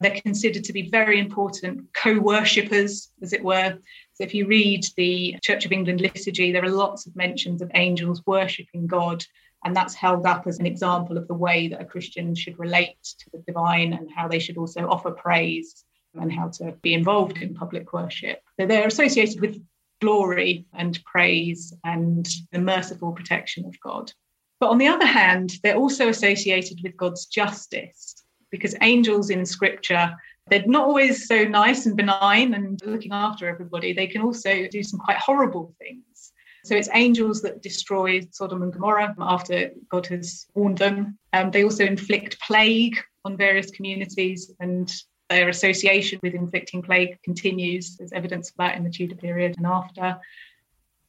They're 0.00 0.20
considered 0.20 0.64
to 0.64 0.72
be 0.72 0.90
very 0.90 1.18
important 1.18 1.86
co 1.94 2.18
worshippers, 2.18 3.10
as 3.22 3.32
it 3.32 3.42
were. 3.42 3.78
So, 4.14 4.24
if 4.24 4.34
you 4.34 4.46
read 4.46 4.84
the 4.96 5.36
Church 5.42 5.64
of 5.64 5.72
England 5.72 6.00
liturgy, 6.00 6.52
there 6.52 6.64
are 6.64 6.70
lots 6.70 7.06
of 7.06 7.16
mentions 7.16 7.62
of 7.62 7.70
angels 7.74 8.22
worshipping 8.26 8.86
God, 8.86 9.24
and 9.64 9.74
that's 9.74 9.94
held 9.94 10.26
up 10.26 10.46
as 10.46 10.58
an 10.58 10.66
example 10.66 11.16
of 11.16 11.28
the 11.28 11.34
way 11.34 11.68
that 11.68 11.80
a 11.80 11.86
Christian 11.86 12.34
should 12.34 12.58
relate 12.58 13.02
to 13.20 13.30
the 13.32 13.42
divine 13.46 13.94
and 13.94 14.10
how 14.14 14.28
they 14.28 14.38
should 14.38 14.58
also 14.58 14.88
offer 14.88 15.10
praise 15.10 15.84
and 16.14 16.32
how 16.32 16.48
to 16.48 16.72
be 16.82 16.94
involved 16.94 17.38
in 17.38 17.54
public 17.54 17.92
worship. 17.92 18.40
So 18.58 18.66
they're 18.66 18.86
associated 18.86 19.40
with 19.40 19.62
glory 20.00 20.66
and 20.72 21.02
praise 21.04 21.72
and 21.84 22.28
the 22.52 22.58
merciful 22.58 23.12
protection 23.12 23.64
of 23.64 23.78
God. 23.80 24.12
But 24.60 24.70
on 24.70 24.78
the 24.78 24.86
other 24.86 25.06
hand, 25.06 25.58
they're 25.62 25.76
also 25.76 26.08
associated 26.08 26.80
with 26.82 26.96
God's 26.96 27.26
justice 27.26 28.14
because 28.50 28.74
angels 28.82 29.30
in 29.30 29.44
scripture, 29.44 30.14
they're 30.48 30.66
not 30.66 30.86
always 30.86 31.26
so 31.26 31.44
nice 31.44 31.86
and 31.86 31.96
benign 31.96 32.54
and 32.54 32.80
looking 32.84 33.12
after 33.12 33.48
everybody. 33.48 33.92
They 33.92 34.06
can 34.06 34.22
also 34.22 34.66
do 34.68 34.82
some 34.82 35.00
quite 35.00 35.18
horrible 35.18 35.74
things. 35.78 36.32
So 36.64 36.74
it's 36.74 36.88
angels 36.94 37.42
that 37.42 37.62
destroy 37.62 38.22
Sodom 38.30 38.62
and 38.62 38.72
Gomorrah 38.72 39.14
after 39.18 39.70
God 39.90 40.06
has 40.06 40.46
warned 40.54 40.78
them. 40.78 41.18
Um, 41.32 41.50
they 41.50 41.62
also 41.62 41.84
inflict 41.84 42.40
plague 42.40 42.96
on 43.24 43.36
various 43.36 43.70
communities 43.70 44.50
and 44.60 44.90
their 45.30 45.48
association 45.48 46.20
with 46.22 46.34
inflicting 46.34 46.82
plague 46.82 47.18
continues. 47.22 47.96
There's 47.96 48.12
evidence 48.12 48.50
of 48.50 48.56
that 48.56 48.76
in 48.76 48.84
the 48.84 48.90
Tudor 48.90 49.16
period 49.16 49.54
and 49.56 49.66
after. 49.66 50.18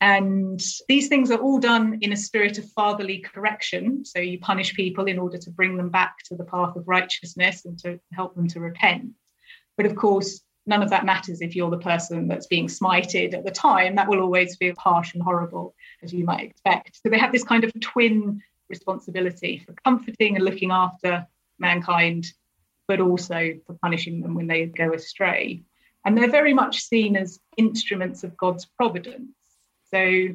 And 0.02 0.62
these 0.88 1.08
things 1.08 1.32
are 1.32 1.38
all 1.38 1.60
done 1.60 2.00
in 2.02 2.12
a 2.14 2.18
spirit 2.18 2.58
of 2.58 2.70
fatherly 2.72 3.20
correction. 3.20 4.06
So 4.06 4.20
you 4.20 4.40
punish 4.40 4.74
people 4.74 5.06
in 5.06 5.18
order 5.18 5.38
to 5.38 5.52
bring 5.52 5.78
them 5.78 5.90
back 5.90 6.18
to 6.26 6.36
the 6.36 6.44
path 6.44 6.76
of 6.76 6.88
righteousness 6.88 7.66
and 7.66 7.78
to 7.80 8.00
help 8.14 8.36
them 8.36 8.48
to 8.50 8.60
repent. 8.60 9.12
But 9.78 9.86
of 9.86 9.96
course, 9.96 10.42
none 10.66 10.84
of 10.84 10.90
that 10.90 11.06
matters 11.06 11.42
if 11.42 11.56
you're 11.56 11.70
the 11.70 11.78
person 11.78 12.28
that's 12.28 12.48
being 12.48 12.68
smited 12.68 13.34
at 13.34 13.46
the 13.46 13.52
time. 13.52 13.96
That 13.96 14.10
will 14.10 14.22
always 14.22 14.56
feel 14.58 14.74
harsh 14.78 15.14
and 15.14 15.24
horrible, 15.24 15.76
as 16.04 16.14
you 16.14 16.26
might 16.26 16.44
expect. 16.44 17.00
So 17.02 17.10
they 17.10 17.20
have 17.20 17.32
this 17.32 17.44
kind 17.44 17.64
of 17.64 17.72
twin 17.80 18.42
responsibility 18.70 19.64
for 19.66 19.74
comforting 19.84 20.36
and 20.36 20.44
looking 20.44 20.72
after 20.72 21.26
mankind 21.60 22.32
but 22.88 23.00
also 23.00 23.54
for 23.66 23.78
punishing 23.82 24.22
them 24.22 24.36
when 24.36 24.48
they 24.48 24.66
go 24.66 24.94
astray. 24.94 25.64
And 26.06 26.18
they're 26.18 26.30
very 26.30 26.54
much 26.54 26.82
seen 26.82 27.16
as 27.16 27.40
instruments 27.58 28.24
of 28.24 28.38
God's 28.38 28.66
providence. 28.66 29.32
So 29.92 30.30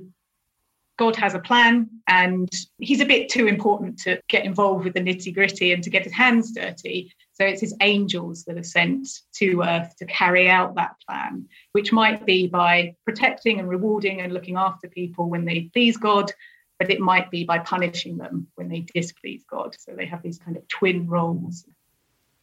God 0.99 1.17
has 1.17 1.35
a 1.35 1.39
plan, 1.39 1.89
and 2.09 2.49
he's 2.79 3.01
a 3.01 3.07
bit 3.07 3.31
too 3.31 3.47
important 3.47 3.99
to 4.01 4.21
get 4.29 4.45
involved 4.45 4.85
with 4.85 4.93
the 4.93 5.01
nitty 5.01 5.33
gritty 5.33 5.73
and 5.73 5.83
to 5.83 5.89
get 5.89 6.05
his 6.05 6.13
hands 6.13 6.53
dirty. 6.53 7.11
So 7.33 7.47
it's 7.47 7.63
his 7.63 7.75
angels 7.81 8.45
that 8.45 8.59
are 8.59 8.63
sent 8.63 9.09
to 9.37 9.63
earth 9.63 9.97
to 9.97 10.05
carry 10.05 10.51
out 10.51 10.75
that 10.75 10.97
plan, 11.09 11.49
which 11.73 11.91
might 11.91 12.27
be 12.27 12.49
by 12.49 12.97
protecting 13.07 13.61
and 13.61 13.69
rewarding 13.69 14.21
and 14.21 14.35
looking 14.35 14.57
after 14.57 14.89
people 14.89 15.31
when 15.31 15.47
they 15.47 15.71
please 15.73 15.97
God, 15.97 16.31
but 16.79 16.91
it 16.91 17.01
might 17.01 17.31
be 17.31 17.45
by 17.45 17.61
punishing 17.61 18.19
them 18.19 18.49
when 18.57 18.69
they 18.69 18.81
displease 18.95 19.45
God. 19.49 19.75
So 19.79 19.95
they 19.97 20.05
have 20.05 20.23
these 20.23 20.39
kind 20.39 20.59
of 20.59 20.69
twin 20.69 21.07
roles. 21.07 21.65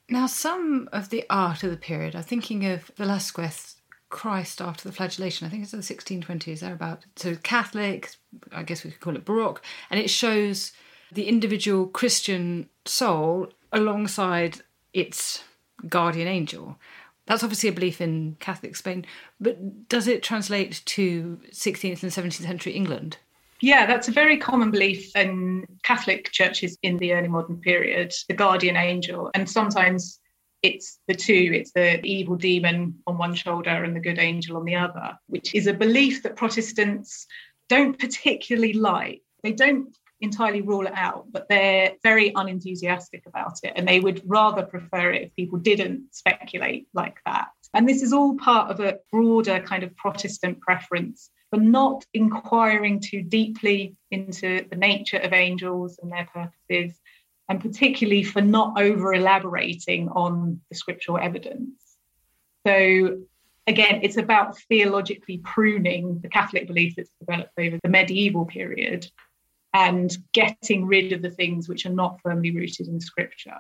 Now, 0.09 0.25
some 0.25 0.87
of 0.93 1.09
the 1.09 1.25
art 1.29 1.63
of 1.63 1.71
the 1.71 1.77
period, 1.77 2.15
I'm 2.15 2.23
thinking 2.23 2.65
of 2.65 2.91
Velasquez, 2.95 3.75
Christ 4.09 4.61
after 4.61 4.87
the 4.87 4.95
flagellation. 4.95 5.45
I 5.45 5.49
think 5.49 5.63
it's 5.63 5.71
the 5.71 5.77
1620s, 5.79 6.59
thereabout. 6.59 7.05
So 7.17 7.35
Catholic, 7.35 8.11
I 8.51 8.63
guess 8.63 8.83
we 8.83 8.91
could 8.91 9.01
call 9.01 9.15
it 9.15 9.25
Baroque, 9.25 9.61
and 9.89 9.99
it 9.99 10.09
shows 10.09 10.71
the 11.11 11.27
individual 11.27 11.87
Christian 11.87 12.69
soul 12.85 13.49
alongside 13.73 14.61
its 14.93 15.43
guardian 15.89 16.27
angel. 16.27 16.79
That's 17.25 17.43
obviously 17.43 17.69
a 17.69 17.73
belief 17.73 17.99
in 17.99 18.37
Catholic 18.39 18.77
Spain, 18.77 19.05
but 19.41 19.89
does 19.89 20.07
it 20.07 20.23
translate 20.23 20.81
to 20.85 21.41
16th 21.51 22.03
and 22.03 22.11
17th 22.11 22.45
century 22.45 22.71
England? 22.73 23.17
Yeah, 23.61 23.85
that's 23.85 24.07
a 24.07 24.11
very 24.11 24.37
common 24.37 24.71
belief 24.71 25.15
in 25.15 25.65
Catholic 25.83 26.31
churches 26.31 26.77
in 26.83 26.97
the 26.97 27.13
early 27.13 27.27
modern 27.27 27.59
period, 27.59 28.13
the 28.27 28.35
guardian 28.35 28.77
angel. 28.77 29.31
And 29.33 29.49
sometimes 29.49 30.19
it's 30.63 30.99
the 31.07 31.13
two 31.13 31.51
it's 31.53 31.71
the 31.71 32.03
evil 32.03 32.35
demon 32.35 32.95
on 33.05 33.17
one 33.17 33.35
shoulder 33.35 33.83
and 33.83 33.95
the 33.95 33.99
good 33.99 34.19
angel 34.19 34.57
on 34.57 34.65
the 34.65 34.75
other, 34.75 35.17
which 35.27 35.55
is 35.55 35.67
a 35.67 35.73
belief 35.73 36.23
that 36.23 36.35
Protestants 36.35 37.25
don't 37.69 37.97
particularly 37.97 38.73
like. 38.73 39.21
They 39.43 39.53
don't 39.53 39.95
entirely 40.19 40.61
rule 40.61 40.87
it 40.87 40.93
out, 40.95 41.25
but 41.31 41.47
they're 41.47 41.93
very 42.01 42.31
unenthusiastic 42.35 43.23
about 43.27 43.59
it. 43.63 43.73
And 43.75 43.87
they 43.87 43.99
would 43.99 44.21
rather 44.25 44.63
prefer 44.63 45.11
it 45.11 45.23
if 45.23 45.35
people 45.35 45.59
didn't 45.59 46.07
speculate 46.11 46.87
like 46.93 47.17
that. 47.25 47.49
And 47.73 47.87
this 47.87 48.01
is 48.01 48.13
all 48.13 48.35
part 48.37 48.71
of 48.71 48.79
a 48.79 48.97
broader 49.11 49.59
kind 49.59 49.83
of 49.83 49.95
Protestant 49.95 50.59
preference 50.61 51.29
for 51.57 51.63
not 51.63 52.05
inquiring 52.13 52.99
too 52.99 53.23
deeply 53.23 53.95
into 54.11 54.63
the 54.69 54.75
nature 54.75 55.17
of 55.17 55.33
angels 55.33 55.99
and 55.99 56.11
their 56.11 56.27
purposes, 56.31 56.99
and 57.49 57.59
particularly 57.59 58.21
for 58.21 58.41
not 58.41 58.79
over 58.79 59.11
elaborating 59.11 60.07
on 60.09 60.61
the 60.69 60.75
scriptural 60.75 61.17
evidence. 61.17 61.81
So, 62.67 63.21
again, 63.65 64.01
it's 64.03 64.17
about 64.17 64.59
theologically 64.69 65.39
pruning 65.39 66.19
the 66.19 66.29
Catholic 66.29 66.67
belief 66.67 66.95
that's 66.95 67.09
developed 67.19 67.53
over 67.57 67.79
the 67.81 67.89
medieval 67.89 68.45
period 68.45 69.07
and 69.73 70.15
getting 70.33 70.85
rid 70.85 71.11
of 71.11 71.23
the 71.23 71.31
things 71.31 71.67
which 71.67 71.87
are 71.87 71.93
not 71.93 72.21
firmly 72.21 72.51
rooted 72.51 72.87
in 72.87 73.01
scripture. 73.01 73.57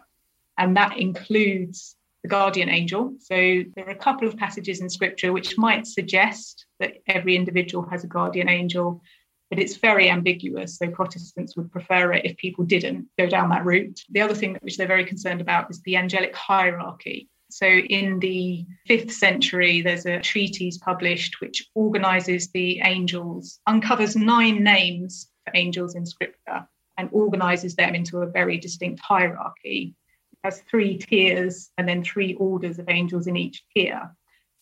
And 0.59 0.77
that 0.77 0.97
includes 0.97 1.95
the 2.23 2.29
guardian 2.29 2.69
angel. 2.69 3.13
So 3.19 3.35
there 3.35 3.87
are 3.87 3.91
a 3.91 3.95
couple 3.95 4.27
of 4.27 4.37
passages 4.37 4.81
in 4.81 4.89
scripture 4.89 5.31
which 5.33 5.57
might 5.57 5.87
suggest 5.87 6.65
that 6.79 6.95
every 7.07 7.35
individual 7.35 7.87
has 7.89 8.03
a 8.03 8.07
guardian 8.07 8.49
angel, 8.49 9.01
but 9.49 9.59
it's 9.59 9.77
very 9.77 10.09
ambiguous. 10.09 10.77
So 10.77 10.89
Protestants 10.89 11.55
would 11.55 11.71
prefer 11.71 12.13
it 12.13 12.25
if 12.25 12.37
people 12.37 12.65
didn't 12.65 13.07
go 13.17 13.27
down 13.27 13.49
that 13.49 13.65
route. 13.65 14.01
The 14.09 14.21
other 14.21 14.35
thing 14.35 14.57
which 14.61 14.77
they're 14.77 14.87
very 14.87 15.05
concerned 15.05 15.41
about 15.41 15.69
is 15.69 15.81
the 15.81 15.95
angelic 15.95 16.35
hierarchy. 16.35 17.29
So 17.49 17.65
in 17.65 18.19
the 18.19 18.65
fifth 18.87 19.11
century, 19.11 19.81
there's 19.81 20.05
a 20.05 20.19
treatise 20.19 20.77
published 20.77 21.39
which 21.39 21.65
organizes 21.75 22.49
the 22.51 22.81
angels, 22.83 23.59
uncovers 23.67 24.15
nine 24.17 24.63
names 24.63 25.29
for 25.45 25.53
angels 25.55 25.95
in 25.95 26.05
scripture 26.05 26.67
and 26.97 27.09
organizes 27.13 27.75
them 27.75 27.95
into 27.95 28.17
a 28.17 28.27
very 28.27 28.57
distinct 28.57 28.99
hierarchy. 28.99 29.95
Has 30.47 30.63
three 30.71 30.97
tiers 30.97 31.71
and 31.77 31.85
then 31.89 32.05
three 32.05 32.33
orders 32.35 32.79
of 32.79 32.87
angels 32.87 33.27
in 33.27 33.35
each 33.35 33.65
tier. 33.75 34.15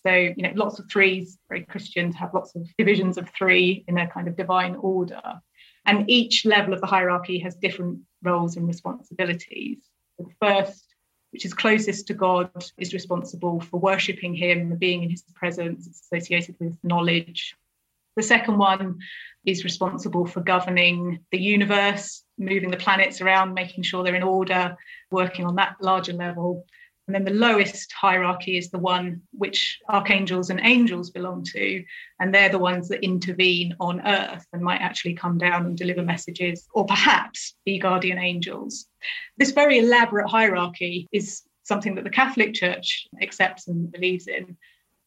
So, 0.04 0.12
you 0.12 0.42
know, 0.42 0.52
lots 0.56 0.80
of 0.80 0.90
threes, 0.90 1.38
very 1.48 1.64
Christian 1.64 2.12
to 2.12 2.18
have 2.18 2.34
lots 2.34 2.56
of 2.56 2.68
divisions 2.76 3.20
of 3.20 3.30
three 3.30 3.86
in 3.88 3.96
a 4.00 4.08
kind 4.08 4.28
of 4.28 4.36
divine 4.36 4.76
order. 4.78 5.22
And 5.86 6.10
each 6.10 6.44
level 6.44 6.74
of 6.74 6.82
the 6.82 6.88
hierarchy 6.88 7.38
has 7.38 7.54
different 7.54 8.00
roles 8.24 8.58
and 8.58 8.68
responsibilities. 8.68 9.78
The 10.18 10.26
first, 10.42 10.86
which 11.30 11.46
is 11.46 11.54
closest 11.54 12.08
to 12.08 12.16
God, 12.16 12.50
is 12.80 12.92
responsible 12.92 13.60
for 13.60 13.80
worshipping 13.80 14.34
Him, 14.34 14.76
being 14.78 15.04
in 15.04 15.12
His 15.12 15.22
presence, 15.36 15.86
it's 15.86 16.02
associated 16.02 16.56
with 16.60 16.76
knowledge. 16.84 17.56
The 18.16 18.24
second 18.24 18.58
one 18.58 18.98
is 19.46 19.64
responsible 19.64 20.26
for 20.26 20.42
governing 20.42 21.20
the 21.32 21.40
universe, 21.40 22.24
moving 22.38 22.72
the 22.72 22.78
planets 22.78 23.22
around, 23.22 23.54
making 23.54 23.84
sure 23.84 24.04
they're 24.04 24.16
in 24.16 24.24
order, 24.24 24.76
working 25.12 25.46
on 25.46 25.56
that 25.56 25.76
larger 25.82 26.14
level. 26.14 26.66
And 27.08 27.14
then 27.14 27.24
the 27.24 27.32
lowest 27.32 27.94
hierarchy 27.94 28.58
is 28.58 28.72
the 28.72 28.80
one 28.80 29.22
which 29.32 29.80
archangels 29.90 30.50
and 30.50 30.60
angels 30.64 31.12
belong 31.12 31.44
to. 31.54 31.84
And 32.20 32.34
they're 32.34 32.50
the 32.50 32.58
ones 32.58 32.88
that 32.90 33.04
intervene 33.04 33.76
on 33.80 34.06
earth 34.06 34.46
and 34.54 34.64
might 34.64 34.82
actually 34.82 35.14
come 35.14 35.38
down 35.38 35.68
and 35.68 35.78
deliver 35.78 36.02
messages 36.02 36.68
or 36.74 36.86
perhaps 36.86 37.56
be 37.64 37.78
guardian 37.78 38.18
angels. 38.18 38.88
This 39.38 39.52
very 39.52 39.80
elaborate 39.80 40.28
hierarchy 40.28 41.08
is 41.12 41.44
something 41.62 41.94
that 41.96 42.04
the 42.04 42.10
Catholic 42.10 42.56
Church 42.56 43.08
accepts 43.22 43.68
and 43.68 43.92
believes 43.92 44.28
in. 44.28 44.58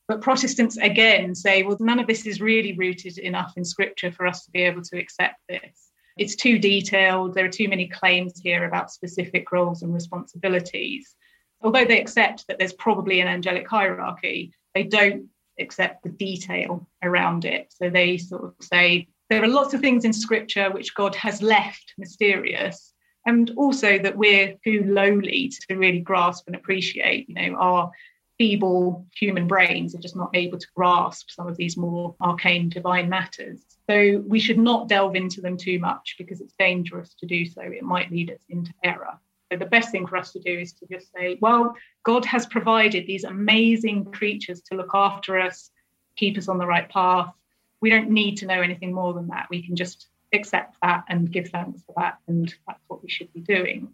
But 0.07 0.20
Protestants 0.22 0.76
again 0.76 1.35
say, 1.35 1.64
well, 1.64 1.76
none 1.81 1.99
of 1.99 2.07
this 2.07 2.26
is 2.26 2.41
really 2.41 2.74
rooted 2.74 3.18
enough 3.18 3.55
in 3.57 3.64
scripture 3.64 4.12
for 4.12 4.26
us 4.26 4.45
to 4.45 4.51
be 4.53 4.62
able 4.62 4.83
to 4.83 4.99
accept 4.99 5.41
this. 5.49 5.88
It's 6.19 6.37
too 6.37 6.59
detailed. 6.59 7.35
There 7.35 7.45
are 7.45 7.51
too 7.51 7.69
many 7.69 7.89
claims 7.89 8.41
here 8.41 8.64
about 8.64 8.91
specific 8.91 9.51
roles 9.53 9.83
and 9.83 9.95
responsibilities 9.95 11.16
although 11.62 11.85
they 11.85 12.01
accept 12.01 12.47
that 12.47 12.59
there's 12.59 12.73
probably 12.73 13.21
an 13.21 13.29
angelic 13.29 13.69
hierarchy, 13.69 14.53
they 14.75 14.85
don't 14.85 15.29
accept 15.59 16.03
the 16.03 16.11
detail 16.11 16.89
around 17.03 17.45
it. 17.45 17.73
So 17.77 17.91
they 17.91 18.16
sort 18.16 18.45
of 18.45 18.55
say 18.61 19.09
there 19.29 19.43
are 19.43 19.49
lots 19.49 19.75
of 19.75 19.81
things 19.81 20.05
in 20.05 20.12
scripture 20.12 20.71
which 20.71 20.95
God 20.95 21.14
has 21.16 21.43
left 21.43 21.95
mysterious, 21.99 22.93
and 23.27 23.51
also 23.57 23.99
that 23.99 24.16
we're 24.16 24.55
too 24.64 24.85
lowly 24.87 25.53
to 25.69 25.77
really 25.77 26.01
grasp 26.01 26.45
and 26.47 26.57
appreciate. 26.57 27.29
You 27.29 27.35
know, 27.35 27.59
our 27.59 27.91
feeble 28.39 29.07
human 29.19 29.49
brains 29.49 29.95
are 29.95 30.01
just 30.01 30.16
not 30.16 30.31
able 30.35 30.59
to 30.59 30.66
grasp 30.77 31.31
some 31.31 31.49
of 31.49 31.57
these 31.57 31.77
more 31.77 32.14
arcane 32.21 32.69
divine 32.69 33.09
matters. 33.09 33.64
So 33.89 34.22
we 34.26 34.39
should 34.39 34.59
not 34.59 34.89
delve 34.89 35.16
into 35.16 35.41
them 35.41 35.57
too 35.57 35.78
much 35.78 36.16
because 36.18 36.41
it's 36.41 36.55
dangerous 36.59 37.14
to 37.20 37.26
do 37.26 37.47
so. 37.47 37.62
It 37.62 37.82
might 37.82 38.11
lead 38.11 38.30
us 38.30 38.41
into 38.49 38.72
error. 38.84 39.18
So 39.51 39.59
the 39.59 39.64
best 39.64 39.91
thing 39.91 40.07
for 40.07 40.18
us 40.18 40.32
to 40.32 40.41
do 40.41 40.59
is 40.59 40.74
to 40.74 40.86
just 40.91 41.11
say, 41.12 41.39
well, 41.41 41.74
God 42.05 42.24
has 42.26 42.45
provided 42.45 43.07
these 43.07 43.24
amazing 43.24 44.12
creatures 44.12 44.61
to 44.62 44.76
look 44.76 44.91
after 44.93 45.39
us, 45.39 45.70
keep 46.16 46.36
us 46.36 46.49
on 46.49 46.59
the 46.59 46.66
right 46.66 46.89
path. 46.89 47.32
We 47.80 47.89
don't 47.89 48.11
need 48.11 48.36
to 48.39 48.47
know 48.47 48.61
anything 48.61 48.93
more 48.93 49.14
than 49.14 49.28
that. 49.28 49.47
We 49.49 49.62
can 49.62 49.74
just 49.74 50.09
accept 50.34 50.76
that 50.82 51.05
and 51.09 51.32
give 51.32 51.49
thanks 51.49 51.82
for 51.86 51.95
that. 51.97 52.18
And 52.26 52.55
that's 52.66 52.82
what 52.89 53.03
we 53.03 53.09
should 53.09 53.32
be 53.32 53.41
doing. 53.41 53.89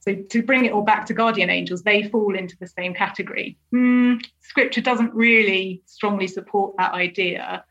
So 0.00 0.14
to 0.14 0.42
bring 0.42 0.64
it 0.64 0.72
all 0.72 0.82
back 0.82 1.06
to 1.06 1.14
guardian 1.14 1.50
angels, 1.50 1.82
they 1.82 2.02
fall 2.02 2.34
into 2.34 2.56
the 2.58 2.66
same 2.66 2.94
category. 2.94 3.58
Mm, 3.72 4.24
scripture 4.40 4.80
doesn't 4.80 5.14
really 5.14 5.82
strongly 5.84 6.26
support 6.26 6.74
that 6.78 6.94
idea. 6.94 7.64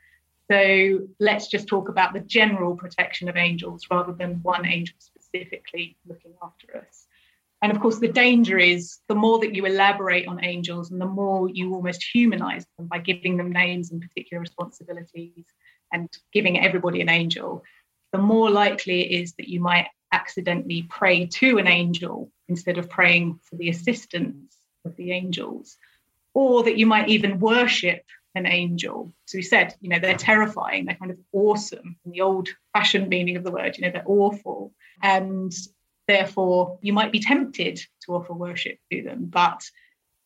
So 0.52 1.08
let's 1.20 1.48
just 1.48 1.68
talk 1.68 1.90
about 1.90 2.14
the 2.14 2.22
general 2.22 2.76
protection 2.76 3.30
of 3.30 3.38
angels 3.38 3.86
rather 3.92 4.14
than 4.14 4.42
one 4.42 4.66
angel 4.66 4.96
specifically 5.00 5.98
looking 6.08 6.34
after 6.42 6.78
us. 6.78 7.06
And 7.62 7.72
of 7.72 7.80
course, 7.80 8.00
the 8.00 8.08
danger 8.08 8.58
is 8.58 9.00
the 9.08 9.16
more 9.16 9.40
that 9.40 9.54
you 9.54 9.66
elaborate 9.66 10.28
on 10.28 10.44
angels 10.44 10.92
and 10.92 11.00
the 11.00 11.06
more 11.06 11.50
you 11.50 11.74
almost 11.74 12.04
humanize 12.14 12.66
them 12.78 12.88
by 12.88 13.00
giving 13.00 13.38
them 13.38 13.52
names 13.52 13.92
and 13.92 14.02
particular 14.02 14.40
responsibilities 14.40 15.46
and 15.92 16.10
giving 16.32 16.60
everybody 16.60 17.02
an 17.02 17.10
angel, 17.10 17.64
the 18.12 18.18
more 18.18 18.50
likely 18.50 19.02
it 19.02 19.22
is 19.22 19.34
that 19.34 19.50
you 19.50 19.60
might 19.60 19.88
accidentally 20.12 20.84
pray 20.90 21.26
to 21.28 21.58
an 21.58 21.68
angel 21.68 22.32
instead 22.48 22.78
of 22.78 22.90
praying 22.90 23.40
for 23.44 23.56
the 23.58 23.70
assistance 23.70 24.56
of 24.86 24.96
the 24.96 25.12
angels, 25.12 25.78
or 26.34 26.64
that 26.64 26.78
you 26.78 26.88
might 26.88 27.10
even 27.10 27.40
worship 27.40 28.04
an 28.36 28.46
angel. 28.46 29.12
So 29.26 29.38
we 29.38 29.42
said, 29.42 29.76
you 29.82 29.90
know, 29.90 30.00
they're 30.00 30.16
terrifying, 30.16 30.86
they're 30.86 30.96
kind 30.96 31.12
of 31.12 31.18
awesome 31.32 31.98
in 32.06 32.12
the 32.12 32.22
old 32.22 32.50
fashioned 32.74 33.10
meaning 33.10 33.38
of 33.38 33.44
the 33.44 33.52
word, 33.52 33.78
you 33.78 33.86
know, 33.86 33.92
they're 33.92 34.04
awful. 34.06 34.74
And 35.02 35.54
Therefore, 36.10 36.80
you 36.82 36.92
might 36.92 37.12
be 37.12 37.20
tempted 37.20 37.80
to 38.06 38.16
offer 38.16 38.34
worship 38.34 38.80
to 38.92 39.04
them, 39.04 39.26
but 39.26 39.64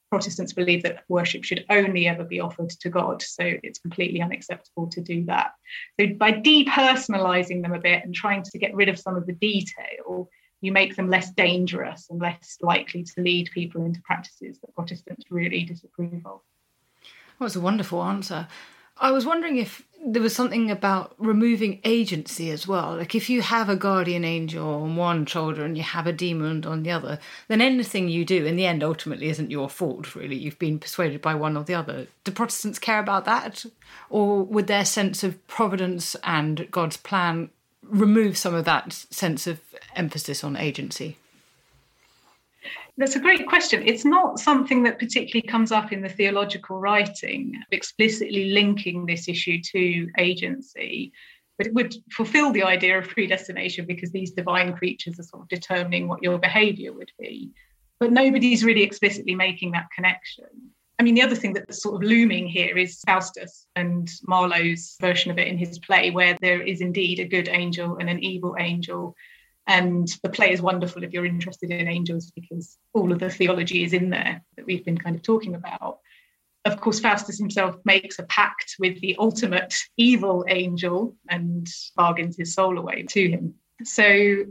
Protestants 0.09 0.53
believe 0.53 0.81
that 0.83 1.03
worship 1.09 1.43
should 1.43 1.65
only 1.69 2.07
ever 2.07 2.23
be 2.23 2.39
offered 2.39 2.69
to 2.69 2.89
God. 2.89 3.21
So 3.21 3.43
it's 3.61 3.79
completely 3.79 4.21
unacceptable 4.21 4.87
to 4.91 5.01
do 5.01 5.25
that. 5.25 5.51
So 5.99 6.07
by 6.15 6.31
depersonalizing 6.31 7.63
them 7.63 7.73
a 7.73 7.81
bit 7.81 8.05
and 8.05 8.15
trying 8.15 8.43
to 8.43 8.57
get 8.57 8.73
rid 8.73 8.87
of 8.87 8.97
some 8.97 9.17
of 9.17 9.27
the 9.27 9.33
detail, 9.33 10.29
you 10.61 10.71
make 10.71 10.95
them 10.95 11.09
less 11.09 11.31
dangerous 11.31 12.07
and 12.09 12.21
less 12.21 12.57
likely 12.61 13.03
to 13.03 13.21
lead 13.21 13.51
people 13.53 13.83
into 13.83 14.01
practices 14.03 14.59
that 14.61 14.73
Protestants 14.75 15.25
really 15.29 15.63
disapprove 15.63 16.25
of. 16.25 16.39
Well, 17.39 17.47
it's 17.47 17.55
a 17.55 17.61
wonderful 17.61 18.03
answer. 18.03 18.47
I 18.97 19.11
was 19.11 19.25
wondering 19.25 19.57
if 19.57 19.83
there 20.05 20.21
was 20.21 20.35
something 20.35 20.69
about 20.69 21.15
removing 21.17 21.79
agency 21.83 22.51
as 22.51 22.67
well. 22.67 22.97
Like 22.97 23.15
if 23.15 23.29
you 23.29 23.41
have 23.41 23.69
a 23.69 23.75
guardian 23.75 24.23
angel 24.23 24.67
on 24.67 24.95
one 24.95 25.25
shoulder 25.25 25.63
and 25.63 25.77
you 25.77 25.83
have 25.83 26.07
a 26.07 26.13
demon 26.13 26.65
on 26.65 26.83
the 26.83 26.91
other, 26.91 27.19
then 27.47 27.61
anything 27.61 28.09
you 28.09 28.25
do 28.25 28.45
in 28.45 28.55
the 28.55 28.65
end 28.65 28.83
ultimately 28.83 29.29
isn't 29.29 29.51
your 29.51 29.69
fault, 29.69 30.15
really. 30.15 30.35
You've 30.35 30.59
been 30.59 30.79
persuaded 30.79 31.21
by 31.21 31.35
one 31.35 31.55
or 31.55 31.63
the 31.63 31.75
other. 31.75 32.07
Do 32.23 32.31
Protestants 32.31 32.79
care 32.79 32.99
about 32.99 33.25
that? 33.25 33.65
Or 34.09 34.43
would 34.43 34.67
their 34.67 34.85
sense 34.85 35.23
of 35.23 35.45
providence 35.47 36.15
and 36.23 36.69
God's 36.69 36.97
plan 36.97 37.49
remove 37.81 38.37
some 38.37 38.53
of 38.53 38.65
that 38.65 38.93
sense 38.93 39.47
of 39.47 39.59
emphasis 39.95 40.43
on 40.43 40.57
agency? 40.57 41.17
That's 42.97 43.15
a 43.15 43.19
great 43.19 43.47
question. 43.47 43.83
It's 43.85 44.05
not 44.05 44.39
something 44.39 44.83
that 44.83 44.99
particularly 44.99 45.47
comes 45.47 45.71
up 45.71 45.91
in 45.91 46.01
the 46.01 46.09
theological 46.09 46.79
writing, 46.79 47.59
explicitly 47.71 48.51
linking 48.51 49.05
this 49.05 49.27
issue 49.27 49.59
to 49.71 50.09
agency, 50.17 51.11
but 51.57 51.67
it 51.67 51.73
would 51.73 51.95
fulfill 52.11 52.51
the 52.51 52.63
idea 52.63 52.97
of 52.97 53.07
predestination 53.07 53.85
because 53.85 54.11
these 54.11 54.31
divine 54.31 54.73
creatures 54.73 55.19
are 55.19 55.23
sort 55.23 55.43
of 55.43 55.49
determining 55.49 56.07
what 56.07 56.23
your 56.23 56.37
behavior 56.37 56.93
would 56.93 57.11
be. 57.19 57.51
But 57.99 58.11
nobody's 58.11 58.63
really 58.63 58.83
explicitly 58.83 59.35
making 59.35 59.71
that 59.71 59.87
connection. 59.95 60.45
I 60.99 61.03
mean, 61.03 61.15
the 61.15 61.21
other 61.23 61.35
thing 61.35 61.53
that's 61.53 61.81
sort 61.81 61.95
of 61.95 62.07
looming 62.07 62.47
here 62.47 62.77
is 62.77 63.01
Faustus 63.05 63.67
and 63.75 64.09
Marlowe's 64.27 64.95
version 65.01 65.31
of 65.31 65.39
it 65.39 65.47
in 65.47 65.57
his 65.57 65.79
play, 65.79 66.11
where 66.11 66.37
there 66.41 66.61
is 66.61 66.81
indeed 66.81 67.19
a 67.19 67.25
good 67.25 67.49
angel 67.49 67.97
and 67.97 68.09
an 68.09 68.23
evil 68.23 68.55
angel 68.59 69.15
and 69.67 70.07
the 70.23 70.29
play 70.29 70.51
is 70.51 70.61
wonderful 70.61 71.03
if 71.03 71.13
you're 71.13 71.25
interested 71.25 71.71
in 71.71 71.87
angels 71.87 72.31
because 72.35 72.77
all 72.93 73.11
of 73.11 73.19
the 73.19 73.29
theology 73.29 73.83
is 73.83 73.93
in 73.93 74.09
there 74.09 74.41
that 74.57 74.65
we've 74.65 74.83
been 74.83 74.97
kind 74.97 75.15
of 75.15 75.21
talking 75.21 75.55
about. 75.55 75.99
Of 76.65 76.79
course, 76.79 76.99
Faustus 76.99 77.37
himself 77.37 77.77
makes 77.85 78.19
a 78.19 78.23
pact 78.23 78.75
with 78.79 78.99
the 79.01 79.15
ultimate 79.19 79.73
evil 79.97 80.45
angel 80.47 81.15
and 81.29 81.67
bargains 81.95 82.37
his 82.37 82.53
soul 82.53 82.77
away 82.77 83.03
to 83.09 83.29
him. 83.29 83.55
So 83.83 84.45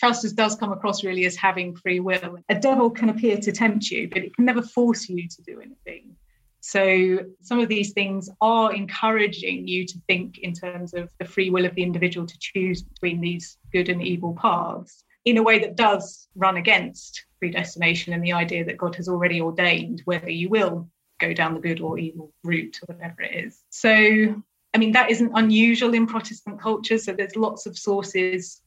Faustus 0.00 0.32
does 0.32 0.54
come 0.54 0.72
across 0.72 1.04
really 1.04 1.26
as 1.26 1.36
having 1.36 1.76
free 1.76 2.00
will. 2.00 2.38
A 2.48 2.58
devil 2.58 2.90
can 2.90 3.08
appear 3.08 3.36
to 3.38 3.52
tempt 3.52 3.90
you, 3.90 4.08
but 4.08 4.18
it 4.18 4.34
can 4.34 4.44
never 4.44 4.62
force 4.62 5.08
you 5.08 5.28
to 5.28 5.42
do 5.42 5.60
anything. 5.60 6.16
So, 6.60 7.18
some 7.40 7.60
of 7.60 7.68
these 7.68 7.92
things 7.92 8.28
are 8.40 8.74
encouraging 8.74 9.68
you 9.68 9.86
to 9.86 9.98
think 10.08 10.38
in 10.38 10.52
terms 10.52 10.92
of 10.92 11.10
the 11.18 11.24
free 11.24 11.50
will 11.50 11.64
of 11.64 11.74
the 11.74 11.82
individual 11.82 12.26
to 12.26 12.38
choose 12.38 12.82
between 12.82 13.20
these 13.20 13.58
good 13.72 13.88
and 13.88 14.02
evil 14.02 14.34
paths 14.34 15.04
in 15.24 15.36
a 15.36 15.42
way 15.42 15.58
that 15.60 15.76
does 15.76 16.28
run 16.34 16.56
against 16.56 17.24
predestination 17.38 18.12
and 18.12 18.24
the 18.24 18.32
idea 18.32 18.64
that 18.64 18.78
God 18.78 18.96
has 18.96 19.08
already 19.08 19.40
ordained 19.40 20.02
whether 20.04 20.30
you 20.30 20.48
will 20.48 20.88
go 21.20 21.32
down 21.32 21.54
the 21.54 21.60
good 21.60 21.80
or 21.80 21.98
evil 21.98 22.32
route 22.44 22.78
or 22.82 22.94
whatever 22.94 23.22
it 23.22 23.46
is. 23.46 23.60
So, 23.70 23.90
I 23.90 24.78
mean, 24.78 24.92
that 24.92 25.10
isn't 25.10 25.32
unusual 25.34 25.94
in 25.94 26.06
Protestant 26.06 26.60
culture. 26.60 26.98
So, 26.98 27.12
there's 27.12 27.36
lots 27.36 27.66
of 27.66 27.78
sources. 27.78 28.60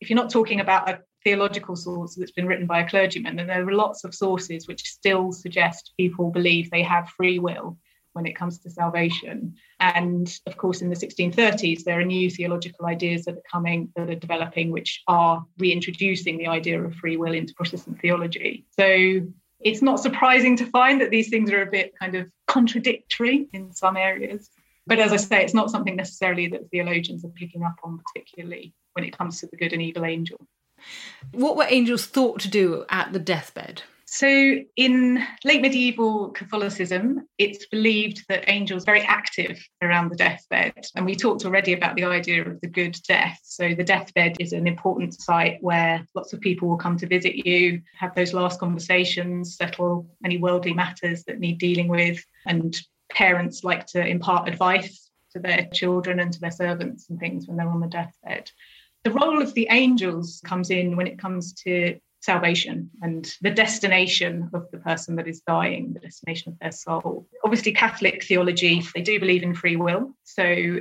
If 0.00 0.10
you're 0.10 0.18
not 0.18 0.30
talking 0.30 0.60
about 0.60 0.88
a 0.88 1.00
theological 1.28 1.76
source 1.76 2.14
that's 2.14 2.32
been 2.32 2.46
written 2.46 2.66
by 2.66 2.80
a 2.80 2.88
clergyman, 2.88 3.38
and 3.38 3.50
there 3.50 3.68
are 3.68 3.72
lots 3.74 4.02
of 4.02 4.14
sources 4.14 4.66
which 4.66 4.88
still 4.88 5.30
suggest 5.30 5.92
people 5.98 6.30
believe 6.30 6.70
they 6.70 6.82
have 6.82 7.10
free 7.10 7.38
will 7.38 7.76
when 8.14 8.24
it 8.24 8.34
comes 8.34 8.58
to 8.58 8.70
salvation. 8.70 9.54
And 9.78 10.26
of 10.46 10.56
course, 10.56 10.80
in 10.80 10.88
the 10.88 10.96
1630s, 10.96 11.84
there 11.84 12.00
are 12.00 12.04
new 12.04 12.30
theological 12.30 12.86
ideas 12.86 13.26
that 13.26 13.36
are 13.36 13.50
coming, 13.52 13.92
that 13.94 14.08
are 14.08 14.14
developing, 14.14 14.70
which 14.70 15.02
are 15.06 15.44
reintroducing 15.58 16.38
the 16.38 16.46
idea 16.46 16.82
of 16.82 16.94
free 16.94 17.18
will 17.18 17.34
into 17.34 17.52
Protestant 17.54 18.00
theology. 18.00 18.64
So 18.70 18.86
it's 19.60 19.82
not 19.82 20.00
surprising 20.00 20.56
to 20.56 20.66
find 20.66 20.98
that 21.02 21.10
these 21.10 21.28
things 21.28 21.52
are 21.52 21.60
a 21.60 21.70
bit 21.70 21.92
kind 22.00 22.14
of 22.14 22.30
contradictory 22.46 23.48
in 23.52 23.74
some 23.74 23.98
areas. 23.98 24.48
But 24.86 24.98
as 24.98 25.12
I 25.12 25.16
say, 25.16 25.44
it's 25.44 25.52
not 25.60 25.70
something 25.70 25.96
necessarily 25.96 26.48
that 26.48 26.70
theologians 26.70 27.22
are 27.22 27.40
picking 27.42 27.62
up 27.62 27.76
on 27.84 27.98
particularly 27.98 28.72
when 28.94 29.04
it 29.04 29.16
comes 29.16 29.40
to 29.40 29.46
the 29.46 29.58
good 29.58 29.74
and 29.74 29.82
evil 29.82 30.06
angel. 30.06 30.38
What 31.32 31.56
were 31.56 31.66
angels 31.68 32.06
thought 32.06 32.40
to 32.40 32.48
do 32.48 32.84
at 32.88 33.12
the 33.12 33.18
deathbed? 33.18 33.82
So, 34.10 34.56
in 34.76 35.22
late 35.44 35.60
medieval 35.60 36.30
Catholicism, 36.30 37.28
it's 37.36 37.66
believed 37.66 38.24
that 38.30 38.48
angels 38.48 38.84
are 38.84 38.86
very 38.86 39.02
active 39.02 39.62
around 39.82 40.08
the 40.08 40.16
deathbed. 40.16 40.86
And 40.96 41.04
we 41.04 41.14
talked 41.14 41.44
already 41.44 41.74
about 41.74 41.94
the 41.94 42.04
idea 42.04 42.42
of 42.42 42.58
the 42.62 42.68
good 42.68 42.96
death. 43.06 43.38
So, 43.42 43.74
the 43.74 43.84
deathbed 43.84 44.36
is 44.40 44.54
an 44.54 44.66
important 44.66 45.20
site 45.20 45.58
where 45.60 46.06
lots 46.14 46.32
of 46.32 46.40
people 46.40 46.68
will 46.68 46.78
come 46.78 46.96
to 46.96 47.06
visit 47.06 47.46
you, 47.46 47.82
have 47.98 48.14
those 48.14 48.32
last 48.32 48.58
conversations, 48.58 49.56
settle 49.56 50.06
any 50.24 50.38
worldly 50.38 50.72
matters 50.72 51.24
that 51.24 51.38
need 51.38 51.58
dealing 51.58 51.88
with. 51.88 52.24
And 52.46 52.74
parents 53.10 53.62
like 53.62 53.84
to 53.88 54.06
impart 54.06 54.48
advice 54.48 55.10
to 55.32 55.38
their 55.38 55.68
children 55.74 56.18
and 56.20 56.32
to 56.32 56.40
their 56.40 56.50
servants 56.50 57.10
and 57.10 57.20
things 57.20 57.46
when 57.46 57.58
they're 57.58 57.68
on 57.68 57.80
the 57.80 57.88
deathbed. 57.88 58.50
The 59.04 59.12
role 59.12 59.40
of 59.40 59.54
the 59.54 59.68
angels 59.70 60.40
comes 60.44 60.70
in 60.70 60.96
when 60.96 61.06
it 61.06 61.18
comes 61.18 61.52
to 61.64 61.98
salvation 62.20 62.90
and 63.00 63.32
the 63.42 63.50
destination 63.50 64.50
of 64.52 64.68
the 64.72 64.78
person 64.78 65.16
that 65.16 65.28
is 65.28 65.40
dying, 65.40 65.92
the 65.92 66.00
destination 66.00 66.52
of 66.52 66.58
their 66.58 66.72
soul. 66.72 67.26
Obviously, 67.44 67.72
Catholic 67.72 68.24
theology, 68.24 68.82
they 68.94 69.02
do 69.02 69.20
believe 69.20 69.42
in 69.42 69.54
free 69.54 69.76
will. 69.76 70.14
So, 70.24 70.80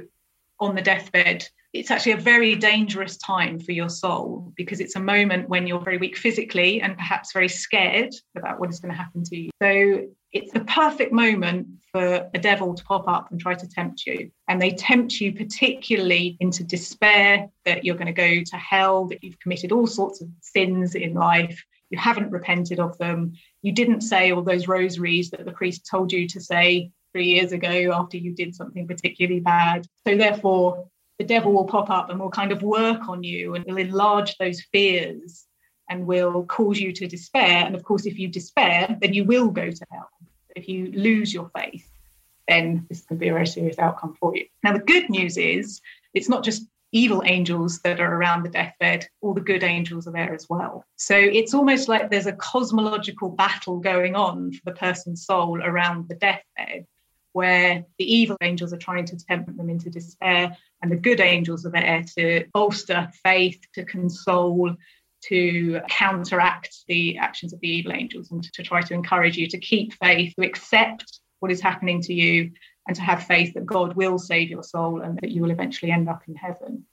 on 0.60 0.76
the 0.76 0.82
deathbed, 0.82 1.48
it's 1.74 1.92
actually 1.92 2.14
a 2.14 2.18
very 2.18 2.56
dangerous 2.56 3.18
time 3.18 3.60
for 3.60 3.72
your 3.72 3.90
soul 3.90 4.54
because 4.56 4.80
it's 4.80 4.96
a 4.96 5.00
moment 5.00 5.50
when 5.50 5.68
you're 5.68 5.84
very 5.84 5.98
weak 5.98 6.18
physically 6.18 6.82
and 6.82 6.96
perhaps 6.98 7.34
very 7.34 7.50
scared 7.50 8.14
about 8.36 8.60
what 8.60 8.70
is 8.70 8.80
going 8.80 8.92
to 8.92 8.98
happen 8.98 9.24
to 9.24 9.38
you. 9.38 9.50
So, 9.62 10.08
it's 10.34 10.52
the 10.52 10.66
perfect 10.66 11.14
moment 11.14 11.68
for 11.92 12.30
a 12.34 12.40
devil 12.40 12.74
to 12.76 12.84
pop 12.84 13.08
up 13.08 13.32
and 13.32 13.40
try 13.40 13.54
to 13.54 13.68
tempt 13.68 14.06
you. 14.06 14.30
And 14.50 14.62
they 14.62 14.72
tempt 14.72 15.22
you 15.22 15.34
particularly 15.34 16.36
into 16.42 16.66
despair 16.66 17.48
that 17.64 17.86
you're 17.86 17.96
going 17.96 18.08
to 18.08 18.12
go 18.14 18.44
to 18.44 18.58
hell, 18.58 19.06
that 19.06 19.24
you've 19.24 19.40
committed 19.40 19.72
all 19.72 19.88
sorts 19.88 20.22
of 20.22 20.28
sins 20.42 20.96
in 20.96 21.14
life, 21.14 21.64
you 21.90 21.98
haven't 21.98 22.32
repented 22.32 22.80
of 22.80 22.98
them, 22.98 23.34
you 23.62 23.72
didn't 23.72 24.02
say 24.02 24.32
all 24.32 24.44
those 24.44 24.68
rosaries 24.68 25.30
that 25.32 25.46
the 25.46 25.54
priest 25.54 25.88
told 25.90 26.12
you 26.12 26.28
to 26.28 26.42
say 26.42 26.92
three 27.14 27.28
years 27.28 27.54
ago 27.54 27.92
after 27.94 28.18
you 28.18 28.34
did 28.34 28.54
something 28.54 28.86
particularly 28.86 29.40
bad. 29.40 29.88
So, 30.06 30.18
therefore, 30.18 30.90
the 31.20 31.26
devil 31.26 31.52
will 31.52 31.66
pop 31.66 31.90
up 31.90 32.10
and 32.10 32.20
will 32.20 32.30
kind 32.30 32.52
of 32.52 32.62
work 32.62 33.08
on 33.10 33.24
you 33.24 33.56
and 33.56 33.66
will 33.66 33.78
enlarge 33.78 34.38
those 34.38 34.62
fears 34.72 35.46
and 35.90 36.06
will 36.06 36.44
cause 36.46 36.80
you 36.80 36.92
to 36.94 37.08
despair. 37.08 37.66
And 37.66 37.76
of 37.76 37.84
course, 37.84 38.06
if 38.06 38.20
you 38.20 38.28
despair, 38.28 38.98
then 39.02 39.14
you 39.14 39.24
will 39.24 39.50
go 39.50 39.72
to 39.72 39.86
hell. 39.92 40.10
If 40.56 40.68
you 40.68 40.92
lose 40.92 41.34
your 41.34 41.50
faith, 41.56 41.90
then 42.48 42.86
this 42.90 43.06
can 43.06 43.18
be 43.18 43.30
a 43.30 43.34
very 43.34 43.48
serious 43.48 43.80
outcome 43.80 44.16
for 44.20 44.36
you. 44.36 44.46
Now, 44.64 44.74
the 44.74 44.80
good 44.80 45.10
news 45.10 45.38
is 45.38 45.82
it's 46.14 46.30
not 46.30 46.44
just 46.44 46.68
evil 46.92 47.22
angels 47.26 47.80
that 47.80 48.00
are 48.00 48.16
around 48.16 48.44
the 48.44 48.50
deathbed, 48.50 49.08
all 49.22 49.34
the 49.34 49.42
good 49.42 49.64
angels 49.64 50.08
are 50.08 50.12
there 50.12 50.34
as 50.34 50.48
well. 50.50 50.86
So 50.96 51.16
it's 51.16 51.54
almost 51.54 51.90
like 51.90 52.10
there's 52.10 52.28
a 52.28 52.34
cosmological 52.34 53.30
battle 53.30 53.80
going 53.80 54.16
on 54.16 54.54
for 54.54 54.62
the 54.66 54.72
person's 54.72 55.26
soul 55.26 55.62
around 55.62 56.08
the 56.08 56.16
deathbed, 56.16 56.86
where 57.38 57.86
the 58.00 58.16
evil 58.16 58.36
angels 58.42 58.74
are 58.74 58.78
trying 58.78 59.06
to 59.06 59.16
tempt 59.16 59.56
them 59.56 59.70
into 59.70 59.92
despair, 59.92 60.58
and 60.82 60.92
the 60.92 60.96
good 60.96 61.20
angels 61.20 61.68
are 61.68 61.70
there 61.70 62.04
to 62.18 62.44
bolster 62.52 63.08
faith, 63.24 63.60
to 63.76 63.86
console, 63.86 64.76
to 65.22 65.80
counteract 65.88 66.74
the 66.88 67.20
actions 67.20 67.54
of 67.54 67.60
the 67.60 67.70
evil 67.70 67.94
angels 67.94 68.32
and 68.32 68.44
to 68.52 68.64
try 68.64 68.82
to 68.82 68.96
encourage 68.96 69.38
you 69.38 69.48
to 69.48 69.60
keep 69.60 69.94
faith, 69.94 70.34
to 70.34 70.44
accept 70.44 71.20
what 71.40 71.52
is 71.52 71.62
happening 71.62 72.02
to 72.02 72.12
you, 72.12 72.52
and 72.88 72.96
to 72.96 73.04
have 73.04 73.28
faith 73.28 73.54
that 73.54 73.68
God 73.68 73.96
will 73.96 74.18
save 74.18 74.50
your 74.50 74.64
soul 74.64 75.02
and 75.02 75.20
that 75.22 75.30
you 75.30 75.44
will 75.44 75.52
eventually 75.52 75.92
end 75.92 76.10
up 76.10 76.24
in 76.28 76.36
heaven. 76.36 76.86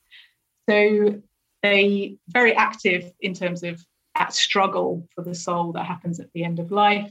So 0.68 1.22
they 1.62 2.18
very 2.28 2.55
active 2.55 3.11
in 3.18 3.32
terms 3.32 3.62
of 3.62 3.82
that 4.14 4.34
struggle 4.34 5.09
for 5.14 5.24
the 5.24 5.34
soul 5.34 5.72
that 5.72 5.86
happens 5.86 6.20
at 6.20 6.30
the 6.34 6.45
end 6.45 6.59
of 6.59 6.70
life. 6.70 7.11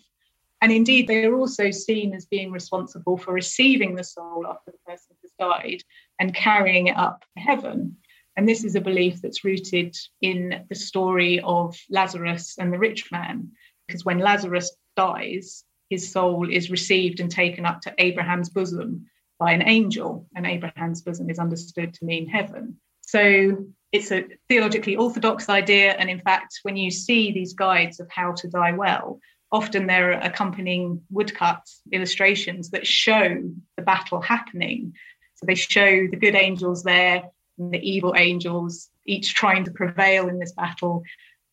And 0.64 0.72
indeed, 0.72 1.08
they 1.08 1.26
are 1.26 1.36
also 1.36 1.72
seen 1.72 2.16
as 2.16 2.26
being 2.26 2.50
responsible 2.50 3.18
for 3.18 3.34
receiving 3.34 3.96
the 3.96 4.04
soul 4.04 4.48
after 4.48 4.72
the 4.72 4.78
person 4.88 5.14
has 5.22 5.32
died 5.38 5.84
and 6.20 6.34
carrying 6.34 6.88
it 6.88 6.96
up 6.96 7.20
to 7.20 7.44
heaven. 7.44 7.98
And 8.38 8.48
this 8.48 8.64
is 8.64 8.74
a 8.76 8.82
belief 8.82 9.22
that's 9.22 9.44
rooted 9.44 9.94
in 10.22 10.66
the 10.70 10.76
story 10.76 11.42
of 11.42 11.78
Lazarus 11.90 12.56
and 12.58 12.72
the 12.72 12.80
rich 12.80 13.12
man, 13.12 13.50
because 13.88 14.06
when 14.06 14.20
Lazarus 14.20 14.74
dies, 14.96 15.66
his 15.90 16.10
soul 16.10 16.50
is 16.50 16.72
received 16.72 17.20
and 17.20 17.30
taken 17.30 17.66
up 17.66 17.82
to 17.82 17.94
Abraham's 17.98 18.50
bosom 18.50 19.06
by 19.40 19.52
an 19.52 19.68
angel, 19.68 20.30
and 20.34 20.48
Abraham's 20.48 21.02
bosom 21.02 21.30
is 21.30 21.40
understood 21.40 21.94
to 21.94 22.06
mean 22.06 22.26
heaven. 22.26 22.78
So 23.02 23.66
it's 23.92 24.14
a 24.14 24.28
theologically 24.48 24.96
orthodox 24.96 25.50
idea. 25.50 25.92
And 25.92 26.10
in 26.10 26.22
fact, 26.22 26.62
when 26.64 26.78
you 26.78 26.90
see 26.90 27.34
these 27.34 27.54
guides 27.54 28.00
of 28.00 28.10
how 28.10 28.32
to 28.32 28.48
die 28.48 28.72
well, 28.72 29.20
often 29.54 29.86
there 29.86 30.12
are 30.12 30.20
accompanying 30.20 31.00
woodcuts, 31.12 31.82
illustrations 31.92 32.72
that 32.72 32.88
show 32.88 33.42
the 33.78 33.84
battle 33.84 34.20
happening. 34.20 34.94
So 35.36 35.46
they 35.46 35.56
show 35.56 36.08
the 36.08 36.18
good 36.18 36.34
angels 36.34 36.84
there 36.84 37.24
and 37.60 37.72
the 37.72 37.80
evil 37.80 38.16
angels, 38.18 38.90
each 39.06 39.36
trying 39.36 39.64
to 39.66 39.72
prevail 39.72 40.28
in 40.28 40.40
this 40.40 40.54
battle. 40.54 41.04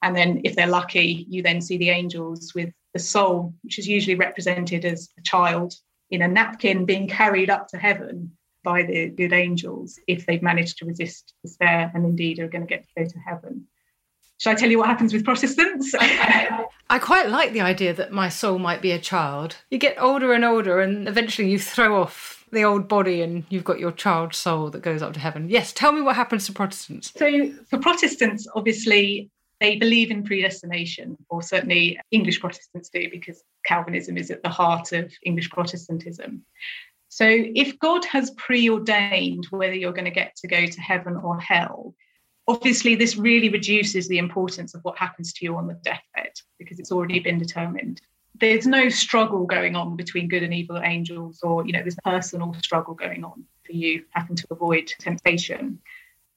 And 0.02 0.16
then, 0.16 0.40
if 0.44 0.56
they're 0.56 0.66
lucky, 0.66 1.26
you 1.28 1.42
then 1.42 1.60
see 1.60 1.76
the 1.76 1.90
angels 1.90 2.54
with 2.54 2.72
the 2.94 2.98
soul, 2.98 3.54
which 3.62 3.78
is 3.78 3.86
usually 3.86 4.16
represented 4.16 4.86
as 4.86 5.10
a 5.18 5.22
child 5.22 5.74
in 6.10 6.22
a 6.22 6.28
napkin 6.28 6.86
being 6.86 7.06
carried 7.06 7.50
up 7.50 7.68
to 7.68 7.76
heaven 7.76 8.32
by 8.64 8.82
the 8.82 9.08
good 9.10 9.34
angels 9.34 9.98
if 10.06 10.24
they've 10.24 10.42
managed 10.42 10.78
to 10.78 10.86
resist 10.86 11.34
despair 11.42 11.90
and 11.94 12.06
indeed 12.06 12.38
are 12.38 12.48
going 12.48 12.66
to 12.66 12.66
get 12.66 12.82
to 12.84 12.90
go 12.96 13.04
to 13.04 13.18
heaven. 13.18 13.66
Shall 14.38 14.54
I 14.54 14.56
tell 14.56 14.70
you 14.70 14.78
what 14.78 14.88
happens 14.88 15.12
with 15.12 15.24
Protestants? 15.24 15.94
I 16.90 16.98
quite 16.98 17.30
like 17.30 17.52
the 17.52 17.60
idea 17.60 17.94
that 17.94 18.10
my 18.10 18.28
soul 18.28 18.58
might 18.58 18.82
be 18.82 18.90
a 18.90 18.98
child. 18.98 19.54
You 19.70 19.78
get 19.78 19.94
older 20.02 20.32
and 20.32 20.44
older, 20.44 20.80
and 20.80 21.06
eventually 21.06 21.48
you 21.48 21.56
throw 21.56 22.02
off 22.02 22.44
the 22.50 22.64
old 22.64 22.88
body 22.88 23.22
and 23.22 23.44
you've 23.48 23.62
got 23.62 23.78
your 23.78 23.92
child 23.92 24.34
soul 24.34 24.70
that 24.70 24.82
goes 24.82 25.00
up 25.00 25.12
to 25.12 25.20
heaven. 25.20 25.48
Yes, 25.48 25.72
tell 25.72 25.92
me 25.92 26.00
what 26.00 26.16
happens 26.16 26.46
to 26.46 26.52
Protestants. 26.52 27.12
So, 27.16 27.52
for 27.68 27.78
Protestants, 27.78 28.48
obviously, 28.56 29.30
they 29.60 29.76
believe 29.76 30.10
in 30.10 30.24
predestination, 30.24 31.16
or 31.28 31.42
certainly 31.42 32.00
English 32.10 32.40
Protestants 32.40 32.90
do, 32.90 33.08
because 33.08 33.44
Calvinism 33.64 34.16
is 34.18 34.32
at 34.32 34.42
the 34.42 34.48
heart 34.48 34.90
of 34.90 35.12
English 35.24 35.48
Protestantism. 35.50 36.44
So, 37.08 37.24
if 37.28 37.78
God 37.78 38.04
has 38.06 38.32
preordained 38.32 39.46
whether 39.50 39.74
you're 39.74 39.92
going 39.92 40.06
to 40.06 40.10
get 40.10 40.34
to 40.38 40.48
go 40.48 40.66
to 40.66 40.80
heaven 40.80 41.16
or 41.16 41.38
hell, 41.38 41.94
obviously 42.50 42.94
this 42.94 43.16
really 43.16 43.48
reduces 43.48 44.08
the 44.08 44.18
importance 44.18 44.74
of 44.74 44.82
what 44.82 44.98
happens 44.98 45.32
to 45.32 45.44
you 45.44 45.56
on 45.56 45.66
the 45.66 45.74
deathbed 45.74 46.32
because 46.58 46.78
it's 46.78 46.92
already 46.92 47.20
been 47.20 47.38
determined 47.38 48.00
there's 48.40 48.66
no 48.66 48.88
struggle 48.88 49.44
going 49.46 49.76
on 49.76 49.96
between 49.96 50.26
good 50.26 50.42
and 50.42 50.52
evil 50.52 50.80
angels, 50.82 51.40
or 51.42 51.66
you 51.66 51.72
know, 51.72 51.80
there's 51.80 51.96
personal 52.04 52.54
struggle 52.54 52.94
going 52.94 53.22
on 53.22 53.44
for 53.64 53.72
you 53.72 54.04
having 54.10 54.34
to 54.34 54.46
avoid 54.50 54.92
temptation. 54.98 55.78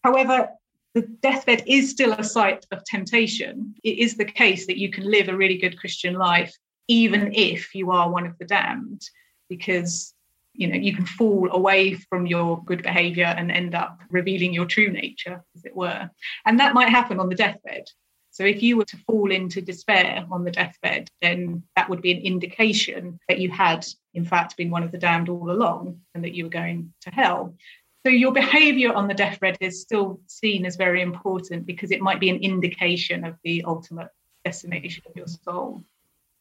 However, 0.04 0.50
the 0.94 1.02
deathbed 1.02 1.64
is 1.66 1.90
still 1.90 2.12
a 2.14 2.24
site 2.24 2.66
of 2.72 2.84
temptation. 2.84 3.74
It 3.84 3.98
is 4.00 4.16
the 4.16 4.26
case 4.26 4.68
that 4.68 4.78
you 4.78 4.92
can 4.92 5.10
live 5.10 5.30
a 5.30 5.36
really 5.36 5.58
good 5.58 5.80
Christian 5.80 6.14
life 6.14 6.56
even 6.90 7.34
if 7.34 7.74
you 7.74 7.92
are 7.92 8.12
one 8.12 8.26
of 8.26 8.38
the 8.38 8.46
damned, 8.46 9.02
because 9.48 10.13
you 10.54 10.68
know 10.68 10.76
you 10.76 10.96
can 10.96 11.06
fall 11.06 11.50
away 11.52 11.96
from 11.96 12.26
your 12.26 12.64
good 12.64 12.84
behavior 12.84 13.26
and 13.26 13.52
end 13.52 13.76
up 13.76 14.00
revealing 14.10 14.54
your 14.54 14.66
true 14.66 14.90
nature, 14.90 15.44
as 15.56 15.66
it 15.66 15.76
were. 15.76 16.10
And 16.46 16.60
that 16.60 16.74
might 16.74 16.90
happen 16.90 17.20
on 17.20 17.30
the 17.30 17.36
deathbed. 17.36 17.86
So 18.34 18.44
if 18.44 18.64
you 18.64 18.78
were 18.78 18.86
to 18.86 18.98
fall 18.98 19.32
into 19.32 19.62
despair 19.62 20.26
on 20.32 20.44
the 20.44 20.50
deathbed, 20.50 21.08
then 21.22 21.62
that 21.76 21.88
would 21.88 22.02
be 22.02 22.12
an 22.12 22.22
indication 22.22 23.20
that 23.30 23.38
you 23.38 23.52
had, 23.52 23.86
in 24.16 24.26
fact, 24.26 24.58
been 24.58 24.72
one 24.72 24.82
of 24.82 24.92
the 24.92 24.98
damned 24.98 25.30
all 25.30 25.52
along 25.52 26.02
and 26.16 26.24
that 26.24 26.34
you 26.34 26.46
were 26.46 26.50
going 26.50 26.94
to 27.02 27.12
hell. 27.12 27.56
So 28.04 28.12
your 28.12 28.32
behavior 28.32 28.92
on 28.92 29.08
the 29.08 29.14
deathbed 29.14 29.58
is 29.62 29.82
still 29.82 30.20
seen 30.26 30.66
as 30.66 30.78
very 30.78 31.04
important 31.04 31.68
because 31.68 31.92
it 31.92 32.02
might 32.02 32.20
be 32.20 32.32
an 32.32 32.42
indication 32.42 33.24
of 33.24 33.38
the 33.44 33.64
ultimate 33.66 34.10
destination 34.44 35.04
of 35.08 35.16
your 35.16 35.28
soul. 35.28 35.84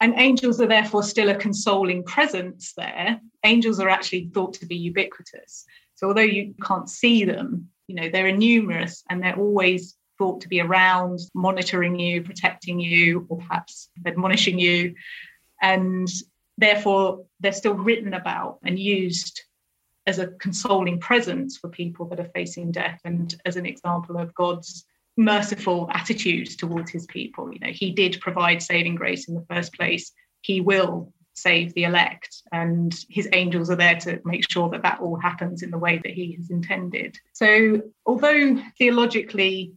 And 0.02 0.14
angels 0.16 0.60
are 0.60 0.66
therefore 0.66 1.04
still 1.04 1.28
a 1.28 1.34
consoling 1.36 2.02
presence 2.02 2.72
there. 2.76 3.20
Angels 3.44 3.78
are 3.78 3.88
actually 3.88 4.30
thought 4.34 4.54
to 4.54 4.66
be 4.66 4.74
ubiquitous. 4.74 5.64
So 5.94 6.08
although 6.08 6.22
you 6.22 6.54
can't 6.60 6.90
see 6.90 7.24
them, 7.24 7.68
you 7.86 7.94
know, 7.94 8.08
they're 8.10 8.36
numerous 8.36 9.04
and 9.08 9.22
they're 9.22 9.38
always 9.38 9.96
thought 10.18 10.40
to 10.40 10.48
be 10.48 10.60
around, 10.60 11.20
monitoring 11.36 12.00
you, 12.00 12.20
protecting 12.20 12.80
you, 12.80 13.26
or 13.28 13.38
perhaps 13.38 13.90
admonishing 14.04 14.58
you. 14.58 14.96
And 15.60 16.08
therefore, 16.58 17.26
they're 17.38 17.52
still 17.52 17.74
written 17.74 18.12
about 18.12 18.58
and 18.64 18.76
used 18.76 19.40
as 20.08 20.18
a 20.18 20.26
consoling 20.26 20.98
presence 20.98 21.58
for 21.58 21.68
people 21.68 22.06
that 22.06 22.18
are 22.18 22.30
facing 22.34 22.72
death 22.72 23.00
and 23.04 23.40
as 23.44 23.54
an 23.54 23.66
example 23.66 24.16
of 24.16 24.34
God's 24.34 24.84
merciful 25.16 25.88
attitudes 25.92 26.56
towards 26.56 26.90
his 26.90 27.06
people. 27.06 27.52
You 27.52 27.60
know, 27.60 27.72
he 27.72 27.92
did 27.92 28.20
provide 28.20 28.62
saving 28.62 28.94
grace 28.94 29.28
in 29.28 29.34
the 29.34 29.44
first 29.48 29.74
place. 29.74 30.12
He 30.40 30.60
will 30.60 31.12
save 31.34 31.72
the 31.74 31.84
elect. 31.84 32.42
And 32.52 32.94
his 33.08 33.28
angels 33.32 33.70
are 33.70 33.76
there 33.76 33.98
to 34.00 34.20
make 34.24 34.50
sure 34.50 34.68
that 34.70 34.82
that 34.82 35.00
all 35.00 35.18
happens 35.18 35.62
in 35.62 35.70
the 35.70 35.78
way 35.78 36.00
that 36.02 36.12
he 36.12 36.34
has 36.36 36.50
intended. 36.50 37.18
So, 37.32 37.82
although 38.06 38.62
theologically 38.78 39.72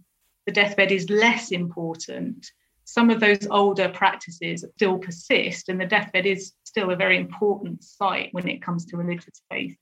the 0.46 0.52
deathbed 0.52 0.92
is 0.92 1.10
less 1.10 1.52
important, 1.52 2.52
some 2.84 3.10
of 3.10 3.20
those 3.20 3.48
older 3.50 3.90
practices 3.90 4.64
still 4.76 5.00
persist, 5.00 5.70
and 5.70 5.82
the 5.82 5.86
deathbed 5.86 6.26
is 6.26 6.54
still 6.64 6.92
a 6.92 6.96
very 6.96 7.18
important 7.18 7.84
site 7.84 8.30
when 8.32 8.48
it 8.48 8.62
comes 8.62 8.86
to 8.86 8.98
religious 8.98 9.42
faith, 9.50 9.76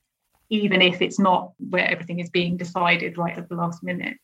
even 0.49 0.81
if 0.81 1.01
it's 1.01 1.19
not 1.19 1.51
where 1.57 1.89
everything 1.89 2.19
is 2.19 2.29
being 2.29 2.55
decided 2.55 3.17
right 3.17 3.37
at 3.37 3.49
the 3.49 3.55
last 3.55 3.83
minute. 3.83 4.17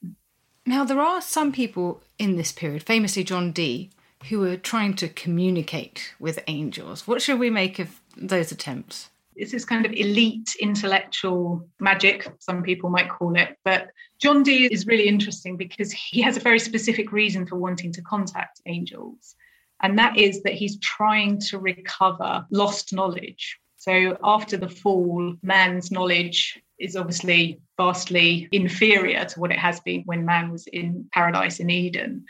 Now, 0.69 0.83
there 0.83 1.01
are 1.01 1.19
some 1.19 1.51
people 1.51 2.03
in 2.19 2.35
this 2.35 2.51
period, 2.51 2.83
famously 2.83 3.23
John 3.23 3.51
Dee, 3.51 3.89
who 4.29 4.43
are 4.43 4.55
trying 4.55 4.93
to 4.97 5.09
communicate 5.09 6.13
with 6.19 6.43
angels. 6.45 7.07
What 7.07 7.23
should 7.23 7.39
we 7.39 7.49
make 7.49 7.79
of 7.79 7.99
those 8.15 8.51
attempts? 8.51 9.09
It's 9.35 9.51
this 9.51 9.65
kind 9.65 9.83
of 9.83 9.93
elite 9.93 10.55
intellectual 10.59 11.67
magic, 11.79 12.31
some 12.37 12.61
people 12.61 12.91
might 12.91 13.09
call 13.09 13.35
it. 13.35 13.57
But 13.65 13.87
John 14.19 14.43
Dee 14.43 14.71
is 14.71 14.85
really 14.85 15.07
interesting 15.07 15.57
because 15.57 15.91
he 15.91 16.21
has 16.21 16.37
a 16.37 16.39
very 16.39 16.59
specific 16.59 17.11
reason 17.11 17.47
for 17.47 17.55
wanting 17.55 17.91
to 17.93 18.03
contact 18.03 18.61
angels. 18.67 19.33
And 19.81 19.97
that 19.97 20.17
is 20.17 20.43
that 20.43 20.53
he's 20.53 20.77
trying 20.81 21.39
to 21.49 21.57
recover 21.57 22.45
lost 22.51 22.93
knowledge. 22.93 23.57
So 23.77 24.19
after 24.23 24.55
the 24.55 24.69
fall, 24.69 25.33
man's 25.41 25.89
knowledge 25.89 26.61
is 26.77 26.95
obviously 26.95 27.59
vastly 27.79 28.49
inferior 28.51 29.23
to 29.23 29.39
what 29.39 29.51
it 29.51 29.57
has 29.57 29.79
been 29.79 30.03
when 30.03 30.25
man 30.25 30.51
was 30.51 30.67
in 30.67 31.09
paradise 31.13 31.61
in 31.61 31.69
Eden. 31.69 32.25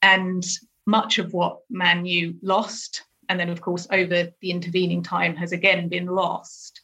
And 0.00 0.42
much 0.86 1.18
of 1.18 1.34
what 1.34 1.58
man 1.68 2.02
knew 2.02 2.34
lost. 2.42 3.04
And 3.28 3.38
then, 3.38 3.50
of 3.50 3.60
course, 3.60 3.86
over 3.90 4.32
the 4.40 4.50
intervening 4.50 5.02
time 5.02 5.36
has 5.36 5.52
again 5.52 5.88
been 5.88 6.06
lost. 6.06 6.80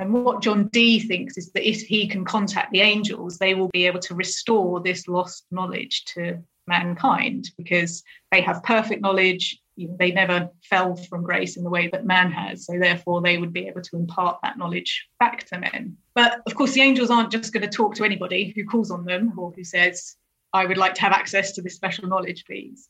And 0.00 0.12
what 0.12 0.42
John 0.42 0.66
Dee 0.68 0.98
thinks 0.98 1.38
is 1.38 1.52
that 1.52 1.68
if 1.68 1.82
he 1.82 2.08
can 2.08 2.24
contact 2.24 2.72
the 2.72 2.80
angels, 2.80 3.38
they 3.38 3.54
will 3.54 3.68
be 3.68 3.86
able 3.86 4.00
to 4.00 4.16
restore 4.16 4.80
this 4.80 5.06
lost 5.06 5.44
knowledge 5.52 6.04
to 6.14 6.42
mankind 6.66 7.50
because 7.56 8.02
they 8.32 8.40
have 8.40 8.64
perfect 8.64 9.00
knowledge. 9.00 9.61
They 9.98 10.12
never 10.12 10.50
fell 10.64 10.96
from 10.96 11.22
grace 11.22 11.56
in 11.56 11.64
the 11.64 11.70
way 11.70 11.88
that 11.88 12.06
man 12.06 12.30
has. 12.32 12.66
So, 12.66 12.78
therefore, 12.78 13.22
they 13.22 13.38
would 13.38 13.52
be 13.52 13.68
able 13.68 13.82
to 13.82 13.96
impart 13.96 14.38
that 14.42 14.58
knowledge 14.58 15.08
back 15.18 15.44
to 15.48 15.58
men. 15.58 15.96
But 16.14 16.42
of 16.46 16.54
course, 16.54 16.72
the 16.72 16.82
angels 16.82 17.10
aren't 17.10 17.32
just 17.32 17.52
going 17.52 17.62
to 17.62 17.76
talk 17.76 17.94
to 17.96 18.04
anybody 18.04 18.52
who 18.54 18.64
calls 18.64 18.90
on 18.90 19.04
them 19.04 19.32
or 19.38 19.52
who 19.52 19.64
says, 19.64 20.16
I 20.52 20.66
would 20.66 20.78
like 20.78 20.94
to 20.94 21.02
have 21.02 21.12
access 21.12 21.52
to 21.52 21.62
this 21.62 21.74
special 21.74 22.08
knowledge, 22.08 22.44
please. 22.44 22.88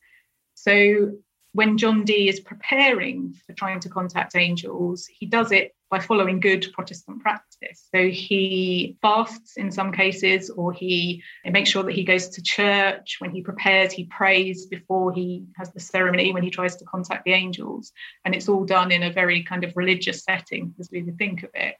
So 0.54 1.12
when 1.54 1.76
John 1.76 2.04
Dee 2.04 2.28
is 2.28 2.40
preparing 2.40 3.34
for 3.46 3.52
trying 3.52 3.80
to 3.80 3.90
contact 3.90 4.34
angels, 4.34 5.06
he 5.06 5.26
does 5.26 5.52
it 5.52 5.74
by 5.90 5.98
following 5.98 6.40
good 6.40 6.66
Protestant 6.72 7.20
practice. 7.20 7.88
So 7.94 8.08
he 8.08 8.96
fasts 9.02 9.58
in 9.58 9.70
some 9.70 9.92
cases, 9.92 10.48
or 10.48 10.72
he 10.72 11.22
makes 11.44 11.68
sure 11.68 11.82
that 11.82 11.94
he 11.94 12.04
goes 12.04 12.30
to 12.30 12.42
church. 12.42 13.16
When 13.18 13.30
he 13.30 13.42
prepares, 13.42 13.92
he 13.92 14.04
prays 14.04 14.64
before 14.64 15.12
he 15.12 15.44
has 15.56 15.70
the 15.72 15.80
ceremony 15.80 16.32
when 16.32 16.42
he 16.42 16.50
tries 16.50 16.76
to 16.76 16.86
contact 16.86 17.26
the 17.26 17.34
angels. 17.34 17.92
And 18.24 18.34
it's 18.34 18.48
all 18.48 18.64
done 18.64 18.90
in 18.90 19.02
a 19.02 19.12
very 19.12 19.42
kind 19.42 19.62
of 19.62 19.76
religious 19.76 20.24
setting, 20.24 20.74
as 20.80 20.88
we 20.90 21.02
would 21.02 21.18
think 21.18 21.42
of 21.42 21.50
it. 21.52 21.76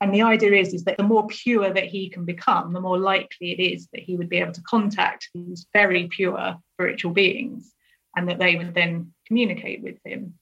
And 0.00 0.14
the 0.14 0.22
idea 0.22 0.52
is, 0.52 0.72
is 0.72 0.84
that 0.84 0.96
the 0.96 1.02
more 1.02 1.26
pure 1.26 1.70
that 1.72 1.84
he 1.84 2.08
can 2.08 2.24
become, 2.24 2.72
the 2.72 2.80
more 2.80 2.98
likely 2.98 3.50
it 3.50 3.60
is 3.60 3.88
that 3.92 4.02
he 4.02 4.16
would 4.16 4.28
be 4.28 4.38
able 4.38 4.52
to 4.52 4.62
contact 4.62 5.28
these 5.34 5.66
very 5.72 6.06
pure 6.06 6.56
spiritual 6.74 7.12
beings 7.12 7.74
and 8.16 8.28
that 8.28 8.38
they 8.38 8.56
would 8.56 8.74
then 8.74 9.12
communicate 9.26 9.82
with 9.82 9.96
him. 10.04 10.34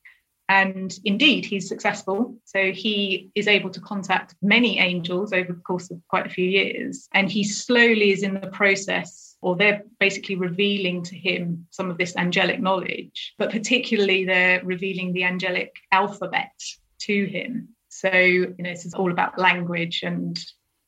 And 0.48 0.98
indeed, 1.04 1.44
he's 1.44 1.68
successful. 1.68 2.36
So 2.44 2.72
he 2.72 3.30
is 3.34 3.48
able 3.48 3.68
to 3.70 3.80
contact 3.80 4.34
many 4.40 4.78
angels 4.78 5.34
over 5.34 5.52
the 5.52 5.60
course 5.60 5.90
of 5.90 6.00
quite 6.08 6.26
a 6.26 6.30
few 6.30 6.46
years. 6.46 7.06
And 7.12 7.30
he 7.30 7.44
slowly 7.44 8.12
is 8.12 8.22
in 8.22 8.40
the 8.40 8.46
process, 8.46 9.36
or 9.42 9.56
they're 9.56 9.82
basically 10.00 10.36
revealing 10.36 11.02
to 11.04 11.16
him 11.16 11.66
some 11.70 11.90
of 11.90 11.98
this 11.98 12.16
angelic 12.16 12.60
knowledge, 12.60 13.34
but 13.36 13.50
particularly 13.50 14.24
they're 14.24 14.64
revealing 14.64 15.12
the 15.12 15.24
angelic 15.24 15.74
alphabet 15.92 16.52
to 17.00 17.26
him. 17.26 17.68
So, 17.90 18.10
you 18.10 18.54
know, 18.58 18.70
this 18.70 18.86
is 18.86 18.94
all 18.94 19.10
about 19.10 19.38
language 19.38 20.02
and 20.02 20.38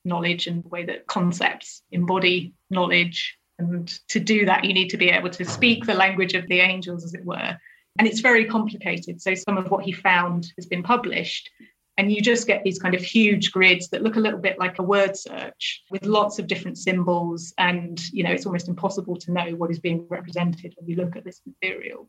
knowledge 0.07 0.47
and 0.47 0.65
the 0.65 0.69
way 0.69 0.87
that 0.87 1.07
concepts 1.07 1.83
embody 1.91 2.55
knowledge 2.71 3.37
and 3.61 3.89
to 4.09 4.19
do 4.19 4.47
that, 4.47 4.65
you 4.65 4.73
need 4.73 4.89
to 4.91 4.97
be 4.97 5.11
able 5.11 5.31
to 5.31 5.45
speak 5.45 5.85
the 5.85 5.95
language 5.95 6.35
of 6.35 6.49
the 6.49 6.61
angels, 6.61 7.05
as 7.05 7.15
it 7.15 7.25
were. 7.25 7.57
And 7.99 8.09
it's 8.09 8.21
very 8.21 8.47
complicated. 8.47 9.21
So 9.21 9.35
some 9.35 9.59
of 9.59 9.71
what 9.71 9.85
he 9.85 9.93
found 9.93 10.53
has 10.57 10.67
been 10.67 10.83
published. 10.83 11.51
And 11.99 12.11
you 12.11 12.23
just 12.23 12.47
get 12.47 12.65
these 12.65 12.79
kind 12.79 12.95
of 12.95 13.03
huge 13.03 13.53
grids 13.53 13.89
that 13.91 14.03
look 14.03 14.17
a 14.17 14.21
little 14.21 14.39
bit 14.39 14.59
like 14.59 14.79
a 14.79 14.83
word 14.83 15.17
search 15.17 15.83
with 15.91 16.07
lots 16.07 16.39
of 16.39 16.47
different 16.47 16.79
symbols. 16.79 17.53
And, 17.59 18.01
you 18.11 18.25
know, 18.25 18.31
it's 18.31 18.47
almost 18.47 18.69
impossible 18.69 19.17
to 19.17 19.33
know 19.33 19.51
what 19.51 19.71
is 19.71 19.81
being 19.81 20.07
represented 20.09 20.75
when 20.79 20.89
you 20.89 20.97
look 20.97 21.15
at 21.15 21.25
this 21.25 21.43
material. 21.45 22.09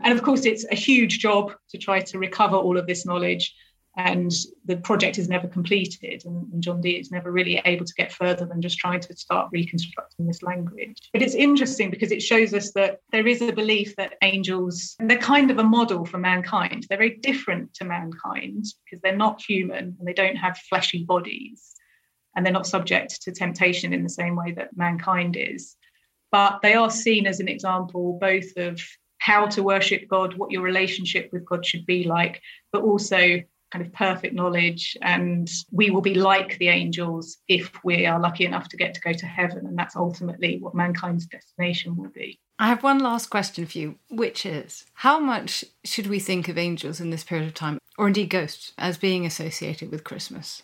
And 0.00 0.12
of 0.12 0.24
course, 0.24 0.46
it's 0.46 0.64
a 0.72 0.74
huge 0.74 1.20
job 1.20 1.52
to 1.68 1.78
try 1.78 2.00
to 2.00 2.18
recover 2.18 2.56
all 2.56 2.76
of 2.76 2.88
this 2.88 3.06
knowledge 3.06 3.54
and 4.06 4.32
the 4.64 4.76
project 4.76 5.18
is 5.18 5.28
never 5.28 5.46
completed 5.46 6.22
and, 6.24 6.62
John 6.62 6.80
Dee 6.80 6.98
is 6.98 7.10
never 7.10 7.30
really 7.30 7.60
able 7.64 7.84
to 7.84 7.94
get 7.94 8.12
further 8.12 8.46
than 8.46 8.62
just 8.62 8.78
trying 8.78 9.00
to 9.00 9.16
start 9.16 9.48
reconstructing 9.52 10.26
this 10.26 10.42
language. 10.42 10.96
But 11.12 11.22
it's 11.22 11.34
interesting 11.34 11.90
because 11.90 12.12
it 12.12 12.22
shows 12.22 12.54
us 12.54 12.72
that 12.72 13.00
there 13.12 13.26
is 13.26 13.42
a 13.42 13.52
belief 13.52 13.96
that 13.96 14.14
angels, 14.22 14.96
they're 14.98 15.18
kind 15.18 15.50
of 15.50 15.58
a 15.58 15.64
model 15.64 16.04
for 16.04 16.18
mankind. 16.18 16.86
They're 16.88 16.98
very 16.98 17.16
different 17.16 17.74
to 17.74 17.84
mankind 17.84 18.64
because 18.84 19.00
they're 19.02 19.16
not 19.16 19.42
human 19.42 19.96
and 19.98 20.06
they 20.08 20.12
don't 20.12 20.36
have 20.36 20.58
fleshy 20.68 21.04
bodies 21.04 21.74
and 22.34 22.44
they're 22.44 22.52
not 22.52 22.66
subject 22.66 23.22
to 23.22 23.32
temptation 23.32 23.92
in 23.92 24.02
the 24.02 24.08
same 24.08 24.36
way 24.36 24.52
that 24.52 24.76
mankind 24.76 25.36
is. 25.38 25.76
But 26.32 26.60
they 26.62 26.74
are 26.74 26.90
seen 26.90 27.26
as 27.26 27.40
an 27.40 27.48
example 27.48 28.18
both 28.20 28.56
of 28.56 28.80
how 29.18 29.46
to 29.46 29.62
worship 29.62 30.08
God, 30.08 30.34
what 30.34 30.50
your 30.50 30.62
relationship 30.62 31.30
with 31.32 31.44
God 31.44 31.64
should 31.64 31.86
be 31.86 32.04
like, 32.04 32.40
but 32.72 32.82
also 32.82 33.42
kind 33.70 33.84
of 33.84 33.92
perfect 33.92 34.34
knowledge 34.34 34.96
and 35.02 35.48
we 35.70 35.90
will 35.90 36.00
be 36.00 36.14
like 36.14 36.58
the 36.58 36.68
angels 36.68 37.38
if 37.48 37.72
we 37.84 38.06
are 38.06 38.20
lucky 38.20 38.44
enough 38.44 38.68
to 38.68 38.76
get 38.76 38.94
to 38.94 39.00
go 39.00 39.12
to 39.12 39.26
heaven 39.26 39.66
and 39.66 39.78
that's 39.78 39.96
ultimately 39.96 40.58
what 40.58 40.74
mankind's 40.74 41.26
destination 41.26 41.96
will 41.96 42.10
be 42.10 42.38
i 42.58 42.68
have 42.68 42.82
one 42.82 42.98
last 42.98 43.30
question 43.30 43.66
for 43.66 43.78
you 43.78 43.96
which 44.10 44.44
is 44.44 44.86
how 44.94 45.20
much 45.20 45.64
should 45.84 46.06
we 46.08 46.18
think 46.18 46.48
of 46.48 46.58
angels 46.58 47.00
in 47.00 47.10
this 47.10 47.24
period 47.24 47.46
of 47.46 47.54
time 47.54 47.78
or 47.96 48.08
indeed 48.08 48.28
ghosts 48.28 48.72
as 48.76 48.98
being 48.98 49.24
associated 49.24 49.90
with 49.90 50.04
christmas 50.04 50.62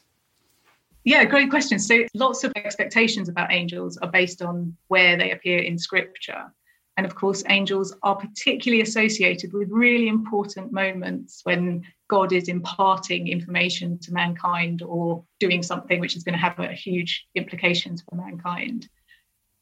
yeah, 1.06 1.24
great 1.24 1.50
question. 1.50 1.78
So, 1.78 2.04
lots 2.14 2.42
of 2.42 2.52
expectations 2.56 3.28
about 3.28 3.52
angels 3.52 3.96
are 3.98 4.10
based 4.10 4.42
on 4.42 4.76
where 4.88 5.16
they 5.16 5.30
appear 5.30 5.60
in 5.60 5.78
scripture. 5.78 6.52
And 6.96 7.04
of 7.04 7.14
course, 7.14 7.44
angels 7.48 7.94
are 8.02 8.16
particularly 8.16 8.80
associated 8.80 9.52
with 9.52 9.68
really 9.70 10.08
important 10.08 10.72
moments 10.72 11.40
when 11.44 11.82
God 12.08 12.32
is 12.32 12.48
imparting 12.48 13.28
information 13.28 13.98
to 14.00 14.12
mankind 14.12 14.82
or 14.82 15.24
doing 15.38 15.62
something 15.62 16.00
which 16.00 16.16
is 16.16 16.22
going 16.22 16.34
to 16.34 16.38
have 16.38 16.58
a 16.58 16.72
huge 16.72 17.26
implications 17.34 18.02
for 18.02 18.16
mankind. 18.16 18.88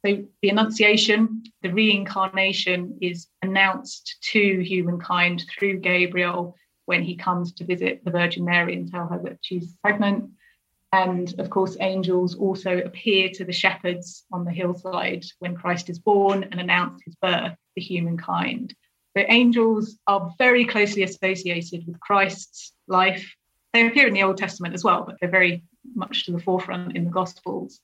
So 0.05 0.23
the 0.43 0.51
Annunciation, 0.51 1.45
the 1.63 1.73
reincarnation 1.73 2.99
is 3.01 3.27
announced 3.43 4.19
to 4.33 4.61
humankind 4.63 5.45
through 5.51 5.81
Gabriel 5.81 6.55
when 6.85 7.03
he 7.03 7.17
comes 7.17 7.55
to 7.55 7.65
visit 7.65 8.05
the 8.05 8.11
Virgin 8.11 8.45
Mary 8.45 8.75
and 8.75 8.91
tell 8.91 9.09
her 9.09 9.21
that 9.25 9.39
she's 9.41 9.75
pregnant. 9.83 10.31
And 10.95 11.35
of 11.41 11.51
course, 11.51 11.77
angels 11.81 12.37
also 12.37 12.79
appear 12.79 13.29
to 13.31 13.45
the 13.45 13.53
shepherds 13.53 14.25
on 14.33 14.45
the 14.45 14.53
hillside 14.53 15.25
when 15.41 15.57
Christ 15.57 15.91
is 15.91 15.99
born 15.99 16.45
and 16.45 16.61
announce 16.61 17.03
his 17.05 17.17
birth 17.17 17.57
to 17.77 17.83
humankind. 17.83 18.77
So 19.17 19.25
angels 19.29 19.99
are 20.07 20.33
very 20.39 20.65
closely 20.65 21.03
associated 21.03 21.85
with 21.85 21.99
Christ's 21.99 22.75
life. 22.87 23.35
They 23.73 23.89
appear 23.89 24.07
in 24.07 24.15
the 24.15 24.23
Old 24.23 24.39
Testament 24.39 24.73
as 24.73 24.85
well, 24.85 25.03
but 25.05 25.17
they're 25.21 25.29
very 25.29 25.65
much 25.97 26.27
to 26.27 26.33
the 26.33 26.39
forefront 26.39 26.97
in 26.97 27.07
the 27.07 27.11
Gospels. 27.11 27.81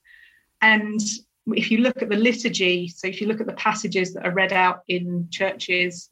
And 0.61 1.01
if 1.47 1.69
you 1.69 1.79
look 1.79 2.01
at 2.01 2.07
the 2.07 2.15
liturgy, 2.15 2.87
so 2.87 3.09
if 3.09 3.19
you 3.19 3.27
look 3.27 3.41
at 3.41 3.47
the 3.47 3.53
passages 3.53 4.13
that 4.13 4.25
are 4.25 4.31
read 4.31 4.53
out 4.53 4.83
in 4.87 5.27
churches 5.29 6.09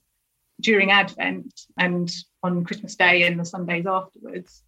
during 0.59 0.91
Advent 0.91 1.61
and 1.77 2.13
on 2.43 2.65
Christmas 2.65 2.97
Day 2.97 3.23
and 3.23 3.39
the 3.39 3.45
Sundays 3.45 3.85
afterwards, 3.85 4.63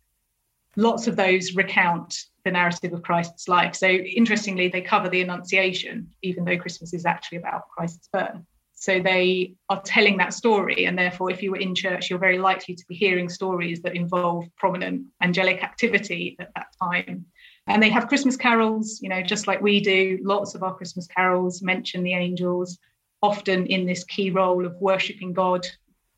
lots 0.75 1.07
of 1.07 1.15
those 1.15 1.55
recount 1.55 2.17
the 2.45 2.51
narrative 2.51 2.93
of 2.93 3.03
Christ's 3.03 3.47
life. 3.47 3.75
So 3.75 3.87
interestingly, 3.87 4.67
they 4.67 4.81
cover 4.81 5.09
the 5.09 5.21
Annunciation, 5.21 6.09
even 6.21 6.45
though 6.45 6.57
Christmas 6.57 6.93
is 6.93 7.05
actually 7.05 7.39
about 7.39 7.69
Christ's 7.69 8.09
birth. 8.11 8.41
So 8.73 8.99
they 8.99 9.53
are 9.69 9.81
telling 9.83 10.17
that 10.17 10.33
story. 10.33 10.85
And 10.85 10.97
therefore, 10.97 11.29
if 11.29 11.43
you 11.43 11.51
were 11.51 11.57
in 11.57 11.75
church, 11.75 12.09
you're 12.09 12.17
very 12.17 12.39
likely 12.39 12.73
to 12.73 12.83
be 12.87 12.95
hearing 12.95 13.29
stories 13.29 13.81
that 13.83 13.95
involve 13.95 14.45
prominent 14.57 15.05
angelic 15.21 15.63
activity 15.63 16.35
at 16.39 16.49
that 16.55 16.67
time. 16.81 17.25
And 17.67 17.83
they 17.83 17.89
have 17.89 18.07
Christmas 18.07 18.35
carols, 18.35 18.99
you 19.03 19.09
know, 19.09 19.21
just 19.21 19.45
like 19.45 19.61
we 19.61 19.81
do. 19.81 20.17
Lots 20.23 20.55
of 20.55 20.63
our 20.63 20.73
Christmas 20.73 21.05
carols 21.05 21.61
mention 21.61 22.01
the 22.01 22.15
angels, 22.15 22.79
often 23.21 23.67
in 23.67 23.85
this 23.85 24.03
key 24.03 24.31
role 24.31 24.65
of 24.65 24.75
worshipping 24.81 25.33
God, 25.33 25.67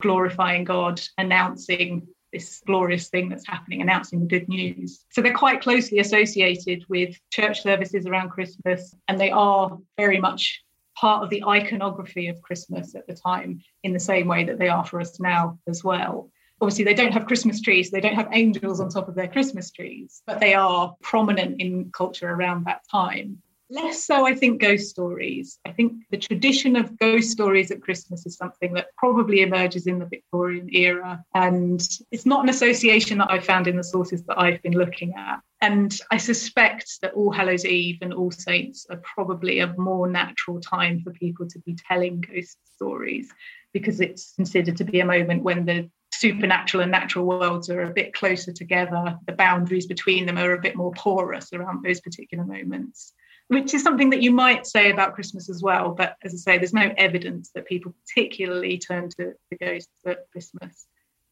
glorifying 0.02 0.64
God, 0.64 1.02
announcing 1.18 2.08
this 2.34 2.62
glorious 2.66 3.10
thing 3.10 3.30
that's 3.30 3.48
happening, 3.48 3.82
announcing 3.82 4.20
the 4.20 4.26
good 4.26 4.50
news. 4.50 5.06
So 5.12 5.22
they're 5.22 5.34
quite 5.34 5.62
closely 5.62 6.00
associated 6.00 6.84
with 6.90 7.16
church 7.32 7.62
services 7.62 8.06
around 8.06 8.32
Christmas, 8.32 8.94
and 9.08 9.20
they 9.20 9.32
are 9.32 9.78
very 9.98 10.20
much 10.20 10.62
part 10.96 11.24
of 11.24 11.30
the 11.30 11.44
iconography 11.46 12.28
of 12.28 12.42
Christmas 12.42 12.96
at 12.96 13.08
the 13.08 13.14
time, 13.14 13.62
in 13.84 13.94
the 13.94 14.00
same 14.00 14.28
way 14.28 14.44
that 14.44 14.60
they 14.60 14.70
are 14.70 14.84
for 14.84 15.00
us 15.00 15.20
now 15.20 15.60
as 15.68 15.84
well. 15.84 16.30
Obviously, 16.60 16.84
they 16.84 16.94
don't 16.94 17.14
have 17.14 17.26
Christmas 17.26 17.62
trees, 17.62 17.92
they 17.92 18.02
don't 18.02 18.16
have 18.16 18.30
angels 18.32 18.80
on 18.80 18.90
top 18.90 19.08
of 19.08 19.16
their 19.16 19.28
Christmas 19.28 19.72
trees, 19.72 20.22
but 20.26 20.40
they 20.40 20.54
are 20.54 20.96
prominent 21.02 21.60
in 21.62 21.92
culture 21.92 22.30
around 22.30 22.66
that 22.66 22.82
time. 22.90 23.42
Less 23.74 24.06
so, 24.06 24.28
I 24.28 24.36
think, 24.36 24.62
ghost 24.62 24.92
stories. 24.92 25.58
I 25.66 25.72
think 25.72 26.04
the 26.12 26.18
tradition 26.18 26.76
of 26.76 26.96
ghost 27.00 27.32
stories 27.32 27.72
at 27.72 27.82
Christmas 27.82 28.24
is 28.24 28.38
something 28.38 28.72
that 28.74 28.90
probably 28.98 29.42
emerges 29.42 29.88
in 29.88 29.98
the 29.98 30.06
Victorian 30.06 30.70
era. 30.72 31.26
And 31.34 31.82
it's 32.12 32.28
not 32.28 32.44
an 32.44 32.50
association 32.50 33.18
that 33.18 33.32
I've 33.32 33.44
found 33.44 33.66
in 33.66 33.76
the 33.76 33.84
sources 33.84 34.24
that 34.26 34.40
I've 34.40 34.62
been 34.62 34.78
looking 34.78 35.16
at. 35.18 35.40
And 35.60 35.98
I 36.12 36.18
suspect 36.18 37.02
that 37.02 37.16
All 37.16 37.32
Hallows 37.32 37.66
Eve 37.66 37.98
and 38.04 38.14
All 38.14 38.30
Saints 38.30 38.86
are 38.92 39.02
probably 39.16 39.58
a 39.58 39.74
more 39.76 40.08
natural 40.08 40.62
time 40.62 41.02
for 41.02 41.10
people 41.10 41.48
to 41.48 41.60
be 41.62 41.76
telling 41.88 42.22
ghost 42.22 42.60
stories 42.76 43.32
because 43.74 44.02
it's 44.02 44.34
considered 44.36 44.78
to 44.78 44.84
be 44.84 45.00
a 45.00 45.06
moment 45.06 45.42
when 45.42 45.66
the 45.66 45.90
supernatural 46.14 46.84
and 46.84 46.92
natural 46.92 47.26
worlds 47.26 47.72
are 47.72 47.82
a 47.82 47.94
bit 47.94 48.14
closer 48.14 48.54
together. 48.54 49.18
The 49.26 49.34
boundaries 49.34 49.88
between 49.88 50.28
them 50.28 50.38
are 50.38 50.54
a 50.54 50.62
bit 50.62 50.76
more 50.76 50.92
porous 50.92 51.52
around 51.54 51.84
those 51.84 52.02
particular 52.02 52.46
moments 52.46 53.14
which 53.54 53.74
is 53.74 53.84
something 53.84 54.10
that 54.10 54.22
you 54.22 54.32
might 54.32 54.66
say 54.66 54.92
about 54.92 55.14
Christmas 55.14 55.50
as 55.50 55.62
well. 55.62 55.92
But 55.92 56.18
as 56.24 56.34
I 56.34 56.38
say, 56.38 56.58
there's 56.58 56.74
no 56.74 56.94
evidence 56.98 57.52
that 57.56 57.66
people 57.66 57.94
particularly 58.06 58.78
turn 58.78 59.10
to 59.18 59.34
the 59.50 59.58
ghosts 59.58 59.92
at 60.06 60.30
Christmas, 60.32 60.88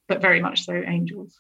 but 0.08 0.22
very 0.22 0.40
much 0.40 0.66
so 0.66 0.74
angels. 0.86 1.38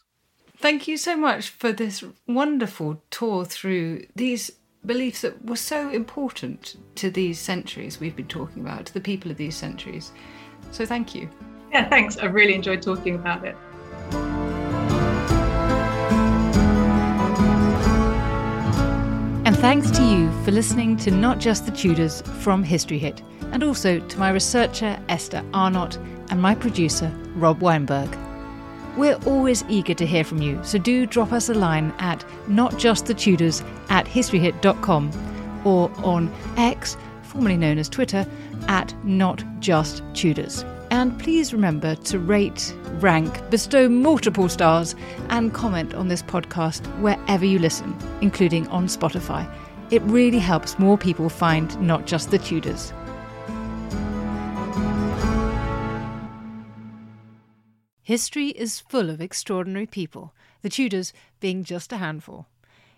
Thank 0.58 0.88
you 0.88 0.98
so 0.98 1.18
much 1.18 1.50
for 1.50 1.72
this 1.72 2.04
wonderful 2.28 3.02
tour 3.10 3.46
through 3.46 4.06
these 4.16 4.52
beliefs 4.86 5.22
that 5.22 5.46
were 5.46 5.56
so 5.56 5.90
important 5.90 6.76
to 6.96 7.10
these 7.10 7.40
centuries 7.40 8.00
we've 8.00 8.16
been 8.16 8.28
talking 8.28 8.62
about, 8.62 8.86
to 8.88 8.94
the 8.94 9.02
people 9.02 9.32
of 9.32 9.38
these 9.38 9.56
centuries. 9.56 10.12
So 10.72 10.86
thank 10.86 11.16
you. 11.16 11.30
Yeah, 11.72 11.88
thanks. 11.90 12.18
I've 12.18 12.34
really 12.34 12.54
enjoyed 12.54 12.82
talking 12.82 13.16
about 13.16 13.46
it. 13.46 13.56
Thanks 19.62 19.92
to 19.92 20.04
you 20.04 20.32
for 20.44 20.50
listening 20.50 20.98
to 20.98 21.12
Not 21.12 21.38
Just 21.38 21.68
the 21.68 21.72
Tudors 21.72 22.24
from 22.42 22.64
History 22.64 22.98
Hit, 22.98 23.22
and 23.52 23.64
also 23.64 24.00
to 24.00 24.18
my 24.18 24.32
researcher 24.32 25.00
Esther 25.08 25.46
Arnott 25.54 26.00
and 26.32 26.42
my 26.42 26.56
producer 26.56 27.12
Rob 27.36 27.62
Weinberg. 27.62 28.10
We're 28.98 29.20
always 29.28 29.64
eager 29.70 29.94
to 29.94 30.04
hear 30.04 30.24
from 30.24 30.42
you, 30.42 30.60
so 30.64 30.80
do 30.80 31.06
drop 31.06 31.32
us 31.32 31.48
a 31.48 31.54
line 31.54 31.94
at 32.00 32.26
notjustthetudors 32.48 33.64
at 33.92 34.08
historyhit.com 34.08 35.62
or 35.64 35.92
on 36.04 36.34
X, 36.58 36.98
formerly 37.22 37.58
known 37.58 37.78
as 37.78 37.88
Twitter, 37.88 38.26
at 38.68 38.96
notjusttudors. 39.06 40.81
And 40.92 41.18
please 41.18 41.54
remember 41.54 41.96
to 41.96 42.20
rate, 42.20 42.76
rank, 43.00 43.50
bestow 43.50 43.88
multiple 43.88 44.50
stars, 44.50 44.94
and 45.30 45.54
comment 45.54 45.94
on 45.94 46.10
this 46.10 46.22
podcast 46.22 46.86
wherever 47.00 47.46
you 47.46 47.60
listen, 47.60 47.98
including 48.20 48.68
on 48.68 48.88
Spotify. 48.88 49.50
It 49.90 50.02
really 50.02 50.40
helps 50.40 50.78
more 50.78 50.98
people 50.98 51.30
find 51.30 51.80
not 51.80 52.08
just 52.08 52.30
the 52.30 52.38
Tudors. 52.38 52.92
History 58.02 58.50
is 58.50 58.82
full 58.82 59.10
of 59.10 59.22
extraordinary 59.22 59.86
people, 59.86 60.34
the 60.62 60.70
Tudors 60.70 61.14
being 61.40 61.64
just 61.64 61.94
a 61.94 61.98
handful. 61.98 62.48